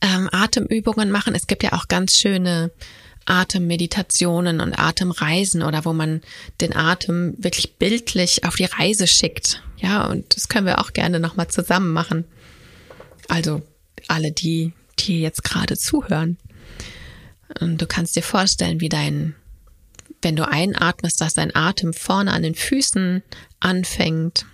ähm, 0.00 0.28
Atemübungen 0.32 1.10
machen, 1.10 1.34
es 1.34 1.46
gibt 1.46 1.62
ja 1.62 1.72
auch 1.72 1.88
ganz 1.88 2.14
schöne 2.14 2.70
Atemmeditationen 3.26 4.60
und 4.60 4.78
Atemreisen 4.78 5.62
oder 5.62 5.84
wo 5.84 5.92
man 5.92 6.22
den 6.60 6.74
Atem 6.74 7.34
wirklich 7.38 7.74
bildlich 7.76 8.44
auf 8.44 8.56
die 8.56 8.64
Reise 8.64 9.06
schickt. 9.06 9.62
Ja, 9.76 10.06
und 10.06 10.34
das 10.34 10.48
können 10.48 10.66
wir 10.66 10.80
auch 10.80 10.92
gerne 10.92 11.20
nochmal 11.20 11.48
zusammen 11.48 11.92
machen. 11.92 12.24
Also 13.28 13.62
alle 14.06 14.32
die, 14.32 14.72
die 14.98 15.20
jetzt 15.20 15.44
gerade 15.44 15.76
zuhören. 15.76 16.38
Und 17.60 17.80
du 17.80 17.86
kannst 17.86 18.16
dir 18.16 18.22
vorstellen, 18.22 18.80
wie 18.80 18.88
dein, 18.88 19.34
wenn 20.22 20.36
du 20.36 20.46
einatmest, 20.46 21.20
dass 21.20 21.34
dein 21.34 21.54
Atem 21.54 21.92
vorne 21.92 22.32
an 22.32 22.42
den 22.42 22.54
Füßen 22.54 23.22
anfängt 23.60 24.46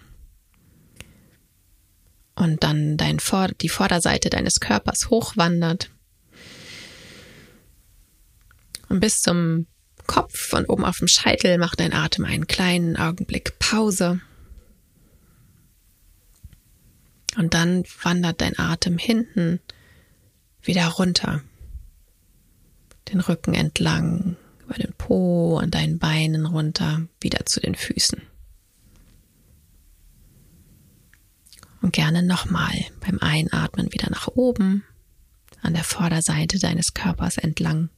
und 2.34 2.62
dann 2.62 2.96
dein 2.96 3.20
Vor 3.20 3.48
die 3.48 3.68
Vorderseite 3.68 4.30
deines 4.30 4.60
Körpers 4.60 5.10
hochwandert 5.10 5.90
und 8.88 9.00
bis 9.00 9.20
zum 9.20 9.66
Kopf 10.06 10.52
und 10.52 10.68
oben 10.68 10.84
auf 10.84 10.98
dem 10.98 11.08
Scheitel 11.08 11.58
macht 11.58 11.80
dein 11.80 11.92
Atem 11.92 12.24
einen 12.24 12.46
kleinen 12.46 12.96
Augenblick 12.96 13.58
Pause. 13.58 14.20
Und 17.36 17.54
dann 17.54 17.84
wandert 18.02 18.40
dein 18.40 18.58
Atem 18.58 18.98
hinten 18.98 19.60
wieder 20.62 20.86
runter 20.86 21.42
den 23.14 23.20
Rücken 23.20 23.54
entlang, 23.54 24.36
über 24.64 24.74
den 24.74 24.92
Po, 24.94 25.58
an 25.58 25.70
deinen 25.70 25.98
Beinen 25.98 26.46
runter, 26.46 27.06
wieder 27.20 27.46
zu 27.46 27.60
den 27.60 27.76
Füßen. 27.76 28.20
Und 31.80 31.92
gerne 31.92 32.22
nochmal 32.22 32.74
beim 33.00 33.18
Einatmen 33.20 33.92
wieder 33.92 34.10
nach 34.10 34.26
oben, 34.26 34.84
an 35.62 35.74
der 35.74 35.84
Vorderseite 35.84 36.58
deines 36.58 36.94
Körpers 36.94 37.38
entlang. 37.38 37.88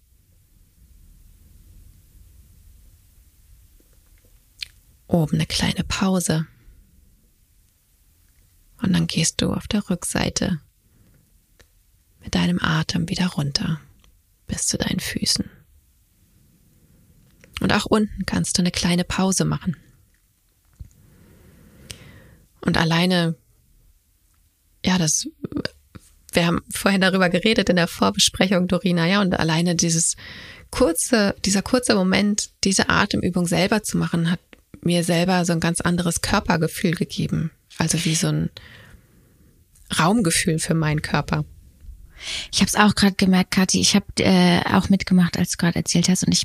Oben 5.06 5.36
eine 5.36 5.46
kleine 5.46 5.84
Pause. 5.84 6.46
Und 8.82 8.92
dann 8.92 9.06
gehst 9.06 9.40
du 9.40 9.52
auf 9.52 9.66
der 9.66 9.88
Rückseite 9.88 10.60
mit 12.20 12.34
deinem 12.34 12.58
Atem 12.60 13.08
wieder 13.08 13.28
runter 13.28 13.80
bis 14.46 14.66
zu 14.66 14.78
deinen 14.78 15.00
Füßen. 15.00 15.50
Und 17.60 17.72
auch 17.72 17.86
unten 17.86 18.26
kannst 18.26 18.58
du 18.58 18.62
eine 18.62 18.70
kleine 18.70 19.04
Pause 19.04 19.44
machen. 19.44 19.76
Und 22.60 22.76
alleine, 22.76 23.36
ja, 24.84 24.98
das, 24.98 25.26
wir 26.32 26.46
haben 26.46 26.62
vorhin 26.70 27.00
darüber 27.00 27.28
geredet 27.28 27.68
in 27.68 27.76
der 27.76 27.88
Vorbesprechung, 27.88 28.68
Dorina, 28.68 29.06
ja, 29.06 29.20
und 29.20 29.38
alleine 29.38 29.74
dieses 29.74 30.16
kurze, 30.70 31.34
dieser 31.44 31.62
kurze 31.62 31.94
Moment, 31.94 32.50
diese 32.64 32.88
Atemübung 32.88 33.46
selber 33.46 33.82
zu 33.82 33.96
machen, 33.96 34.30
hat 34.30 34.40
mir 34.82 35.04
selber 35.04 35.44
so 35.44 35.52
ein 35.52 35.60
ganz 35.60 35.80
anderes 35.80 36.20
Körpergefühl 36.20 36.92
gegeben. 36.92 37.50
Also 37.78 38.04
wie 38.04 38.14
so 38.14 38.28
ein 38.28 38.50
Raumgefühl 39.98 40.58
für 40.58 40.74
meinen 40.74 41.02
Körper. 41.02 41.44
Ich 42.52 42.60
habe 42.60 42.68
es 42.68 42.76
auch 42.76 42.94
gerade 42.94 43.14
gemerkt, 43.14 43.50
Kathi. 43.50 43.80
Ich 43.80 43.94
habe 43.94 44.06
äh, 44.18 44.60
auch 44.72 44.88
mitgemacht, 44.88 45.38
als 45.38 45.52
du 45.52 45.56
gerade 45.58 45.76
erzählt 45.76 46.08
hast, 46.08 46.24
und 46.24 46.32
ich 46.32 46.44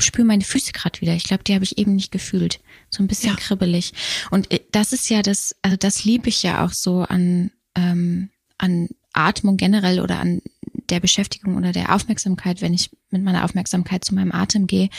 spüre 0.00 0.26
meine 0.26 0.44
Füße 0.44 0.72
gerade 0.72 1.00
wieder. 1.00 1.14
Ich 1.14 1.24
glaube, 1.24 1.44
die 1.44 1.54
habe 1.54 1.64
ich 1.64 1.78
eben 1.78 1.94
nicht 1.94 2.12
gefühlt. 2.12 2.60
So 2.90 3.02
ein 3.02 3.06
bisschen 3.06 3.30
ja. 3.30 3.36
kribbelig. 3.36 3.92
Und 4.30 4.50
äh, 4.50 4.60
das 4.72 4.92
ist 4.92 5.08
ja 5.08 5.22
das, 5.22 5.54
also 5.62 5.76
das 5.76 6.04
liebe 6.04 6.28
ich 6.28 6.42
ja 6.42 6.64
auch 6.64 6.72
so 6.72 7.02
an 7.02 7.50
ähm, 7.74 8.30
an 8.58 8.88
Atmung 9.12 9.56
generell 9.56 10.00
oder 10.00 10.18
an 10.18 10.42
der 10.90 11.00
Beschäftigung 11.00 11.56
oder 11.56 11.72
der 11.72 11.94
Aufmerksamkeit, 11.94 12.60
wenn 12.60 12.74
ich 12.74 12.90
mit 13.10 13.22
meiner 13.22 13.44
Aufmerksamkeit 13.44 14.04
zu 14.04 14.14
meinem 14.14 14.32
Atem 14.32 14.66
gehe. 14.66 14.90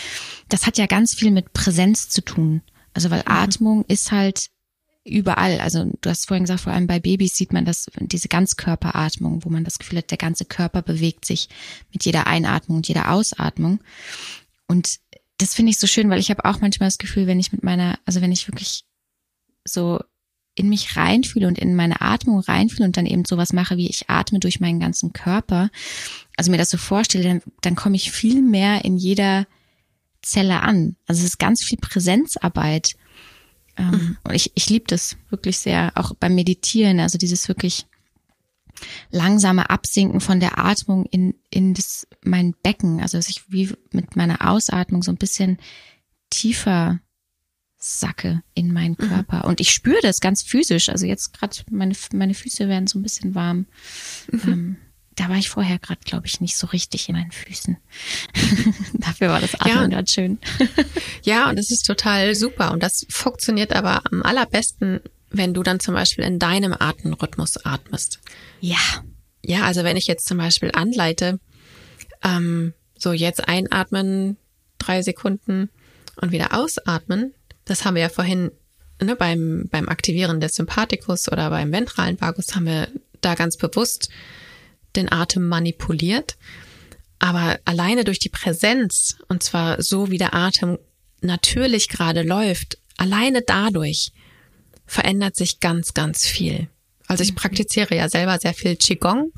Das 0.50 0.66
hat 0.66 0.78
ja 0.78 0.88
ganz 0.88 1.14
viel 1.14 1.32
mit 1.32 1.54
Präsenz 1.54 2.10
zu 2.10 2.22
tun. 2.22 2.62
Also 2.94 3.10
weil 3.12 3.20
mhm. 3.20 3.32
Atmung 3.32 3.86
ist 3.88 4.12
halt 4.12 4.48
überall. 5.06 5.60
Also 5.60 5.92
du 6.02 6.10
hast 6.10 6.28
vorhin 6.28 6.44
gesagt, 6.44 6.62
vor 6.62 6.74
allem 6.74 6.88
bei 6.88 7.00
Babys 7.00 7.36
sieht 7.36 7.54
man 7.54 7.64
das, 7.64 7.86
diese 8.00 8.28
Ganzkörperatmung, 8.28 9.46
wo 9.46 9.50
man 9.50 9.64
das 9.64 9.80
Gefühl 9.80 10.00
hat, 10.00 10.12
der 10.12 10.18
ganze 10.18 10.46
Körper 10.46 10.82
bewegt 10.82 11.26
sich 11.26 11.48
mit 11.94 12.04
jeder 12.04 12.28
Einatmung 12.28 12.78
und 12.78 12.88
jeder 12.88 13.12
Ausatmung. 13.12 13.80
Und 14.68 15.00
das 15.38 15.54
finde 15.54 15.70
ich 15.70 15.80
so 15.80 15.88
schön, 15.88 16.10
weil 16.10 16.20
ich 16.20 16.32
habe 16.32 16.44
auch 16.46 16.60
manchmal 16.60 16.88
das 16.88 16.98
Gefühl, 16.98 17.28
wenn 17.28 17.40
ich 17.40 17.52
mit 17.52 17.64
meiner, 17.64 18.00
also 18.06 18.22
wenn 18.22 18.32
ich 18.32 18.48
wirklich 18.48 18.84
so 19.64 20.00
in 20.56 20.70
mich 20.70 20.96
reinfühle 20.96 21.48
und 21.48 21.60
in 21.60 21.76
meine 21.76 22.02
Atmung 22.02 22.40
reinfühle 22.40 22.86
und 22.86 22.98
dann 22.98 23.06
eben 23.06 23.26
sowas 23.26 23.54
mache, 23.54 23.78
wie 23.78 23.90
ich 23.90 24.10
atme 24.10 24.40
durch 24.40 24.60
meinen 24.60 24.80
ganzen 24.80 25.14
Körper, 25.14 25.70
also 26.38 26.50
mir 26.50 26.58
das 26.58 26.70
so 26.70 26.78
vorstelle, 26.78 27.26
dann, 27.26 27.42
dann 27.62 27.76
komme 27.76 27.96
ich 27.96 28.12
viel 28.12 28.42
mehr 28.42 28.86
in 28.86 28.98
jeder 28.98 29.46
Zelle 30.22 30.62
an. 30.62 30.96
Also 31.06 31.20
es 31.20 31.28
ist 31.28 31.40
ganz 31.40 31.64
viel 31.64 31.78
Präsenzarbeit. 31.78 32.96
Ähm, 33.78 33.92
mhm. 33.92 34.18
Und 34.24 34.34
ich, 34.34 34.52
ich 34.56 34.70
liebe 34.70 34.86
das 34.88 35.18
wirklich 35.30 35.58
sehr, 35.58 35.92
auch 35.96 36.14
beim 36.16 36.36
Meditieren, 36.36 37.00
also 37.00 37.18
dieses 37.18 37.48
wirklich 37.48 37.86
langsame 39.12 39.70
Absinken 39.70 40.20
von 40.20 40.40
der 40.40 40.58
Atmung 40.58 41.06
in, 41.06 41.36
in 41.50 41.74
das, 41.74 42.08
mein 42.24 42.54
Becken, 42.62 43.02
also 43.02 43.18
dass 43.18 43.30
ich 43.30 43.52
wie 43.52 43.72
mit 43.92 44.16
meiner 44.16 44.50
Ausatmung 44.50 45.02
so 45.04 45.12
ein 45.12 45.18
bisschen 45.18 45.58
tiefer 46.30 47.00
sacke 47.78 48.42
in 48.54 48.74
meinen 48.74 48.98
mhm. 49.00 49.08
Körper. 49.08 49.38
Mhm. 49.40 49.50
Und 49.50 49.62
ich 49.62 49.72
spüre 49.72 50.02
das 50.02 50.20
ganz 50.20 50.42
physisch. 50.42 50.90
Also 50.90 51.06
jetzt 51.06 51.34
gerade 51.34 51.56
meine, 51.70 51.96
meine 52.14 52.34
Füße 52.34 52.68
werden 52.68 52.88
so 52.88 53.00
ein 53.00 53.04
bisschen 53.04 53.36
warm. 53.36 53.68
Mhm. 54.32 54.42
Ähm, 54.48 54.78
da 55.16 55.30
war 55.30 55.38
ich 55.38 55.50
vorher 55.50 55.80
gerade, 55.80 56.02
glaube 56.04 56.28
ich, 56.28 56.42
nicht 56.42 56.58
so 56.58 56.68
richtig 56.68 57.08
in 57.08 57.16
meinen 57.16 57.32
Füßen. 57.32 57.78
Dafür 58.94 59.30
war 59.30 59.40
das 59.40 59.56
Atmen 59.56 59.74
ja. 59.76 59.88
gerade 59.88 60.12
schön. 60.12 60.40
ja, 61.24 61.50
und 61.50 61.58
das 61.58 61.72
ist 61.72 61.86
total 61.86 62.36
super. 62.36 62.72
Und 62.72 62.84
das 62.84 63.06
funktioniert 63.10 63.74
aber 63.74 64.02
am 64.12 64.24
allerbesten, 64.24 65.00
wenn 65.30 65.54
du 65.54 65.64
dann 65.64 65.80
zum 65.80 65.94
Beispiel 65.94 66.26
in 66.26 66.40
deinem 66.40 66.76
Atemrhythmus 66.78 67.66
atmest. 67.66 68.20
Ja. 68.60 68.78
Ja, 69.44 69.64
also 69.64 69.84
wenn 69.84 69.98
ich 69.98 70.08
jetzt 70.08 70.28
zum 70.28 70.38
Beispiel 70.38 70.72
anleite, 70.74 71.40
ähm, 72.24 72.74
so 72.98 73.14
jetzt 73.14 73.48
einatmen, 73.48 74.38
drei 74.80 75.02
Sekunden 75.02 75.70
und 76.18 76.32
wieder 76.32 76.54
ausatmen, 76.54 77.34
das 77.64 77.86
haben 77.86 77.96
wir 77.96 78.02
ja 78.02 78.10
vorhin 78.10 78.52
ne, 79.02 79.16
beim, 79.16 79.68
beim 79.72 79.88
Aktivieren 79.88 80.40
des 80.40 80.56
Sympathikus 80.56 81.32
oder 81.32 81.50
beim 81.50 81.72
ventralen 81.72 82.20
Vagus 82.20 82.56
haben 82.56 82.66
wir 82.66 82.88
da 83.22 83.36
ganz 83.36 83.58
bewusst 83.58 84.10
den 84.96 85.12
Atem 85.12 85.48
manipuliert. 85.48 86.38
Aber 87.20 87.60
alleine 87.66 88.04
durch 88.04 88.20
die 88.20 88.30
Präsenz, 88.30 89.18
und 89.28 89.42
zwar 89.44 89.82
so 89.82 90.12
wie 90.12 90.18
der 90.18 90.34
Atem 90.34 90.78
natürlich 91.22 91.90
gerade 91.90 92.24
läuft, 92.24 92.78
alleine 92.98 93.42
dadurch 93.42 94.12
verändert 94.86 95.36
sich 95.36 95.60
ganz, 95.60 95.94
ganz 95.94 96.28
viel. 96.28 96.68
Also 97.08 97.24
ich 97.24 97.32
mhm. 97.32 97.36
praktiziere 97.36 97.96
ja 97.96 98.10
selber 98.10 98.38
sehr 98.40 98.54
viel 98.54 98.76
Qigong 98.76 99.32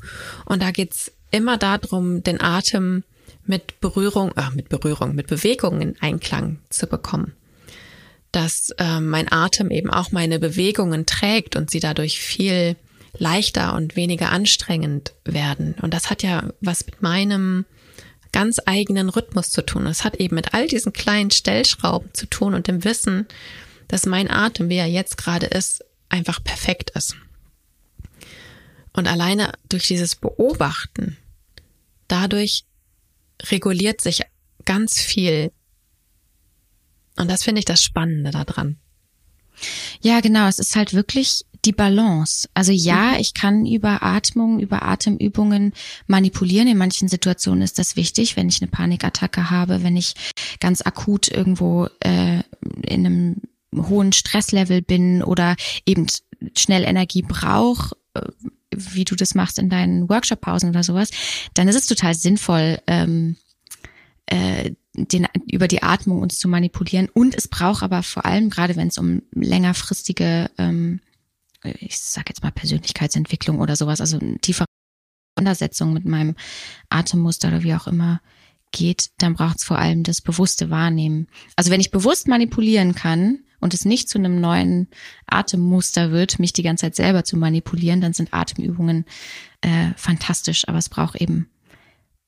und 0.44 0.62
da 0.62 0.70
geht's 0.70 1.12
immer 1.30 1.58
darum, 1.58 2.22
den 2.22 2.40
Atem 2.40 3.04
mit 3.44 3.80
Berührung, 3.80 4.32
ach, 4.36 4.54
mit 4.54 4.68
Berührung, 4.68 5.14
mit 5.14 5.26
Bewegung 5.26 5.80
in 5.80 5.96
Einklang 6.00 6.58
zu 6.68 6.86
bekommen. 6.86 7.32
Dass 8.32 8.70
äh, 8.78 9.00
mein 9.00 9.30
Atem 9.32 9.70
eben 9.70 9.90
auch 9.90 10.12
meine 10.12 10.38
Bewegungen 10.38 11.06
trägt 11.06 11.56
und 11.56 11.70
sie 11.70 11.80
dadurch 11.80 12.20
viel 12.20 12.76
leichter 13.18 13.74
und 13.74 13.96
weniger 13.96 14.30
anstrengend 14.30 15.14
werden. 15.24 15.74
Und 15.82 15.94
das 15.94 16.10
hat 16.10 16.22
ja 16.22 16.52
was 16.60 16.86
mit 16.86 17.02
meinem 17.02 17.64
ganz 18.32 18.58
eigenen 18.66 19.08
Rhythmus 19.08 19.50
zu 19.50 19.62
tun. 19.64 19.86
Es 19.86 20.04
hat 20.04 20.16
eben 20.16 20.34
mit 20.34 20.54
all 20.54 20.66
diesen 20.66 20.92
kleinen 20.92 21.30
Stellschrauben 21.30 22.12
zu 22.14 22.26
tun 22.26 22.54
und 22.54 22.68
dem 22.68 22.84
Wissen, 22.84 23.26
dass 23.88 24.06
mein 24.06 24.30
Atem, 24.30 24.68
wie 24.68 24.76
er 24.76 24.86
jetzt 24.86 25.16
gerade 25.16 25.46
ist, 25.46 25.84
einfach 26.08 26.42
perfekt 26.42 26.90
ist. 26.90 27.16
Und 28.92 29.06
alleine 29.06 29.52
durch 29.68 29.86
dieses 29.86 30.16
Beobachten, 30.16 31.16
dadurch 32.08 32.64
reguliert 33.50 34.00
sich 34.00 34.22
ganz 34.64 35.00
viel. 35.00 35.52
Und 37.16 37.30
das 37.30 37.44
finde 37.44 37.60
ich 37.60 37.64
das 37.64 37.82
Spannende 37.82 38.30
daran. 38.30 38.78
Ja, 40.00 40.20
genau. 40.20 40.46
Es 40.48 40.58
ist 40.58 40.76
halt 40.76 40.94
wirklich 40.94 41.44
die 41.64 41.72
Balance. 41.72 42.48
Also 42.54 42.72
ja, 42.72 43.12
mhm. 43.12 43.20
ich 43.20 43.34
kann 43.34 43.66
über 43.66 44.02
Atmung, 44.02 44.60
über 44.60 44.82
Atemübungen 44.82 45.72
manipulieren. 46.06 46.68
In 46.68 46.78
manchen 46.78 47.08
Situationen 47.08 47.62
ist 47.62 47.78
das 47.78 47.96
wichtig, 47.96 48.36
wenn 48.36 48.48
ich 48.48 48.62
eine 48.62 48.70
Panikattacke 48.70 49.50
habe, 49.50 49.82
wenn 49.82 49.96
ich 49.96 50.14
ganz 50.60 50.82
akut 50.82 51.28
irgendwo 51.28 51.88
äh, 52.00 52.42
in 52.86 53.06
einem 53.06 53.36
hohen 53.74 54.12
Stresslevel 54.12 54.82
bin 54.82 55.22
oder 55.22 55.56
eben 55.84 56.06
schnell 56.56 56.84
Energie 56.84 57.22
brauche, 57.22 57.96
äh, 58.14 58.22
wie 58.74 59.04
du 59.04 59.16
das 59.16 59.34
machst 59.34 59.58
in 59.58 59.70
deinen 59.70 60.08
Workshop-Pausen 60.08 60.70
oder 60.70 60.82
sowas, 60.82 61.10
dann 61.54 61.68
ist 61.68 61.76
es 61.76 61.86
total 61.86 62.14
sinnvoll, 62.14 62.78
ähm, 62.86 63.36
äh, 64.26 64.72
den, 65.06 65.26
über 65.50 65.68
die 65.68 65.82
Atmung 65.82 66.20
uns 66.20 66.36
zu 66.36 66.48
manipulieren. 66.48 67.08
Und 67.12 67.34
es 67.34 67.48
braucht 67.48 67.82
aber 67.82 68.02
vor 68.02 68.24
allem, 68.24 68.50
gerade 68.50 68.76
wenn 68.76 68.88
es 68.88 68.98
um 68.98 69.22
längerfristige, 69.32 70.50
ähm, 70.58 71.00
ich 71.62 71.98
sag 71.98 72.28
jetzt 72.28 72.42
mal 72.42 72.52
Persönlichkeitsentwicklung 72.52 73.60
oder 73.60 73.76
sowas, 73.76 74.00
also 74.00 74.18
eine 74.18 74.38
tiefe 74.38 74.64
Auseinandersetzung 75.36 75.92
mit 75.92 76.04
meinem 76.04 76.34
Atemmuster 76.88 77.48
oder 77.48 77.62
wie 77.62 77.74
auch 77.74 77.86
immer 77.86 78.20
geht, 78.72 79.10
dann 79.18 79.34
braucht 79.34 79.58
es 79.58 79.64
vor 79.64 79.78
allem 79.78 80.02
das 80.02 80.20
bewusste 80.20 80.70
Wahrnehmen. 80.70 81.28
Also 81.56 81.70
wenn 81.70 81.80
ich 81.80 81.90
bewusst 81.90 82.28
manipulieren 82.28 82.94
kann 82.94 83.40
und 83.60 83.74
es 83.74 83.84
nicht 83.84 84.08
zu 84.08 84.18
einem 84.18 84.40
neuen 84.40 84.88
Atemmuster 85.26 86.10
wird, 86.10 86.38
mich 86.38 86.52
die 86.52 86.62
ganze 86.62 86.86
Zeit 86.86 86.96
selber 86.96 87.24
zu 87.24 87.36
manipulieren, 87.36 88.00
dann 88.00 88.12
sind 88.12 88.34
Atemübungen 88.34 89.04
äh, 89.62 89.92
fantastisch. 89.96 90.68
Aber 90.68 90.78
es 90.78 90.88
braucht 90.88 91.20
eben 91.20 91.48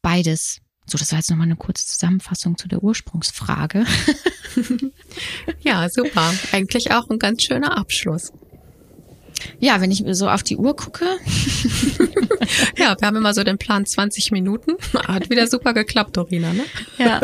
beides. 0.03 0.61
So, 0.91 0.99
das 0.99 1.13
war 1.13 1.21
jetzt 1.21 1.31
nochmal 1.31 1.47
eine 1.47 1.55
kurze 1.55 1.87
Zusammenfassung 1.87 2.59
zu 2.59 2.67
der 2.67 2.83
Ursprungsfrage. 2.83 3.87
ja, 5.61 5.89
super. 5.89 6.35
Eigentlich 6.51 6.91
auch 6.91 7.09
ein 7.09 7.21
ganz 7.21 7.45
schöner 7.45 7.79
Abschluss. 7.79 8.33
Ja, 9.61 9.81
wenn 9.81 9.93
ich 9.93 10.03
so 10.09 10.29
auf 10.29 10.43
die 10.43 10.57
Uhr 10.57 10.75
gucke. 10.75 11.05
ja, 12.77 12.97
wir 12.99 13.07
haben 13.07 13.17
immer 13.17 13.35
so 13.35 13.45
den 13.45 13.57
Plan 13.57 13.87
20 13.87 14.33
Minuten. 14.33 14.73
Hat 15.07 15.31
wieder 15.31 15.47
super 15.47 15.75
geklappt, 15.75 16.17
Dorina, 16.17 16.53
ne? 16.53 16.65
Ja. 16.99 17.21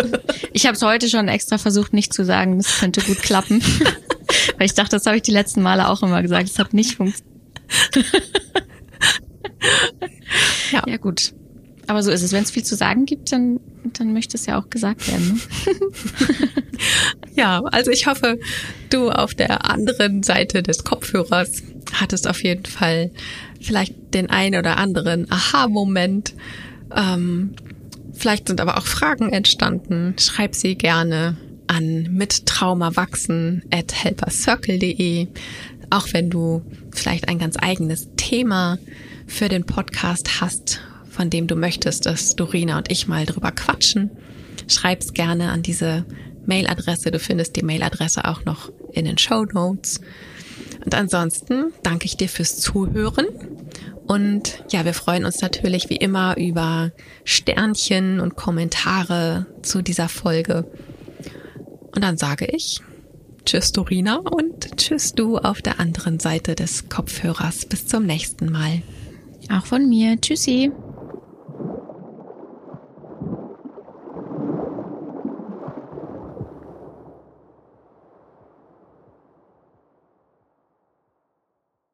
Ich 0.53 0.67
habe 0.67 0.77
es 0.77 0.83
heute 0.83 1.09
schon 1.09 1.27
extra 1.27 1.59
versucht, 1.59 1.93
nicht 1.93 2.15
zu 2.15 2.25
sagen, 2.25 2.59
das 2.59 2.79
könnte 2.79 3.01
gut 3.01 3.21
klappen. 3.21 3.61
Weil 4.59 4.67
ich 4.67 4.75
dachte, 4.75 4.91
das 4.91 5.07
habe 5.07 5.17
ich 5.17 5.23
die 5.23 5.33
letzten 5.33 5.61
Male 5.61 5.89
auch 5.89 6.05
immer 6.05 6.23
gesagt. 6.23 6.49
Das 6.49 6.61
hat 6.61 6.73
nicht 6.73 6.95
funktioniert. 6.95 7.35
ja. 10.71 10.85
ja, 10.87 10.97
gut. 10.99 11.35
Aber 11.87 12.03
so 12.03 12.11
ist 12.11 12.23
es. 12.23 12.33
Wenn 12.33 12.43
es 12.43 12.51
viel 12.51 12.65
zu 12.65 12.75
sagen 12.75 13.07
gibt, 13.07 13.33
dann, 13.33 13.61
dann 13.93 14.13
möchte 14.13 14.37
es 14.37 14.47
ja 14.47 14.59
auch 14.59 14.71
gesagt 14.71 15.07
werden. 15.09 15.41
Ne? 15.67 15.75
ja, 17.37 17.63
also 17.65 17.91
ich 17.91 18.07
hoffe, 18.07 18.39
du 18.91 19.11
auf 19.11 19.35
der 19.35 19.71
anderen 19.71 20.23
Seite 20.23 20.63
des 20.63 20.85
Kopfhörers 20.85 21.63
hattest 21.93 22.27
auf 22.27 22.43
jeden 22.43 22.67
Fall 22.67 23.11
vielleicht 23.61 24.15
den 24.15 24.31
einen 24.31 24.59
oder 24.59 24.77
anderen 24.79 25.31
Aha-Moment. 25.31 26.35
Ähm, 26.95 27.55
vielleicht 28.13 28.49
sind 28.49 28.61
aber 28.61 28.79
auch 28.79 28.87
Fragen 28.87 29.33
entstanden. 29.33 30.17
Schreib 30.19 30.55
sie 30.55 30.75
gerne 30.75 31.37
an 31.69 32.09
mittraumawachsen 32.13 33.63
at 33.73 33.93
helpercircle.de. 33.93 35.29
Auch 35.91 36.09
wenn 36.13 36.31
du 36.31 36.63
vielleicht 36.93 37.29
ein 37.29 37.39
ganz 37.39 37.57
eigenes 37.61 38.09
Thema 38.17 38.79
für 39.27 39.49
den 39.49 39.65
Podcast 39.65 40.41
hast, 40.41 40.81
von 41.17 41.31
dem 41.31 41.47
du 41.47 41.57
möchtest, 41.57 42.05
dass 42.05 42.37
Dorina 42.37 42.77
und 42.77 42.91
ich 42.93 43.09
mal 43.09 43.25
drüber 43.25 43.51
quatschen, 43.51 44.11
schreib's 44.69 45.15
gerne 45.15 45.51
an 45.51 45.63
diese 45.63 46.05
Mailadresse. 46.45 47.11
Du 47.11 47.19
findest 47.19 47.57
die 47.57 47.63
Mailadresse 47.63 48.27
auch 48.27 48.45
noch 48.45 48.71
in 48.93 49.07
den 49.07 49.17
Show 49.17 49.47
Notes. 49.47 50.01
Und 50.85 50.95
ansonsten 50.95 51.73
danke 51.83 52.05
ich 52.05 52.19
dir 52.19 52.29
fürs 52.29 52.59
Zuhören. 52.59 53.27
Und 54.07 54.63
ja, 54.71 54.85
wir 54.85 54.95
freuen 54.95 55.25
uns 55.25 55.41
natürlich 55.41 55.89
wie 55.89 55.97
immer 55.97 56.37
über 56.37 56.93
Sternchen 57.25 58.21
und 58.21 58.37
Kommentare 58.37 59.47
zu 59.63 59.83
dieser 59.83 60.09
Folge. 60.09 60.71
Und 61.95 62.05
dann 62.05 62.19
sage 62.19 62.45
ich 62.45 62.83
Tschüss 63.47 63.73
Dorina 63.73 64.17
und 64.17 64.77
Tschüss 64.77 65.15
du 65.15 65.39
auf 65.39 65.63
der 65.63 65.81
anderen 65.81 66.21
Seite 66.21 66.55
des 66.55 66.89
Kopfhörers. 66.89 67.65
Bis 67.65 67.87
zum 67.87 68.05
nächsten 68.05 68.53
Mal. 68.53 68.83
Auch 69.51 69.67
von 69.67 69.89
mir. 69.89 70.21
Tschüssi. 70.21 70.73